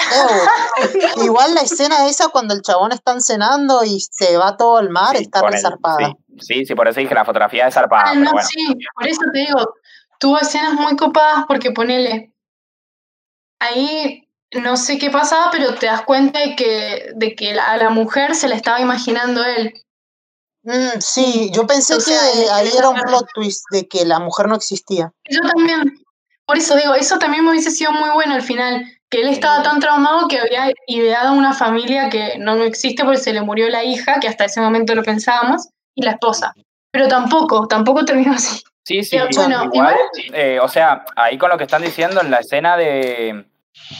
ew. 1.16 1.24
Igual 1.24 1.54
la 1.54 1.62
escena 1.62 2.06
esa 2.08 2.28
cuando 2.28 2.52
el 2.52 2.60
chabón 2.60 2.92
está 2.92 3.18
cenando 3.20 3.82
y 3.84 4.00
se 4.00 4.36
va 4.36 4.56
todo 4.58 4.76
al 4.76 4.90
mar 4.90 5.16
Sí, 5.16 5.22
está 5.22 5.40
el- 5.40 5.52
resarpada. 5.52 6.08
Sí, 6.08 6.14
sí, 6.40 6.64
sí, 6.66 6.74
por 6.74 6.88
eso 6.88 7.00
dije 7.00 7.14
la 7.14 7.24
fotografía 7.24 7.66
es 7.68 7.74
zarpada, 7.74 8.10
Ah, 8.10 8.14
no, 8.14 8.32
bueno. 8.32 8.46
sí, 8.48 8.76
por 8.94 9.06
eso 9.08 9.20
te 9.32 9.38
digo, 9.40 9.74
tuvo 10.18 10.38
escenas 10.38 10.74
muy 10.74 10.96
copadas 10.96 11.44
porque 11.48 11.70
ponele, 11.72 12.32
ahí 13.60 14.28
no 14.62 14.76
sé 14.76 14.98
qué 14.98 15.10
pasaba, 15.10 15.50
pero 15.50 15.74
te 15.74 15.86
das 15.86 16.02
cuenta 16.02 16.40
de 16.40 16.56
que, 16.56 17.10
de 17.14 17.34
que 17.34 17.54
la- 17.54 17.66
a 17.72 17.76
la 17.76 17.90
mujer 17.90 18.34
se 18.34 18.48
la 18.48 18.54
estaba 18.54 18.80
imaginando 18.80 19.44
él. 19.44 19.74
Mm, 20.62 21.00
sí, 21.00 21.50
yo 21.52 21.66
pensé 21.66 21.94
O 21.94 22.00
sea, 22.00 22.18
que 22.32 22.50
ahí 22.50 22.68
era 22.76 22.88
un 22.88 23.00
plot 23.00 23.26
twist 23.34 23.64
de 23.70 23.86
que 23.86 24.04
la 24.04 24.18
mujer 24.18 24.48
no 24.48 24.56
existía. 24.56 25.12
Yo 25.28 25.40
también, 25.40 25.80
por 26.44 26.58
eso 26.58 26.76
digo, 26.76 26.94
eso 26.94 27.18
también 27.18 27.44
me 27.44 27.50
hubiese 27.50 27.70
sido 27.70 27.92
muy 27.92 28.10
bueno 28.10 28.34
al 28.34 28.42
final, 28.42 28.84
que 29.08 29.20
él 29.20 29.28
estaba 29.28 29.62
tan 29.62 29.78
traumado 29.78 30.26
que 30.26 30.40
había 30.40 30.72
ideado 30.88 31.32
una 31.34 31.52
familia 31.52 32.08
que 32.10 32.38
no 32.38 32.54
existe 32.64 33.04
porque 33.04 33.18
se 33.20 33.32
le 33.32 33.42
murió 33.42 33.68
la 33.68 33.84
hija, 33.84 34.18
que 34.20 34.26
hasta 34.28 34.46
ese 34.46 34.60
momento 34.60 34.94
lo 34.96 35.04
pensábamos, 35.04 35.68
y 35.96 36.02
la 36.02 36.12
esposa. 36.12 36.54
Pero 36.92 37.08
tampoco, 37.08 37.66
tampoco 37.66 38.04
terminó 38.04 38.32
así. 38.34 38.62
Sí, 38.84 39.02
sí, 39.02 39.18
Pero 39.18 39.28
bueno, 39.34 39.64
igual, 39.72 39.96
eh, 40.32 40.60
o 40.62 40.68
sea, 40.68 41.04
ahí 41.16 41.36
con 41.36 41.50
lo 41.50 41.58
que 41.58 41.64
están 41.64 41.82
diciendo 41.82 42.20
en 42.20 42.30
la 42.30 42.38
escena 42.38 42.76
de, 42.76 43.46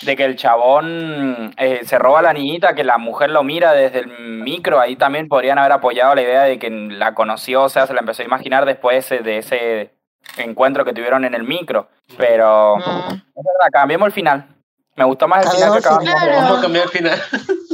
de 0.03 0.16
que 0.16 0.24
el 0.24 0.36
chabón 0.36 1.53
eh, 1.57 1.80
se 1.84 1.99
roba 1.99 2.20
a 2.20 2.22
la 2.22 2.32
niñita, 2.32 2.76
que 2.76 2.84
la 2.84 2.97
mujer 2.97 3.30
lo 3.30 3.42
mira 3.42 3.72
desde 3.72 3.99
el 4.01 4.07
micro, 4.07 4.78
ahí 4.78 4.94
también 4.94 5.26
podrían 5.26 5.59
haber 5.59 5.72
apoyado 5.72 6.14
la 6.14 6.22
idea 6.22 6.42
de 6.44 6.61
que 6.61 6.70
la 6.70 7.14
conoció, 7.14 7.64
o 7.64 7.68
sea, 7.68 7.88
se 7.88 7.94
la 7.94 8.01
empezó 8.01 8.22
a 8.22 8.26
imaginar 8.26 8.64
después 8.64 9.11
eh, 9.11 9.18
de 9.18 9.38
ese 9.38 9.90
encuentro 10.36 10.84
que 10.84 10.92
tuvieron 10.92 11.24
en 11.24 11.34
el 11.34 11.42
micro. 11.42 11.88
Pero, 12.16 12.76
Mm, 12.76 13.12
es 13.12 13.34
verdad, 13.34 13.68
cambiemos 13.72 14.07
el 14.07 14.12
final. 14.12 14.47
Me 14.94 15.05
gustó 15.05 15.26
más 15.26 15.44
el 15.44 15.51
final 15.53 15.72
que 15.72 15.78
acabamos. 15.78 16.14
Vamos 16.14 16.59
a 16.59 16.62
cambiar 16.62 16.84
el 16.84 16.90
final. 16.90 17.22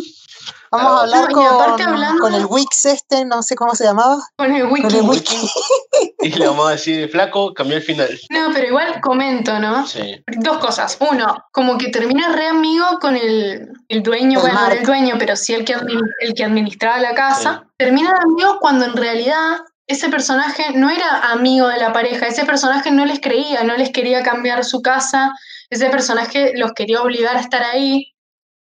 Vamos 0.72 0.92
a 0.92 1.02
hablar 1.02 1.28
No, 1.30 1.34
con, 1.36 1.80
hablando- 1.82 2.20
con 2.20 2.34
el 2.34 2.46
Wix 2.46 2.86
este, 2.86 3.24
no 3.26 3.42
sé 3.42 3.54
cómo 3.54 3.74
se 3.74 3.84
llamaba. 3.84 4.16
Con 4.36 4.54
el 4.54 4.64
wiki. 4.66 4.82
Con 4.82 4.94
el 4.94 5.02
wiki. 5.02 5.36
Y 6.22 6.30
le 6.30 6.46
vamos 6.46 6.66
a 6.68 6.70
decir, 6.72 7.08
flaco, 7.10 7.52
cambió 7.52 7.76
el 7.76 7.82
final. 7.82 8.08
No, 8.30 8.48
pero 8.54 8.66
igual 8.68 9.00
comento, 9.00 9.58
¿no? 9.58 9.86
Sí. 9.86 10.22
Dos 10.38 10.58
cosas. 10.58 10.96
Uno, 11.00 11.44
como 11.52 11.76
que 11.78 11.88
termina 11.88 12.28
re 12.32 12.46
amigo 12.46 12.84
con 13.00 13.16
el, 13.16 13.68
el 13.88 14.02
dueño, 14.02 14.38
El 14.38 14.42
bueno, 14.42 14.54
no 14.54 14.66
Mark. 14.66 14.78
el 14.78 14.86
dueño, 14.86 15.16
pero 15.18 15.36
sí 15.36 15.52
el 15.52 15.64
que, 15.64 15.74
el 16.20 16.34
que 16.34 16.44
administraba 16.44 16.98
la 16.98 17.14
casa. 17.14 17.64
Terminan 17.76 18.14
amigos 18.24 18.56
cuando 18.60 18.84
en 18.84 18.96
realidad 18.96 19.58
ese 19.88 20.08
personaje 20.08 20.72
no 20.74 20.88
era 20.90 21.32
amigo 21.32 21.66
de 21.68 21.78
la 21.78 21.92
pareja, 21.92 22.26
ese 22.28 22.44
personaje 22.46 22.90
no 22.92 23.04
les 23.04 23.20
creía, 23.20 23.64
no 23.64 23.76
les 23.76 23.90
quería 23.90 24.22
cambiar 24.22 24.64
su 24.64 24.80
casa, 24.80 25.32
ese 25.70 25.90
personaje 25.90 26.52
los 26.56 26.72
quería 26.72 27.02
obligar 27.02 27.36
a 27.36 27.40
estar 27.40 27.62
ahí. 27.64 28.11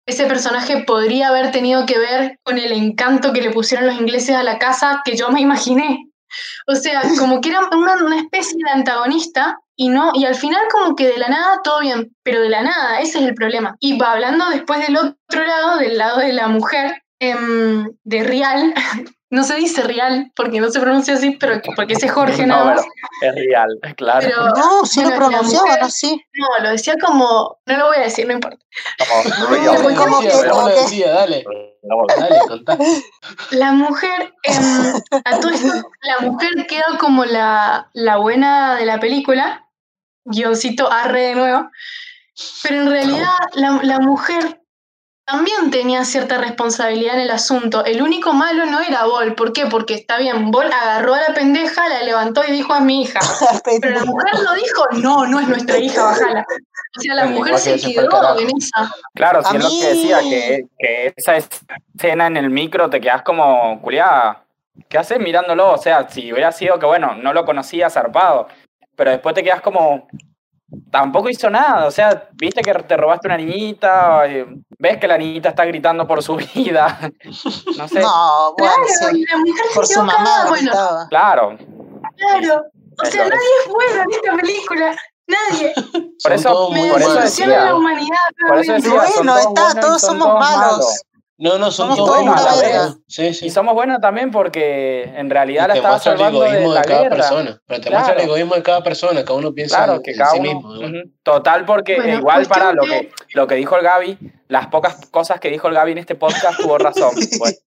Ese 0.06 0.26
personaje 0.26 0.82
podría 0.84 1.28
haber 1.28 1.52
tenido 1.52 1.86
que 1.86 1.98
ver 1.98 2.38
con 2.42 2.58
el 2.58 2.72
encanto 2.72 3.32
que 3.32 3.42
le 3.42 3.50
pusieron 3.50 3.86
los 3.86 3.96
ingleses 3.96 4.34
a 4.34 4.42
la 4.42 4.58
casa 4.58 5.02
que 5.04 5.16
yo 5.16 5.30
me 5.30 5.40
imaginé. 5.40 6.12
O 6.66 6.74
sea, 6.74 7.02
como 7.18 7.40
que 7.40 7.50
era 7.50 7.60
una, 7.72 7.94
una 8.04 8.16
especie 8.16 8.58
de 8.64 8.70
antagonista 8.70 9.58
y 9.76 9.88
no, 9.88 10.12
y 10.14 10.24
al 10.24 10.34
final 10.34 10.62
como 10.70 10.94
que 10.94 11.08
de 11.08 11.18
la 11.18 11.28
nada 11.28 11.60
todo 11.62 11.80
bien, 11.80 12.14
pero 12.22 12.40
de 12.40 12.48
la 12.48 12.62
nada, 12.62 13.00
ese 13.00 13.18
es 13.18 13.24
el 13.26 13.34
problema. 13.34 13.76
Y 13.80 13.98
va 13.98 14.12
hablando 14.12 14.48
después 14.50 14.80
del 14.86 14.96
otro 14.96 15.46
lado, 15.46 15.78
del 15.78 15.98
lado 15.98 16.18
de 16.18 16.32
la 16.32 16.48
mujer, 16.48 17.02
em, 17.20 17.88
de 18.04 18.24
Real, 18.24 18.74
no 19.32 19.44
se 19.44 19.54
dice 19.54 19.82
Real 19.82 20.30
porque 20.36 20.60
no 20.60 20.70
se 20.70 20.78
pronuncia 20.78 21.14
así, 21.14 21.30
pero 21.32 21.60
porque 21.74 21.94
ese 21.94 22.04
es 22.06 22.12
Jorge 22.12 22.46
No, 22.46 22.54
nada 22.54 22.74
más. 22.74 22.84
es 23.22 23.34
real, 23.34 23.78
claro. 23.96 24.20
Pero 24.20 24.46
No, 24.50 24.84
sí 24.84 25.02
lo 25.02 25.08
pronunciaban 25.16 25.82
así. 25.82 26.22
no, 26.34 26.46
lo 26.62 26.68
decía 26.70 26.94
como, 27.02 27.58
no 27.64 27.76
lo 27.78 27.86
voy 27.86 27.96
a 27.96 28.00
decir, 28.00 28.26
no 28.26 28.34
importa. 28.34 28.58
Como- 29.98 30.68
dale. 31.00 31.44
La 33.50 33.72
mujer, 33.72 34.34
em, 34.44 34.94
a 35.24 35.40
todo 35.40 35.50
esto, 35.50 35.90
la 36.02 36.20
mujer 36.30 36.50
queda 36.68 36.84
como 37.00 37.24
la, 37.24 37.88
la 37.94 38.18
buena 38.18 38.76
de 38.76 38.84
la 38.86 39.00
película, 39.00 39.66
guioncito 40.24 40.92
arre 40.92 41.28
de 41.28 41.34
nuevo, 41.34 41.70
pero 42.62 42.82
en 42.82 42.90
realidad 42.90 43.32
la, 43.54 43.80
la 43.82 43.98
mujer 43.98 44.61
también 45.24 45.70
tenía 45.70 46.04
cierta 46.04 46.38
responsabilidad 46.38 47.14
en 47.14 47.20
el 47.22 47.30
asunto. 47.30 47.84
El 47.84 48.02
único 48.02 48.32
malo 48.32 48.66
no 48.66 48.80
era 48.80 49.04
Bol, 49.04 49.34
¿por 49.34 49.52
qué? 49.52 49.66
Porque 49.66 49.94
está 49.94 50.18
bien, 50.18 50.50
Bol 50.50 50.66
agarró 50.72 51.14
a 51.14 51.20
la 51.20 51.34
pendeja, 51.34 51.88
la 51.88 52.02
levantó 52.02 52.42
y 52.46 52.52
dijo 52.52 52.72
a 52.74 52.80
mi 52.80 53.02
hija, 53.02 53.20
pero 53.80 53.94
la 53.98 54.04
mujer 54.04 54.32
no 54.42 54.54
dijo, 54.54 54.84
no, 55.00 55.26
no 55.26 55.40
es 55.40 55.48
nuestra 55.48 55.78
hija, 55.78 56.02
bájala. 56.04 56.44
O 56.98 57.00
sea, 57.00 57.14
la 57.14 57.24
mujer 57.26 57.58
se 57.58 57.76
quedó 57.80 58.38
en 58.38 58.48
esa. 58.58 58.92
Claro, 59.14 59.40
A 59.40 59.44
si 59.50 59.56
es 59.56 59.62
lo 59.62 59.68
mí- 59.70 59.80
que 59.80 59.86
decía, 59.88 60.18
que, 60.20 60.66
que 60.78 61.14
esa 61.16 61.36
escena 61.36 62.26
en 62.26 62.36
el 62.36 62.50
micro 62.50 62.90
te 62.90 63.00
quedas 63.00 63.22
como, 63.22 63.80
culiada, 63.80 64.42
¿qué 64.88 64.98
haces 64.98 65.18
mirándolo? 65.18 65.72
O 65.72 65.78
sea, 65.78 66.08
si 66.10 66.32
hubiera 66.32 66.52
sido 66.52 66.78
que, 66.78 66.84
bueno, 66.86 67.14
no 67.14 67.32
lo 67.32 67.44
conocía 67.46 67.88
zarpado, 67.88 68.48
pero 68.96 69.10
después 69.10 69.34
te 69.34 69.42
quedas 69.42 69.62
como, 69.62 70.06
tampoco 70.90 71.28
hizo 71.28 71.48
nada, 71.50 71.86
o 71.86 71.90
sea, 71.90 72.28
viste 72.34 72.62
que 72.62 72.72
te 72.74 72.96
robaste 72.96 73.28
una 73.28 73.36
niñita, 73.36 74.26
eh, 74.26 74.46
ves 74.78 74.98
que 74.98 75.08
la 75.08 75.18
niñita 75.18 75.50
está 75.50 75.64
gritando 75.64 76.06
por 76.06 76.22
su 76.22 76.36
vida, 76.54 76.98
no 77.76 77.88
sé, 77.88 78.00
No, 78.00 78.54
bueno, 78.58 78.74
Claro, 78.74 79.10
sí. 79.10 79.18
y 79.20 79.24
la 79.26 79.36
mujer 79.38 79.64
Por 79.74 79.86
se 79.86 79.94
su 79.94 80.02
mamá 80.02 80.46
bueno, 80.48 80.72
claro, 81.10 81.56
Claro. 82.16 82.64
O 82.98 83.02
Es 83.04 83.10
sea, 83.10 83.24
nadie 83.24 83.38
es 83.64 83.72
bueno 83.72 84.02
en 84.02 84.10
esta 84.12 84.36
película. 84.36 84.96
Nadie. 85.26 85.72
por 85.74 86.12
Son 86.18 86.32
eso, 86.32 86.68
por 86.68 87.00
eso 87.00 87.14
decía, 87.14 87.46
la 87.64 87.74
humanidad. 87.76 88.16
por 88.48 88.58
eso 88.58 88.72
realmente. 88.72 88.90
decía, 88.90 89.12
Bueno, 89.16 89.38
está, 89.38 89.80
todos 89.80 90.00
somos 90.02 90.26
todos 90.28 90.40
malos. 90.40 90.58
malos. 90.72 91.02
No, 91.38 91.58
no, 91.58 91.70
son 91.72 91.96
Somos 91.96 92.24
malos. 92.24 92.46
a 92.46 92.56
la. 92.56 92.94
Sí, 93.08 93.34
sí. 93.34 93.46
Y 93.46 93.50
somos 93.50 93.74
buenos 93.74 94.00
también 94.00 94.30
porque 94.30 95.04
en 95.16 95.28
realidad 95.30 95.64
Y 95.74 95.80
la 95.80 95.94
el 95.94 96.00
salvando 96.00 96.40
de 96.42 96.48
egoísmo 96.50 96.68
de, 96.72 96.74
la 96.78 96.82
cada 96.84 97.02
guerra. 97.02 97.16
persona. 97.16 97.60
Pero 97.66 97.80
te 97.80 97.90
muestra 97.90 98.12
el 98.12 98.16
Claro. 98.18 98.30
egoísmo 98.32 98.54
de 98.54 98.62
cada 98.62 98.82
persona. 98.82 99.24
Cada 99.24 99.38
uno 99.38 99.52
piensa 99.52 99.76
Claro, 99.78 99.94
en, 99.94 100.02
que 100.02 100.10
en 100.12 100.18
cada 100.18 100.30
sí 100.32 100.38
uno. 100.38 100.52
mismo. 100.54 101.02
Total, 101.24 101.64
porque 101.64 101.96
Bueno, 101.96 102.18
igual 102.18 102.46
para 102.46 102.72
lo 102.72 102.82
que- 102.82 103.08
que, 103.08 103.10
lo 103.34 103.46
que 103.46 103.54
dijo 103.56 103.76
el 103.76 103.82
Gaby, 103.82 104.18
las 104.48 104.66
pocas 104.68 105.06
cosas 105.10 105.40
que 105.40 105.48
dijo 105.50 105.66
el 105.68 105.74
Gaby 105.74 105.92
en 105.92 105.98
este 105.98 106.14
podcast 106.14 106.60
tuvo 106.60 106.78
razón. 106.78 107.10
pues. 107.38 107.64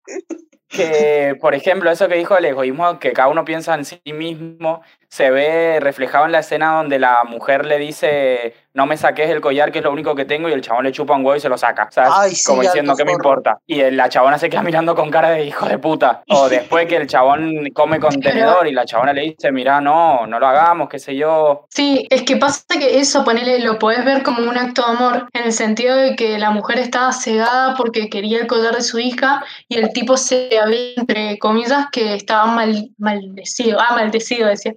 Que, 0.68 1.38
por 1.40 1.54
ejemplo, 1.56 1.90
eso 1.92 2.08
que 2.08 2.16
dijo 2.16 2.38
el 2.38 2.46
egoísmo, 2.46 3.00
que 3.00 3.14
cada 3.14 3.28
uno 3.30 3.46
piensa 3.46 3.76
en 3.76 3.86
sí 3.86 4.02
mismo, 4.06 4.82
se 5.16 5.32
ve 5.32 5.80
reflejado 5.80 6.26
en 6.26 6.34
la 6.34 6.40
escena 6.40 6.74
donde 6.74 7.00
la 7.00 7.24
mujer 7.24 7.66
le 7.66 7.78
dice, 7.78 8.54
no 8.74 8.86
me 8.86 8.98
saques 8.98 9.30
el 9.30 9.40
collar, 9.40 9.72
que 9.72 9.80
es 9.80 9.86
lo 9.86 9.94
único 9.94 10.14
que 10.14 10.26
tengo, 10.26 10.50
y 10.50 10.52
el 10.52 10.60
chabón 10.60 10.84
le 10.84 10.92
chupa 10.92 11.16
un 11.16 11.24
huevo 11.24 11.38
y 11.38 11.40
se 11.40 11.48
lo 11.48 11.58
saca. 11.58 11.88
¿sabes? 11.90 12.12
Ay, 12.14 12.32
sí, 12.32 12.44
Como 12.44 12.62
diciendo, 12.62 12.94
¿qué 12.98 13.06
me 13.06 13.14
importa? 13.14 13.58
Y 13.66 13.82
la 13.92 14.10
chabona 14.10 14.38
se 14.38 14.50
queda 14.50 14.62
mirando 14.62 14.94
con 14.94 15.10
cara 15.10 15.30
de 15.30 15.46
hijo 15.46 15.66
de 15.70 15.78
puta. 15.78 16.22
O 16.28 16.50
después 16.50 16.86
que 16.88 16.98
el 16.98 17.08
chabón 17.08 17.70
come 17.74 18.02
con 18.02 18.20
tenedor 18.20 18.68
y 18.68 18.74
la 18.74 18.84
chabona 18.84 19.14
le 19.14 19.22
dice, 19.22 19.54
mira, 19.54 19.80
no, 19.80 20.28
no 20.28 20.38
lo 20.38 20.48
hagamos, 20.48 20.90
qué 20.90 21.00
sé 21.00 21.16
yo. 21.16 21.66
Sí, 21.70 22.06
es 22.10 22.24
que 22.24 22.36
pasa 22.36 22.66
que 22.78 23.00
eso, 23.00 23.24
ponele, 23.24 23.60
lo 23.60 23.80
podés 23.80 24.04
ver 24.04 24.22
como 24.22 24.42
un 24.42 24.58
acto 24.58 24.82
de 24.86 24.98
amor, 24.98 25.30
en 25.32 25.46
el 25.46 25.54
sentido 25.54 25.96
de 25.96 26.18
que 26.18 26.38
la 26.38 26.50
mujer 26.50 26.80
estaba 26.80 27.14
cegada 27.14 27.76
porque 27.76 28.10
quería 28.10 28.40
el 28.40 28.48
collar 28.48 28.76
de 28.76 28.82
su 28.82 29.00
hija 29.00 29.46
y 29.70 29.78
el 29.78 29.94
tipo 29.94 30.18
se 30.18 30.60
había, 30.60 30.90
entre 30.98 31.40
comillas, 31.40 31.86
que 31.94 32.16
estaba 32.16 32.48
mal, 32.48 32.90
maldecido. 32.98 33.80
Ah, 33.80 33.96
maldecido, 33.96 34.50
decía. 34.50 34.74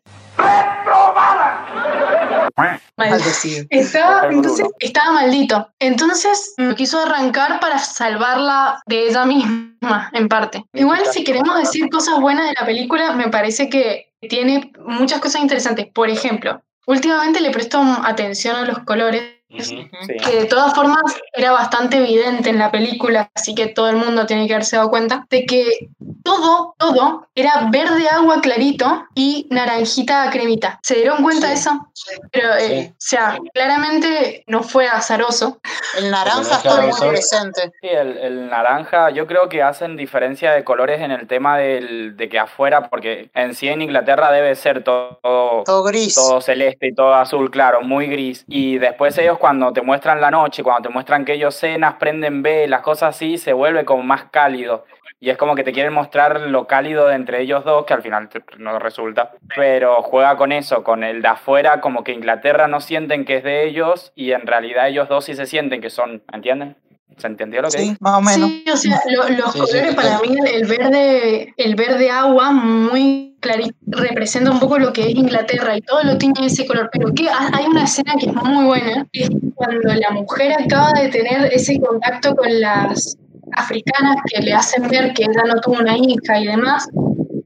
Mal- 2.56 2.80
Maldecido. 2.96 3.66
Estaba, 3.70 4.26
entonces, 4.28 4.66
estaba 4.80 5.12
maldito. 5.12 5.68
Entonces 5.78 6.54
lo 6.56 6.74
quiso 6.74 7.00
arrancar 7.00 7.60
para 7.60 7.78
salvarla 7.78 8.80
de 8.86 9.08
ella 9.08 9.24
misma, 9.24 10.10
en 10.12 10.28
parte. 10.28 10.64
Igual, 10.72 11.06
si 11.06 11.24
queremos 11.24 11.56
decir 11.58 11.88
cosas 11.90 12.20
buenas 12.20 12.48
de 12.48 12.54
la 12.58 12.66
película, 12.66 13.12
me 13.12 13.28
parece 13.28 13.68
que 13.68 14.12
tiene 14.28 14.72
muchas 14.84 15.20
cosas 15.20 15.42
interesantes. 15.42 15.86
Por 15.92 16.08
ejemplo, 16.10 16.60
últimamente 16.86 17.40
le 17.40 17.50
presto 17.50 17.80
atención 18.04 18.56
a 18.56 18.64
los 18.64 18.80
colores. 18.80 19.37
Sí. 19.60 19.88
Que 20.24 20.40
de 20.40 20.44
todas 20.44 20.74
formas 20.74 21.02
era 21.32 21.52
bastante 21.52 21.96
evidente 21.96 22.50
en 22.50 22.58
la 22.58 22.70
película, 22.70 23.30
así 23.34 23.54
que 23.54 23.66
todo 23.68 23.88
el 23.88 23.96
mundo 23.96 24.26
tiene 24.26 24.46
que 24.46 24.52
haberse 24.54 24.76
dado 24.76 24.90
cuenta 24.90 25.26
de 25.30 25.46
que 25.46 25.88
todo, 26.22 26.74
todo 26.78 27.26
era 27.34 27.68
verde 27.72 28.08
agua 28.08 28.40
clarito 28.42 29.04
y 29.14 29.46
naranjita 29.50 30.28
cremita. 30.30 30.78
¿Se 30.82 30.96
dieron 30.96 31.22
cuenta 31.22 31.48
de 31.48 31.56
Sí. 31.56 31.62
eso? 31.68 31.88
Pero, 32.30 32.48
eh, 32.58 32.90
o 32.92 32.94
sea, 32.98 33.38
claramente 33.54 34.44
no 34.46 34.62
fue 34.62 34.86
azaroso. 34.86 35.58
El 35.96 36.10
naranja 36.10 36.56
está 36.56 36.80
muy 36.82 37.10
presente. 37.10 37.72
Sí, 37.80 37.88
el, 37.88 38.18
el 38.18 38.50
naranja, 38.50 39.10
yo 39.10 39.26
creo 39.26 39.48
que 39.48 39.62
hacen 39.62 39.96
diferencia 39.96 40.52
de 40.52 40.64
colores 40.64 41.00
en 41.00 41.10
el 41.10 41.26
tema 41.26 41.56
del, 41.58 42.16
de 42.16 42.28
que 42.28 42.38
afuera, 42.38 42.88
porque 42.88 43.30
en 43.34 43.54
sí 43.54 43.68
en 43.68 43.82
Inglaterra 43.82 44.30
debe 44.30 44.54
ser 44.54 44.84
todo, 44.84 45.18
Todo 45.64 45.82
gris. 45.84 46.14
todo 46.14 46.40
celeste 46.40 46.88
y 46.88 46.94
todo 46.94 47.14
azul, 47.14 47.50
claro, 47.50 47.80
muy 47.82 48.06
gris. 48.08 48.44
Y 48.46 48.78
después 48.78 49.16
ellos 49.18 49.37
cuando 49.38 49.72
te 49.72 49.82
muestran 49.82 50.20
la 50.20 50.30
noche, 50.30 50.62
cuando 50.62 50.88
te 50.88 50.92
muestran 50.92 51.24
que 51.24 51.34
ellos 51.34 51.54
cenas, 51.54 51.94
prenden 51.94 52.42
velas, 52.42 52.82
cosas 52.82 53.16
así, 53.16 53.38
se 53.38 53.52
vuelve 53.52 53.84
como 53.84 54.02
más 54.02 54.24
cálido. 54.24 54.84
Y 55.20 55.30
es 55.30 55.36
como 55.36 55.56
que 55.56 55.64
te 55.64 55.72
quieren 55.72 55.92
mostrar 55.92 56.40
lo 56.42 56.68
cálido 56.68 57.08
de 57.08 57.16
entre 57.16 57.40
ellos 57.40 57.64
dos, 57.64 57.84
que 57.86 57.94
al 57.94 58.02
final 58.02 58.28
no 58.58 58.78
resulta. 58.78 59.32
Pero 59.56 60.02
juega 60.02 60.36
con 60.36 60.52
eso, 60.52 60.84
con 60.84 61.02
el 61.02 61.22
de 61.22 61.28
afuera, 61.28 61.80
como 61.80 62.04
que 62.04 62.12
Inglaterra 62.12 62.68
no 62.68 62.80
sienten 62.80 63.24
que 63.24 63.36
es 63.36 63.44
de 63.44 63.64
ellos 63.64 64.12
y 64.14 64.32
en 64.32 64.46
realidad 64.46 64.88
ellos 64.88 65.08
dos 65.08 65.24
sí 65.24 65.34
se 65.34 65.46
sienten 65.46 65.80
que 65.80 65.90
son, 65.90 66.22
¿entienden? 66.32 66.76
¿Se 67.18 67.26
entendió 67.26 67.60
lo 67.62 67.68
que 67.68 67.78
Sí, 67.78 67.96
más 68.00 68.14
o 68.18 68.20
menos. 68.22 68.48
Sí, 68.50 68.64
o 68.72 68.76
sea, 68.76 69.00
lo- 69.10 69.28
los 69.28 69.52
Sí, 69.52 69.58
sí, 69.60 69.66
colores 69.72 69.94
para 69.94 70.16
total. 70.18 70.30
mí, 70.30 70.36
el 70.52 70.66
verde, 70.66 71.54
el 71.56 71.74
verde 71.74 72.10
agua 72.10 72.52
muy 72.52 73.36
clarito, 73.40 73.74
representa 73.88 74.50
un 74.50 74.60
poco 74.60 74.78
lo 74.78 74.92
que 74.92 75.02
es 75.08 75.14
Inglaterra 75.14 75.76
y 75.76 75.80
todo 75.82 76.02
lo 76.04 76.16
tiene 76.18 76.46
ese 76.46 76.66
color. 76.66 76.88
Pero 76.92 77.12
que 77.14 77.28
ha- 77.28 77.50
hay 77.52 77.66
una 77.66 77.84
escena 77.84 78.14
que 78.18 78.26
es 78.26 78.34
muy 78.34 78.64
buena, 78.66 79.06
que 79.12 79.22
es 79.24 79.30
cuando 79.54 79.92
la 79.94 80.10
mujer 80.10 80.52
acaba 80.52 80.92
de 80.92 81.08
tener 81.08 81.52
ese 81.52 81.78
contacto 81.80 82.34
con 82.36 82.60
las 82.60 83.16
africanas 83.52 84.16
que 84.32 84.42
le 84.42 84.52
hacen 84.54 84.88
ver 84.88 85.12
que 85.14 85.24
ella 85.24 85.42
no 85.46 85.60
tuvo 85.60 85.78
una 85.80 85.96
hija 85.96 86.38
y 86.40 86.46
demás. 86.46 86.88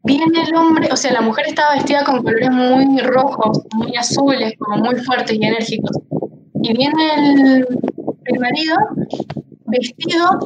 Viene 0.05 0.43
el 0.49 0.55
hombre, 0.57 0.89
o 0.93 0.97
sea, 0.97 1.13
la 1.13 1.21
mujer 1.21 1.47
estaba 1.47 1.75
vestida 1.77 2.05
con 2.05 2.23
colores 2.23 2.51
muy 2.51 2.99
rojos, 3.01 3.61
muy 3.75 3.97
azules, 3.97 4.53
como 4.59 4.79
muy 4.85 4.97
fuertes 4.97 5.37
y 5.41 5.45
enérgicos. 5.45 5.97
Y 6.63 6.77
viene 6.77 7.15
el, 7.17 7.67
el 8.25 8.41
marido 8.41 8.77
vestido 9.73 10.39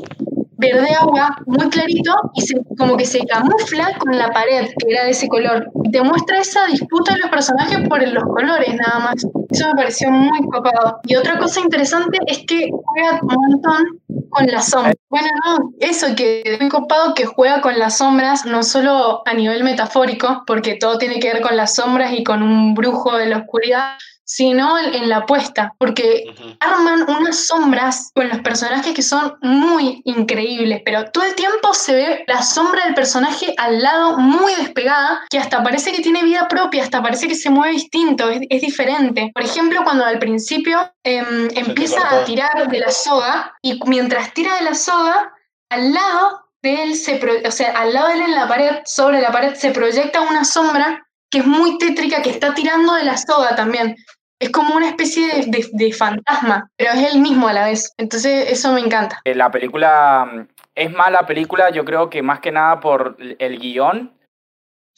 verde 0.58 0.88
agua, 0.98 1.36
muy 1.46 1.68
clarito, 1.68 2.14
y 2.34 2.42
se, 2.42 2.54
como 2.78 2.96
que 2.96 3.04
se 3.04 3.24
camufla 3.26 3.96
con 3.98 4.16
la 4.16 4.30
pared, 4.30 4.68
que 4.78 4.92
era 4.92 5.04
de 5.04 5.10
ese 5.10 5.28
color. 5.28 5.70
Y 5.84 5.90
te 5.90 6.02
muestra 6.02 6.40
esa 6.40 6.66
disputa 6.66 7.14
de 7.14 7.20
los 7.20 7.30
personajes 7.30 7.86
por 7.88 8.06
los 8.06 8.24
colores, 8.24 8.74
nada 8.74 8.98
más. 9.00 9.26
Eso 9.50 9.68
me 9.68 9.74
pareció 9.74 10.10
muy 10.10 10.40
copado. 10.48 11.00
Y 11.04 11.16
otra 11.16 11.38
cosa 11.38 11.60
interesante 11.60 12.18
es 12.26 12.38
que 12.46 12.68
juega 12.70 13.20
un 13.22 13.50
montón 13.50 13.84
con 14.30 14.46
las 14.46 14.70
sombras. 14.70 14.96
Bueno, 15.08 15.28
no, 15.44 15.72
eso 15.80 16.14
que 16.16 16.42
es 16.44 16.60
muy 16.60 16.68
copado 16.68 17.14
que 17.14 17.26
juega 17.26 17.60
con 17.60 17.78
las 17.78 17.98
sombras, 17.98 18.46
no 18.46 18.62
solo 18.62 19.22
a 19.26 19.34
nivel 19.34 19.62
metafórico, 19.62 20.42
porque 20.46 20.74
todo 20.74 20.98
tiene 20.98 21.20
que 21.20 21.32
ver 21.32 21.42
con 21.42 21.56
las 21.56 21.74
sombras 21.74 22.12
y 22.12 22.24
con 22.24 22.42
un 22.42 22.74
brujo 22.74 23.16
de 23.16 23.26
la 23.26 23.38
oscuridad, 23.38 23.96
sino 24.26 24.76
en, 24.78 24.94
en 24.94 25.08
la 25.08 25.24
puesta, 25.24 25.74
porque 25.78 26.34
arman 26.60 27.08
unas 27.08 27.46
sombras 27.46 28.10
con 28.14 28.28
los 28.28 28.40
personajes 28.40 28.92
que 28.92 29.02
son 29.02 29.36
muy 29.40 30.02
increíbles, 30.04 30.82
pero 30.84 31.10
todo 31.12 31.24
el 31.24 31.34
tiempo 31.34 31.72
se 31.72 31.94
ve 31.94 32.24
la 32.26 32.42
sombra 32.42 32.84
del 32.84 32.94
personaje 32.94 33.54
al 33.56 33.80
lado 33.80 34.18
muy 34.18 34.52
despegada, 34.56 35.22
que 35.30 35.38
hasta 35.38 35.62
parece 35.62 35.92
que 35.92 36.02
tiene 36.02 36.24
vida 36.24 36.48
propia, 36.48 36.82
hasta 36.82 37.02
parece 37.02 37.28
que 37.28 37.36
se 37.36 37.50
mueve 37.50 37.74
distinto, 37.74 38.28
es, 38.28 38.40
es 38.50 38.60
diferente. 38.60 39.30
Por 39.32 39.44
ejemplo, 39.44 39.82
cuando 39.84 40.04
al 40.04 40.18
principio 40.18 40.92
em, 41.04 41.48
empieza 41.54 42.00
a 42.08 42.24
tirar 42.24 42.68
de 42.68 42.80
la 42.80 42.90
soga 42.90 43.54
y 43.62 43.78
mientras 43.86 44.34
tira 44.34 44.56
de 44.56 44.64
la 44.64 44.74
soga, 44.74 45.32
al 45.70 45.94
lado 45.94 46.42
de 46.62 46.82
él, 46.82 46.94
se 46.96 47.20
o 47.46 47.50
sea, 47.50 47.70
al 47.78 47.92
lado 47.92 48.08
de 48.08 48.14
él 48.14 48.20
en 48.22 48.34
la 48.34 48.48
pared, 48.48 48.78
sobre 48.84 49.20
la 49.20 49.30
pared, 49.30 49.54
se 49.54 49.70
proyecta 49.70 50.20
una 50.20 50.44
sombra 50.44 51.06
que 51.30 51.38
es 51.38 51.46
muy 51.46 51.78
tétrica, 51.78 52.22
que 52.22 52.30
está 52.30 52.54
tirando 52.54 52.94
de 52.94 53.04
la 53.04 53.16
soga 53.16 53.56
también. 53.56 53.96
Es 54.38 54.50
como 54.50 54.74
una 54.76 54.88
especie 54.88 55.26
de, 55.28 55.46
de- 55.46 55.68
de 55.72 55.92
fantasma, 55.92 56.68
pero 56.76 56.92
es 56.92 57.14
él 57.14 57.20
mismo 57.20 57.48
a 57.48 57.52
la 57.52 57.64
vez. 57.64 57.92
Entonces, 57.96 58.50
eso 58.50 58.72
me 58.72 58.80
encanta. 58.80 59.20
Eh, 59.24 59.34
La 59.34 59.50
película 59.50 60.28
mm, 60.30 60.40
es 60.74 60.92
mala 60.92 61.26
película, 61.26 61.70
yo 61.70 61.84
creo 61.84 62.10
que 62.10 62.22
más 62.22 62.40
que 62.40 62.52
nada 62.52 62.80
por 62.80 63.16
el 63.18 63.58
guion, 63.58 64.12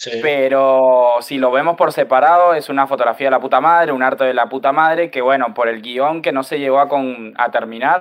Sí. 0.01 0.11
pero 0.23 1.17
si 1.23 1.39
lo 1.39 1.51
vemos 1.51 1.77
por 1.77 1.93
separado 1.93 2.55
es 2.55 2.69
una 2.69 2.87
fotografía 2.87 3.27
de 3.27 3.31
la 3.33 3.41
puta 3.41 3.61
madre, 3.61 3.91
un 3.91 4.05
arte 4.05 4.23
de 4.23 4.33
la 4.33 4.49
puta 4.49 4.71
madre, 4.71 5.11
que 5.11 5.21
bueno, 5.23 5.55
por 5.55 5.67
el 5.69 5.83
guion 5.83 6.23
que 6.23 6.31
no 6.31 6.45
se 6.45 6.61
llegó 6.61 6.79
a, 6.79 6.89
con, 6.89 7.35
a 7.37 7.51
terminar. 7.51 8.01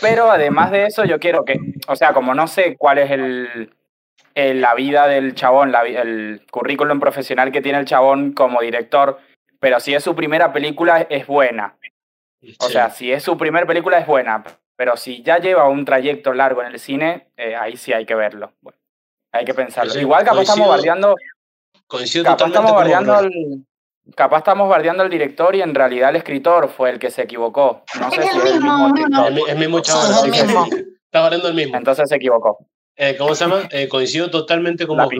Pero 0.00 0.30
además 0.30 0.70
de 0.70 0.86
eso, 0.86 1.04
yo 1.04 1.18
quiero 1.20 1.44
que, 1.44 1.58
o 1.88 1.96
sea, 1.96 2.14
como 2.14 2.32
no 2.34 2.46
sé 2.48 2.76
cuál 2.78 2.96
es 2.98 3.10
el, 3.10 3.70
el- 4.34 4.60
la 4.62 4.74
vida 4.74 5.06
del 5.06 5.34
chabón, 5.34 5.72
la 5.72 5.82
el 5.82 6.40
currículum 6.50 6.98
profesional 7.00 7.52
que 7.52 7.60
tiene 7.60 7.78
el 7.80 7.84
chabón 7.84 8.32
como 8.32 8.62
director, 8.62 9.18
pero 9.64 9.80
si 9.80 9.94
es 9.94 10.04
su 10.04 10.14
primera 10.14 10.52
película 10.52 11.06
es 11.08 11.26
buena. 11.26 11.78
O 12.60 12.66
Sí. 12.66 12.72
sea, 12.74 12.90
si 12.90 13.10
es 13.10 13.22
su 13.22 13.38
primera 13.38 13.64
película 13.66 13.98
es 13.98 14.06
buena, 14.06 14.44
pero 14.76 14.98
si 14.98 15.22
ya 15.22 15.38
lleva 15.38 15.66
un 15.70 15.86
trayecto 15.86 16.34
largo 16.34 16.60
en 16.62 16.66
el 16.68 16.78
cine, 16.78 17.28
eh, 17.38 17.56
ahí 17.56 17.78
sí 17.78 17.94
hay 17.94 18.04
que 18.04 18.14
verlo. 18.14 18.52
Bueno, 18.60 18.78
hay 19.32 19.46
que 19.46 19.54
pensarlo. 19.54 19.90
Sí, 19.90 20.00
Igual 20.00 20.22
capaz 20.22 20.42
estamos 20.42 20.68
bardeando, 20.68 21.14
Coincido 21.86 22.24
capaz 22.24 22.36
totalmente 22.36 22.58
estamos 22.58 22.72
con 22.72 22.80
bardeando 22.82 23.14
al, 23.14 24.14
capaz 24.14 24.38
estamos 24.38 24.68
bardeando 24.68 25.02
al 25.02 25.08
director 25.08 25.56
y 25.56 25.62
en 25.62 25.74
realidad 25.74 26.10
el 26.10 26.16
escritor 26.16 26.68
fue 26.68 26.90
el 26.90 26.98
que 26.98 27.10
se 27.10 27.22
equivocó. 27.22 27.84
No 27.98 28.10
sé 28.10 28.20
Es 28.20 28.30
si 28.32 28.38
el 28.38 28.46
es 28.46 28.52
el 28.56 28.60
mismo. 28.60 28.94
El, 29.26 29.34
mi- 29.34 29.44
el 29.48 29.58
mismo 29.58 29.80
chaval. 29.80 30.28
Está 31.06 31.20
barriendo 31.22 31.48
el 31.48 31.54
mismo. 31.54 31.74
Entonces 31.74 32.06
se 32.06 32.16
equivocó. 32.16 32.58
Eh, 32.96 33.16
¿Cómo 33.16 33.34
se 33.34 33.44
llama? 33.46 33.62
Eh, 33.70 33.88
coincido 33.88 34.30
totalmente 34.30 34.86
con 34.86 34.98
La 34.98 35.04
vos. 35.04 35.14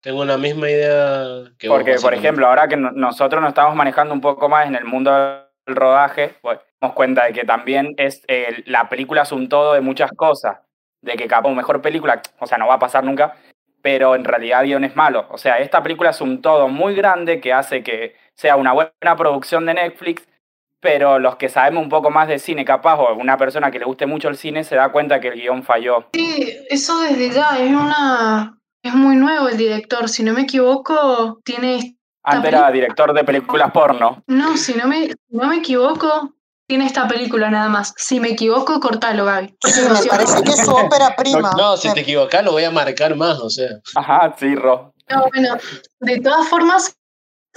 Tengo 0.00 0.24
la 0.24 0.38
misma 0.38 0.70
idea 0.70 1.24
que 1.58 1.68
vos, 1.68 1.78
Porque, 1.78 1.96
por 2.00 2.14
ejemplo, 2.14 2.46
ahora 2.46 2.68
que 2.68 2.76
no- 2.76 2.92
nosotros 2.92 3.40
nos 3.42 3.48
estamos 3.50 3.74
manejando 3.74 4.14
un 4.14 4.20
poco 4.20 4.48
más 4.48 4.66
en 4.66 4.76
el 4.76 4.84
mundo 4.84 5.10
del 5.12 5.76
rodaje, 5.76 6.34
pues 6.40 6.58
nos 6.80 6.92
cuenta 6.92 7.24
de 7.24 7.32
que 7.32 7.44
también 7.44 7.94
es 7.96 8.22
eh, 8.28 8.62
la 8.66 8.88
película 8.88 9.22
es 9.22 9.32
un 9.32 9.48
todo 9.48 9.74
de 9.74 9.80
muchas 9.80 10.10
cosas. 10.12 10.58
De 11.02 11.14
que 11.14 11.26
capaz 11.28 11.50
mejor 11.50 11.80
película, 11.80 12.20
o 12.40 12.46
sea, 12.46 12.58
no 12.58 12.66
va 12.66 12.74
a 12.74 12.78
pasar 12.78 13.04
nunca, 13.04 13.36
pero 13.82 14.14
en 14.16 14.24
realidad 14.24 14.62
el 14.62 14.66
guion 14.68 14.84
es 14.84 14.96
malo. 14.96 15.26
O 15.30 15.38
sea, 15.38 15.58
esta 15.58 15.82
película 15.82 16.10
es 16.10 16.20
un 16.20 16.42
todo 16.42 16.68
muy 16.68 16.94
grande 16.94 17.40
que 17.40 17.52
hace 17.52 17.82
que 17.84 18.16
sea 18.34 18.56
una 18.56 18.72
buena 18.72 19.16
producción 19.16 19.64
de 19.66 19.74
Netflix, 19.74 20.28
pero 20.80 21.18
los 21.20 21.36
que 21.36 21.48
sabemos 21.48 21.82
un 21.82 21.88
poco 21.88 22.10
más 22.10 22.26
de 22.28 22.38
cine, 22.40 22.64
capaz, 22.64 22.96
o 22.98 23.14
una 23.14 23.36
persona 23.36 23.70
que 23.70 23.78
le 23.78 23.84
guste 23.84 24.06
mucho 24.06 24.28
el 24.28 24.36
cine, 24.36 24.62
se 24.64 24.74
da 24.76 24.90
cuenta 24.90 25.20
que 25.20 25.28
el 25.28 25.34
guion 25.40 25.62
falló. 25.62 26.06
Sí, 26.14 26.56
eso 26.68 27.00
desde 27.00 27.30
ya 27.30 27.56
es 27.58 27.70
una. 27.70 28.57
Es 28.82 28.94
muy 28.94 29.16
nuevo 29.16 29.48
el 29.48 29.56
director. 29.56 30.08
Si 30.08 30.22
no 30.22 30.32
me 30.32 30.42
equivoco, 30.42 31.40
tiene. 31.44 31.96
Antes 32.22 32.52
era 32.52 32.70
director 32.70 33.12
de 33.12 33.24
películas 33.24 33.70
porno. 33.72 34.22
No, 34.26 34.56
si 34.56 34.74
no 34.74 34.86
me, 34.86 35.08
si 35.08 35.16
no 35.30 35.48
me 35.48 35.56
equivoco, 35.56 36.34
tiene 36.68 36.86
esta 36.86 37.08
película 37.08 37.50
nada 37.50 37.68
más. 37.68 37.94
Si 37.96 38.20
me 38.20 38.30
equivoco, 38.30 38.78
cortalo, 38.78 39.24
Gaby. 39.24 39.56
Sí, 39.64 39.80
me 40.02 40.08
parece 40.08 40.42
que 40.42 40.50
es 40.50 40.64
su 40.64 40.70
ópera 40.70 41.14
prima. 41.16 41.52
No, 41.56 41.76
si 41.76 41.92
te 41.92 42.00
equivocas 42.00 42.44
lo 42.44 42.52
voy 42.52 42.64
a 42.64 42.70
marcar 42.70 43.16
más, 43.16 43.38
o 43.38 43.48
sea. 43.48 43.68
Ajá, 43.96 44.34
sí, 44.38 44.54
Ro. 44.54 44.94
No, 45.10 45.26
bueno, 45.32 45.56
de 46.00 46.20
todas 46.20 46.46
formas, 46.48 46.96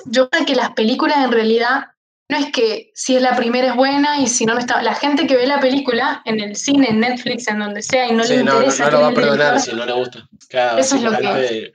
yo 0.06 0.30
creo 0.30 0.46
que 0.46 0.56
las 0.56 0.72
películas 0.72 1.18
en 1.18 1.32
realidad 1.34 1.88
no 2.32 2.38
es 2.38 2.52
que 2.52 2.92
si 2.96 3.16
es 3.16 3.22
la 3.22 3.36
primera 3.36 3.68
es 3.68 3.76
buena 3.76 4.20
y 4.20 4.28
si 4.28 4.46
no, 4.46 4.54
no 4.54 4.60
está. 4.60 4.82
La 4.82 4.96
gente 4.96 5.28
que 5.28 5.36
ve 5.36 5.46
la 5.46 5.60
película 5.60 6.22
en 6.26 6.40
el 6.40 6.56
cine, 6.56 6.88
en 6.90 7.00
Netflix, 7.02 7.48
en 7.48 7.60
donde 7.60 7.82
sea, 7.84 8.08
y 8.08 8.14
no 8.14 8.24
Sí, 8.24 8.38
le 8.38 8.44
no, 8.44 8.54
interesa 8.56 8.86
no 8.86 8.92
lo 8.92 9.02
va 9.02 9.08
a 9.10 9.14
perdonar 9.14 9.54
director, 9.54 9.62
si 9.62 9.76
no 9.76 9.86
le 9.86 9.92
gusta. 9.94 10.28
Claro, 10.50 10.78
Eso 10.80 10.96
es 10.96 11.02
lo 11.04 11.12
que- 11.12 11.74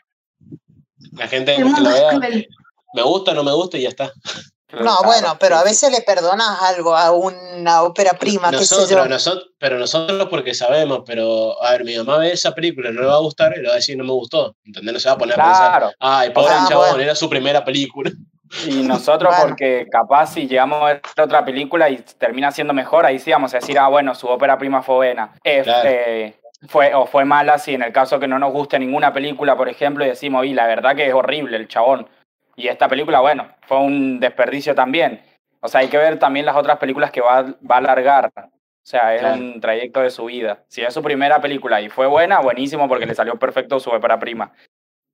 La 1.13 1.29
gente 1.29 1.53
el 1.53 1.59
que 1.59 1.65
mundo 1.65 1.81
la 1.83 1.91
es 1.97 2.01
vea, 2.03 2.11
cruel. 2.11 2.49
me 2.95 3.03
gusta, 3.03 3.35
no 3.35 3.45
me 3.45 3.53
gusta 3.53 3.79
y 3.79 3.83
ya 3.83 3.89
está. 3.91 4.13
No, 4.81 4.99
bueno, 5.05 5.37
pero 5.39 5.57
a 5.57 5.63
veces 5.63 5.93
le 5.93 6.01
perdonas 6.03 6.61
algo 6.63 6.97
a 6.97 7.13
una 7.13 7.83
ópera 7.83 8.13
prima, 8.19 8.51
qué 8.51 8.59
sé 8.65 8.75
yo. 8.75 8.81
Nosotros, 8.81 9.09
nosotros, 9.09 9.51
pero 9.59 9.79
nosotros 9.79 10.27
porque 10.29 10.55
sabemos, 10.55 11.03
pero 11.07 11.63
a 11.63 11.71
ver, 11.73 11.85
mi 11.85 11.97
mamá 11.97 12.19
ve 12.19 12.33
esa 12.33 12.53
película, 12.53 12.91
no 12.91 13.01
le 13.03 13.07
va 13.07 13.15
a 13.15 13.19
gustar 13.21 13.55
y 13.57 13.61
le 13.63 13.69
va 13.69 13.75
a 13.75 13.77
decir 13.77 13.97
no 13.97 14.03
me 14.05 14.11
gustó. 14.13 14.57
¿Entendés? 14.65 14.93
No 14.95 15.01
se 15.01 15.09
va 15.09 15.15
a 15.15 15.19
poner 15.19 15.41
a 15.41 15.45
pensar, 15.45 15.71
Claro. 15.71 15.93
ay, 16.01 16.31
pobre 16.31 16.53
Ah, 16.55 16.67
chabón, 16.69 16.89
bueno. 16.89 17.03
era 17.05 17.15
su 17.15 17.29
primera 17.31 17.65
película. 17.65 18.11
Y 18.67 18.83
nosotros, 18.83 19.35
Bueno. 19.35 19.49
porque 19.49 19.87
capaz 19.91 20.27
si 20.35 20.47
llegamos 20.47 20.81
a 20.83 20.87
ver 20.87 21.03
otra 21.21 21.45
película 21.45 21.91
y 21.91 21.99
termina 22.19 22.51
siendo 22.53 22.73
mejor, 22.75 23.05
ahí 23.07 23.19
sí 23.19 23.31
vamos 23.33 23.53
a 23.55 23.59
decir, 23.59 23.79
ah, 23.79 23.89
bueno, 23.89 24.15
su 24.15 24.29
ópera 24.29 24.57
prima 24.59 24.83
fue 24.83 24.95
buena. 24.97 25.33
Claro. 25.43 25.89
eh, 25.89 26.35
fue, 26.69 26.95
o 26.95 27.07
fue 27.07 27.25
mala 27.25 27.59
si 27.59 27.75
en 27.75 27.83
el 27.83 27.93
caso 27.93 28.19
que 28.19 28.29
no 28.29 28.39
nos 28.39 28.53
guste 28.53 28.79
ninguna 28.79 29.13
película, 29.13 29.57
por 29.57 29.69
ejemplo, 29.69 30.05
y 30.05 30.09
decimos, 30.09 30.47
y 30.47 30.55
la 30.55 30.67
verdad 30.67 30.95
que 30.97 31.07
es 31.07 31.15
horrible 31.15 31.57
el 31.57 31.69
chabón. 31.69 32.09
Y 32.57 32.69
esta 32.69 32.89
película, 32.89 33.21
bueno, 33.21 33.49
fue 33.67 33.79
un 33.79 34.19
desperdicio 34.21 34.75
también. 34.75 35.21
O 35.61 35.69
sea, 35.69 35.81
hay 35.81 35.89
que 35.89 35.99
ver 35.99 36.19
también 36.19 36.47
las 36.47 36.57
otras 36.57 36.79
películas 36.79 37.11
que 37.11 37.21
va, 37.21 37.43
va 37.43 37.75
a 37.75 37.79
alargar. 37.79 38.31
O 38.37 38.89
sea, 38.89 39.15
es 39.15 39.21
Claro. 39.21 39.35
un 39.37 39.61
trayecto 39.61 40.01
de 40.01 40.11
su 40.11 40.27
vida. 40.27 40.61
Si 40.69 40.81
es 40.83 40.95
su 40.95 41.03
primera 41.03 41.41
película 41.41 41.81
y 41.81 41.89
fue 41.89 42.07
buena, 42.07 42.41
buenísimo 42.41 42.89
porque 42.89 43.05
le 43.07 43.15
salió 43.15 43.37
perfecto 43.37 43.81
su 43.81 43.91
ópera 43.91 44.19
prima. 44.19 44.53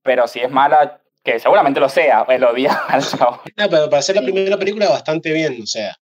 Pero 0.04 0.28
si 0.28 0.40
es 0.40 0.50
mala, 0.50 1.00
que 1.24 1.38
seguramente 1.38 1.80
lo 1.80 1.88
sea, 1.88 2.22
odia 2.22 2.72
al 2.88 3.06
chabón. 3.06 3.40
No, 3.56 3.68
pero 3.70 3.84
para 3.90 3.98
hacer 4.00 4.16
la 4.16 4.22
primera 4.22 4.56
película 4.58 4.88
bastante 4.88 5.32
bien, 5.32 5.60
o 5.62 5.66
sea, 5.66 5.96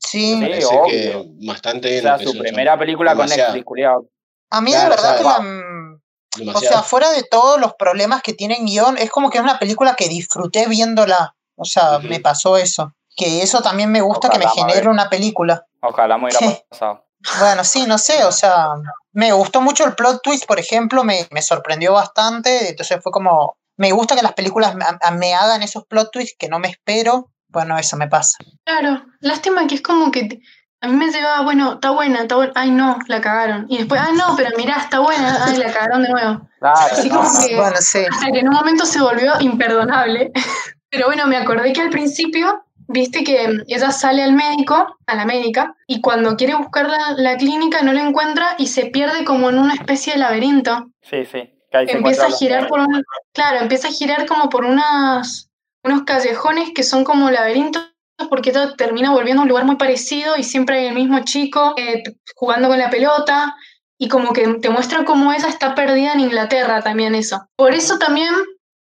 Sí, 0.00 0.34
Sí, 0.36 0.40
parece 0.40 0.66
obvio. 0.66 0.84
que 0.86 1.24
bastante 1.46 1.88
O 1.88 1.90
bien. 1.90 2.02
sea, 2.02 2.12
lo 2.12 2.18
que 2.18 2.24
su 2.26 2.38
primera 2.38 2.78
película 2.78 3.16
con. 3.16 3.26
Netflix, 3.28 3.64
culiao. 3.64 4.06
a 4.50 4.60
mí 4.60 4.70
Claro, 4.70 4.84
de 4.84 4.90
verdad 4.90 5.14
o 5.14 5.16
que 5.18 5.24
sea, 5.24 6.44
la, 6.44 6.52
O 6.56 6.60
sea, 6.60 6.82
fuera 6.82 7.10
de 7.10 7.24
todos 7.24 7.58
los 7.60 7.74
problemas 7.74 8.22
que 8.22 8.32
tiene 8.32 8.56
en 8.56 8.66
guion, 8.66 8.96
es 8.96 9.10
como 9.10 9.28
que 9.28 9.38
es 9.38 9.44
una 9.44 9.58
película 9.58 9.94
que 9.96 10.08
disfruté 10.08 10.66
viéndola. 10.68 11.34
O 11.56 11.64
sea, 11.64 11.98
me 11.98 12.20
pasó 12.20 12.56
eso. 12.56 12.92
Que 13.16 13.42
eso 13.42 13.60
también 13.60 13.90
me 13.90 14.00
gusta 14.00 14.28
que 14.28 14.38
me 14.38 14.46
genere 14.48 14.76
madre. 14.76 14.88
una 14.90 15.10
película. 15.10 15.66
Ojalá 15.82 16.16
me 16.16 16.26
hubiera 16.26 16.38
Sí. 16.38 16.58
pasado. 16.68 17.04
Bueno, 17.40 17.64
sí, 17.64 17.84
no 17.88 17.98
sé, 17.98 18.24
o 18.24 18.30
sea, 18.30 18.68
me 19.10 19.32
gustó 19.32 19.60
mucho 19.60 19.84
el 19.84 19.96
plot 19.96 20.22
twist, 20.22 20.46
por 20.46 20.60
ejemplo, 20.60 21.02
me, 21.02 21.26
me 21.32 21.42
sorprendió 21.42 21.92
bastante. 21.94 22.68
Entonces 22.68 23.00
fue 23.02 23.10
como, 23.10 23.57
me 23.78 23.92
gusta 23.92 24.14
que 24.14 24.22
las 24.22 24.34
películas 24.34 24.74
me, 24.74 25.34
hagan 25.34 25.62
esos 25.62 25.84
plot 25.86 26.10
twists 26.12 26.36
que 26.38 26.48
no 26.48 26.58
me 26.58 26.68
espero. 26.68 27.30
Bueno, 27.48 27.78
eso 27.78 27.96
me 27.96 28.08
pasa. 28.08 28.36
Claro, 28.64 29.04
lástima 29.20 29.66
que 29.66 29.76
es 29.76 29.80
como 29.82 30.10
que 30.10 30.24
te- 30.24 30.40
a 30.80 30.86
mí 30.88 30.94
me 30.96 31.10
llevaba, 31.10 31.42
bueno, 31.42 31.72
está 31.74 31.90
buena, 31.90 32.20
está 32.20 32.36
buena, 32.36 32.52
ay 32.54 32.70
no, 32.70 32.98
la 33.08 33.20
cagaron. 33.20 33.66
Y 33.68 33.78
después, 33.78 34.00
ah 34.00 34.10
no, 34.14 34.36
pero 34.36 34.50
mirá, 34.56 34.76
está 34.76 35.00
buena, 35.00 35.44
ay, 35.44 35.56
la 35.56 35.72
cagaron 35.72 36.02
de 36.02 36.08
nuevo. 36.10 36.48
Claro, 36.60 36.78
Así 36.92 37.08
no. 37.08 37.16
como 37.16 37.30
que, 37.40 37.56
Bueno, 37.56 37.76
sí. 37.80 38.00
hasta 38.08 38.30
que 38.30 38.38
en 38.40 38.48
un 38.48 38.54
momento 38.54 38.84
se 38.84 39.00
volvió 39.00 39.32
imperdonable. 39.40 40.30
Pero 40.90 41.06
bueno, 41.06 41.26
me 41.26 41.36
acordé 41.36 41.72
que 41.72 41.80
al 41.82 41.90
principio, 41.90 42.64
viste 42.86 43.22
que 43.24 43.48
ella 43.66 43.90
sale 43.90 44.22
al 44.22 44.32
médico, 44.32 44.96
a 45.06 45.14
la 45.16 45.24
médica, 45.26 45.74
y 45.86 46.00
cuando 46.00 46.36
quiere 46.36 46.54
buscar 46.54 46.88
la, 46.88 47.12
la 47.16 47.36
clínica 47.36 47.82
no 47.82 47.92
la 47.92 48.02
encuentra 48.02 48.54
y 48.58 48.68
se 48.68 48.86
pierde 48.86 49.24
como 49.24 49.50
en 49.50 49.58
una 49.58 49.74
especie 49.74 50.12
de 50.14 50.20
laberinto. 50.20 50.86
Sí, 51.02 51.24
sí. 51.26 51.50
Que 51.70 51.92
empieza 51.92 52.26
a 52.26 52.30
girar 52.30 52.68
por 52.68 52.80
un, 52.80 53.04
claro, 53.32 53.60
empieza 53.60 53.88
a 53.88 53.92
girar 53.92 54.26
como 54.26 54.48
por 54.48 54.64
unas, 54.64 55.50
unos 55.84 56.02
callejones 56.04 56.70
que 56.74 56.82
son 56.82 57.04
como 57.04 57.30
laberintos 57.30 57.88
porque 58.30 58.50
esto 58.50 58.74
termina 58.74 59.12
volviendo 59.12 59.42
a 59.42 59.44
un 59.44 59.48
lugar 59.48 59.64
muy 59.64 59.76
parecido 59.76 60.36
y 60.36 60.42
siempre 60.42 60.78
hay 60.78 60.86
el 60.86 60.94
mismo 60.94 61.20
chico 61.20 61.74
eh, 61.76 62.02
jugando 62.34 62.68
con 62.68 62.78
la 62.78 62.90
pelota 62.90 63.54
y 63.96 64.08
como 64.08 64.32
que 64.32 64.46
te 64.60 64.70
muestra 64.70 65.04
cómo 65.04 65.32
ella 65.32 65.48
está 65.48 65.74
perdida 65.74 66.12
en 66.12 66.20
Inglaterra 66.20 66.82
también 66.82 67.14
eso. 67.14 67.46
Por 67.56 67.74
eso 67.74 67.98
también 67.98 68.32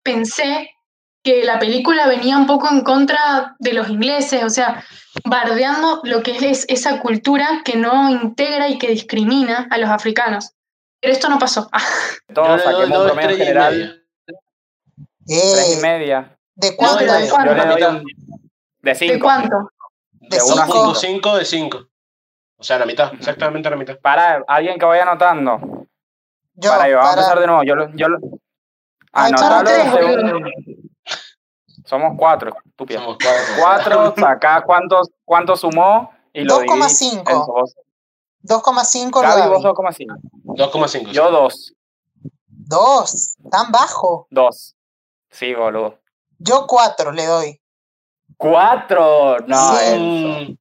pensé 0.03 0.71
que 1.23 1.43
la 1.43 1.59
película 1.59 2.07
venía 2.07 2.37
un 2.37 2.47
poco 2.47 2.69
en 2.69 2.81
contra 2.81 3.55
de 3.59 3.73
los 3.73 3.89
ingleses, 3.89 4.43
o 4.43 4.49
sea, 4.49 4.83
bardeando 5.23 6.01
lo 6.03 6.23
que 6.23 6.37
es 6.49 6.65
esa 6.67 6.99
cultura 6.99 7.61
que 7.63 7.77
no 7.77 8.09
integra 8.09 8.69
y 8.69 8.77
que 8.77 8.87
discrimina 8.87 9.67
a 9.69 9.77
los 9.77 9.89
africanos. 9.89 10.51
Pero 11.01 11.13
esto 11.13 11.29
no 11.29 11.39
pasó. 11.39 11.69
Yo 12.27 12.33
Todos 12.35 12.61
saquemos 12.61 12.97
un 12.99 13.05
promedio 13.07 13.37
general. 13.37 13.73
media. 13.73 13.95
Tres 15.25 15.69
y 15.69 15.73
Eh, 15.79 15.81
media. 15.81 16.37
¿De 16.55 16.75
cuánto? 16.75 16.99
¿de 16.99 17.27
Yo 17.27 17.33
cuánto? 17.33 17.53
le 17.53 17.65
doy 17.65 17.75
mitad. 17.75 17.89
un. 17.91 18.03
De 18.03 18.91
¿De 18.91 18.95
cinco. 18.95 19.19
cuánto? 19.25 19.69
De 20.11 20.37
de 20.37 20.43
uno 20.43 20.61
a 20.61 20.65
cinco. 20.65 20.73
Punto 20.83 20.95
cinco 20.95 21.35
de 21.37 21.45
5. 21.45 21.87
O 22.57 22.63
sea, 22.63 22.77
la 22.77 22.85
mitad, 22.85 23.11
exactamente 23.15 23.69
la 23.69 23.75
mitad. 23.75 23.97
Para, 23.99 24.43
alguien 24.47 24.77
que 24.77 24.85
vaya 24.85 25.01
anotando. 25.03 25.87
Yo, 26.53 26.69
para 26.69 26.83
ahí, 26.83 26.93
vamos 26.93 27.09
a 27.09 27.13
empezar 27.13 27.39
de 27.39 27.47
nuevo. 27.47 27.63
Yo 27.63 27.75
lo. 27.75 27.89
Yo 27.93 28.07
anotalo 29.13 29.63
tres, 29.63 29.91
según, 29.91 30.51
Somos 31.85 32.13
cuatro, 32.17 32.55
estúpido. 32.65 32.99
Somos 33.01 33.17
cuatro. 33.19 33.55
Cuatro, 33.59 34.13
sacá 34.17 34.61
cuántos, 34.63 35.09
cuánto 35.25 35.55
sumó 35.55 36.13
y 36.33 36.43
lo 36.43 36.59
dividís 36.59 37.01
2,5. 37.25 37.73
En 38.43 38.49
vos. 38.49 38.63
2,5 38.63 39.21
Gaby, 39.21 39.49
vos 39.49 39.63
Gaby. 39.63 39.75
2,5. 39.75 40.19
2,5. 40.43 41.11
Yo 41.11 41.31
dos. 41.31 41.73
Dos, 42.47 43.37
tan 43.49 43.71
bajo. 43.71 44.27
Dos. 44.29 44.75
Sí, 45.29 45.53
boludo. 45.53 45.99
Yo 46.39 46.65
4 46.67 47.11
le 47.11 47.25
doy. 47.25 47.61
Cuatro. 48.37 49.37
No, 49.47 49.75
Sí. 49.77 50.57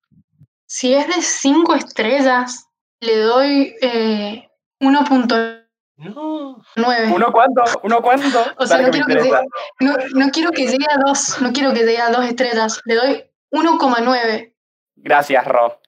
Si 0.66 0.94
es 0.94 1.06
de 1.08 1.20
5 1.20 1.74
estrellas, 1.74 2.66
le 3.00 3.16
doy 3.16 3.74
eh, 3.80 4.48
1.9. 4.80 5.66
No. 5.96 6.62
¿Uno 6.76 7.32
cuánto? 7.32 7.62
¿Uno 7.82 8.02
cuánto? 8.02 8.44
O 8.58 8.66
sea, 8.66 8.78
no 8.78 8.90
quiero 8.90 9.06
que, 9.06 9.14
llegue, 9.14 9.40
no, 9.80 9.96
no 10.14 10.30
quiero 10.30 10.50
que 10.50 10.66
llegue 10.66 10.86
a 10.88 10.98
2, 11.04 11.42
no 11.42 11.52
quiero 11.52 11.72
que 11.72 11.80
llegue 11.80 12.00
a 12.00 12.10
2 12.10 12.24
estrellas, 12.24 12.80
le 12.84 12.94
doy 12.94 13.30
1,9. 13.50 14.54
Gracias, 14.96 15.46
Ro. 15.46 15.80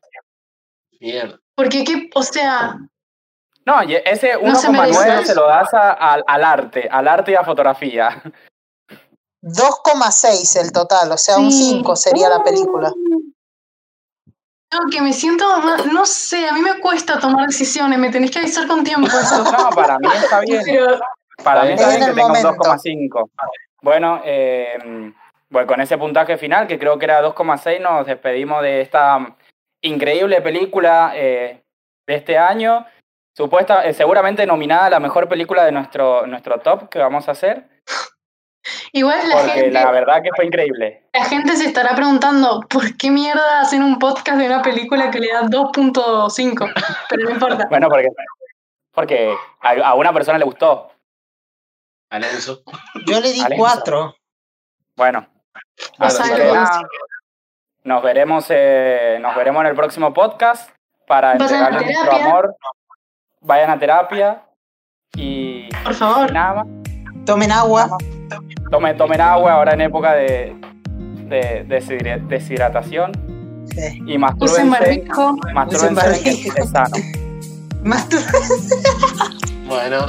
Mierda. 1.00 1.41
Porque, 1.54 1.84
¿qué? 1.84 2.10
o 2.14 2.22
sea, 2.22 2.78
No, 3.64 3.80
ese 3.80 4.34
No 4.42 4.54
se 4.56 4.70
merece 4.70 4.98
1,9 4.98 5.14
eso. 5.20 5.24
se 5.24 5.34
lo 5.36 5.46
das 5.46 5.72
a- 5.72 5.92
al- 5.92 6.24
al 6.26 6.44
arte, 6.44 6.88
al 6.90 7.06
arte 7.06 7.30
y 7.32 7.34
a 7.36 7.44
fotografía. 7.44 8.20
2,6 9.40 10.56
el 10.56 10.72
total, 10.72 11.12
o 11.12 11.16
sea, 11.18 11.36
un 11.38 11.50
Sí. 11.52 11.70
5 11.74 11.94
sería 11.96 12.28
la 12.28 12.42
película. 12.42 12.92
no, 14.72 14.78
que 14.90 15.02
me 15.02 15.12
siento, 15.12 15.44
no, 15.58 15.76
no 15.92 16.06
sé, 16.06 16.48
a 16.48 16.52
mí 16.54 16.60
me 16.62 16.80
cuesta 16.80 17.18
tomar 17.20 17.46
decisiones, 17.46 17.98
me 17.98 18.08
tenés 18.10 18.30
que 18.30 18.38
avisar 18.38 18.66
con 18.66 18.82
tiempo 18.82 19.06
eso. 19.20 19.44
No, 19.44 19.68
para 19.70 19.98
mí 19.98 20.08
está 20.14 20.40
bien. 20.40 20.62
Pero, 20.64 20.98
Para 21.44 21.64
mí 21.64 21.72
Es 21.72 21.80
está 21.80 21.92
en 21.92 21.96
bien 21.98 22.08
que 22.08 22.14
tenga 22.14 22.26
un 22.26 22.42
momento. 22.42 22.64
2,5. 22.64 23.30
Bueno, 23.82 24.22
eh, 24.24 25.12
bueno, 25.50 25.66
con 25.68 25.80
ese 25.82 25.98
puntaje 25.98 26.38
final, 26.38 26.66
que 26.66 26.78
creo 26.78 26.98
que 26.98 27.04
era 27.04 27.20
2,6, 27.20 27.80
nos 27.80 28.06
despedimos 28.06 28.62
de 28.62 28.80
esta 28.80 29.36
increíble 29.82 30.40
película 30.40 31.12
eh, 31.14 31.62
de 32.06 32.14
este 32.14 32.38
año. 32.38 32.86
Supuesta, 33.36 33.84
eh, 33.84 33.94
seguramente 33.94 34.46
nominada 34.46 34.86
a 34.86 34.90
la 34.90 35.00
mejor 35.00 35.28
película 35.28 35.64
de 35.64 35.72
nuestro, 35.72 36.26
nuestro 36.26 36.58
top 36.60 36.88
que 36.88 36.98
vamos 36.98 37.28
a 37.28 37.32
hacer. 37.32 37.68
igual 38.92 39.28
la 39.28 39.36
Porque 39.36 39.50
gente, 39.52 39.70
la 39.70 39.90
verdad 39.90 40.22
que 40.22 40.30
fue 40.36 40.46
increíble. 40.46 41.08
la 41.12 41.24
gente 41.24 41.56
se 41.56 41.66
estará 41.66 41.94
preguntando, 41.96 42.60
¿por 42.68 42.96
qué 42.96 43.10
mierda 43.10 43.60
hacen 43.60 43.82
un 43.82 43.98
podcast 43.98 44.38
de 44.38 44.46
una 44.46 44.62
película 44.62 45.10
que 45.10 45.18
le 45.20 45.32
da 45.32 45.42
2.5? 45.42 46.72
Pero 47.08 47.24
no 47.24 47.30
importa. 47.30 47.66
Bueno, 47.70 47.88
porque, 47.88 48.08
porque 48.92 49.34
a, 49.60 49.70
a 49.70 49.94
una 49.94 50.12
persona 50.12 50.38
le 50.38 50.44
gustó. 50.44 50.90
Alonso. 52.10 52.62
Yo 53.06 53.20
le 53.20 53.32
di 53.32 53.40
Alexa. 53.40 53.56
4. 53.56 54.14
Bueno, 54.96 55.26
No 55.98 56.06
así 56.06 56.22
nos 57.84 58.02
veremos, 58.02 58.46
eh, 58.50 59.18
nos 59.20 59.34
veremos 59.36 59.60
en 59.62 59.66
el 59.68 59.74
próximo 59.76 60.12
podcast 60.12 60.70
para 61.06 61.32
entregarles 61.32 61.82
nuestro 61.84 62.12
amor. 62.16 62.56
Vayan 63.40 63.70
a 63.70 63.78
terapia 63.78 64.42
y, 65.16 65.68
Por 65.82 65.92
y 65.92 65.94
favor. 65.94 66.32
nada 66.32 66.54
más. 66.64 66.66
Tomen 67.26 67.50
agua. 67.52 67.96
Tomen, 68.70 68.96
tomen 68.96 69.20
agua 69.20 69.52
ahora 69.54 69.74
en 69.74 69.80
época 69.82 70.12
de, 70.14 70.56
de, 71.28 71.64
deshidra- 71.68 72.18
deshidratación 72.28 73.12
Sí. 73.74 73.98
y 74.06 74.16
Usen 74.16 74.20
mastúrbense. 74.20 74.68
barbijo. 74.70 75.36
Mastúrbense, 75.54 76.22
que 76.22 76.30
barbijo. 76.30 76.56
es 76.58 76.70
sano. 76.70 76.96
Más 77.84 78.08
tú- 78.08 78.16
Bueno, 79.66 80.06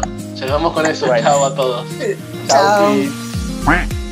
vamos 0.50 0.74
con 0.74 0.86
eso. 0.86 1.08
Bueno. 1.08 1.24
Chao 1.30 1.46
a 1.46 1.56
todos. 1.56 1.88
Chao. 2.48 2.92
Chis. 2.92 4.03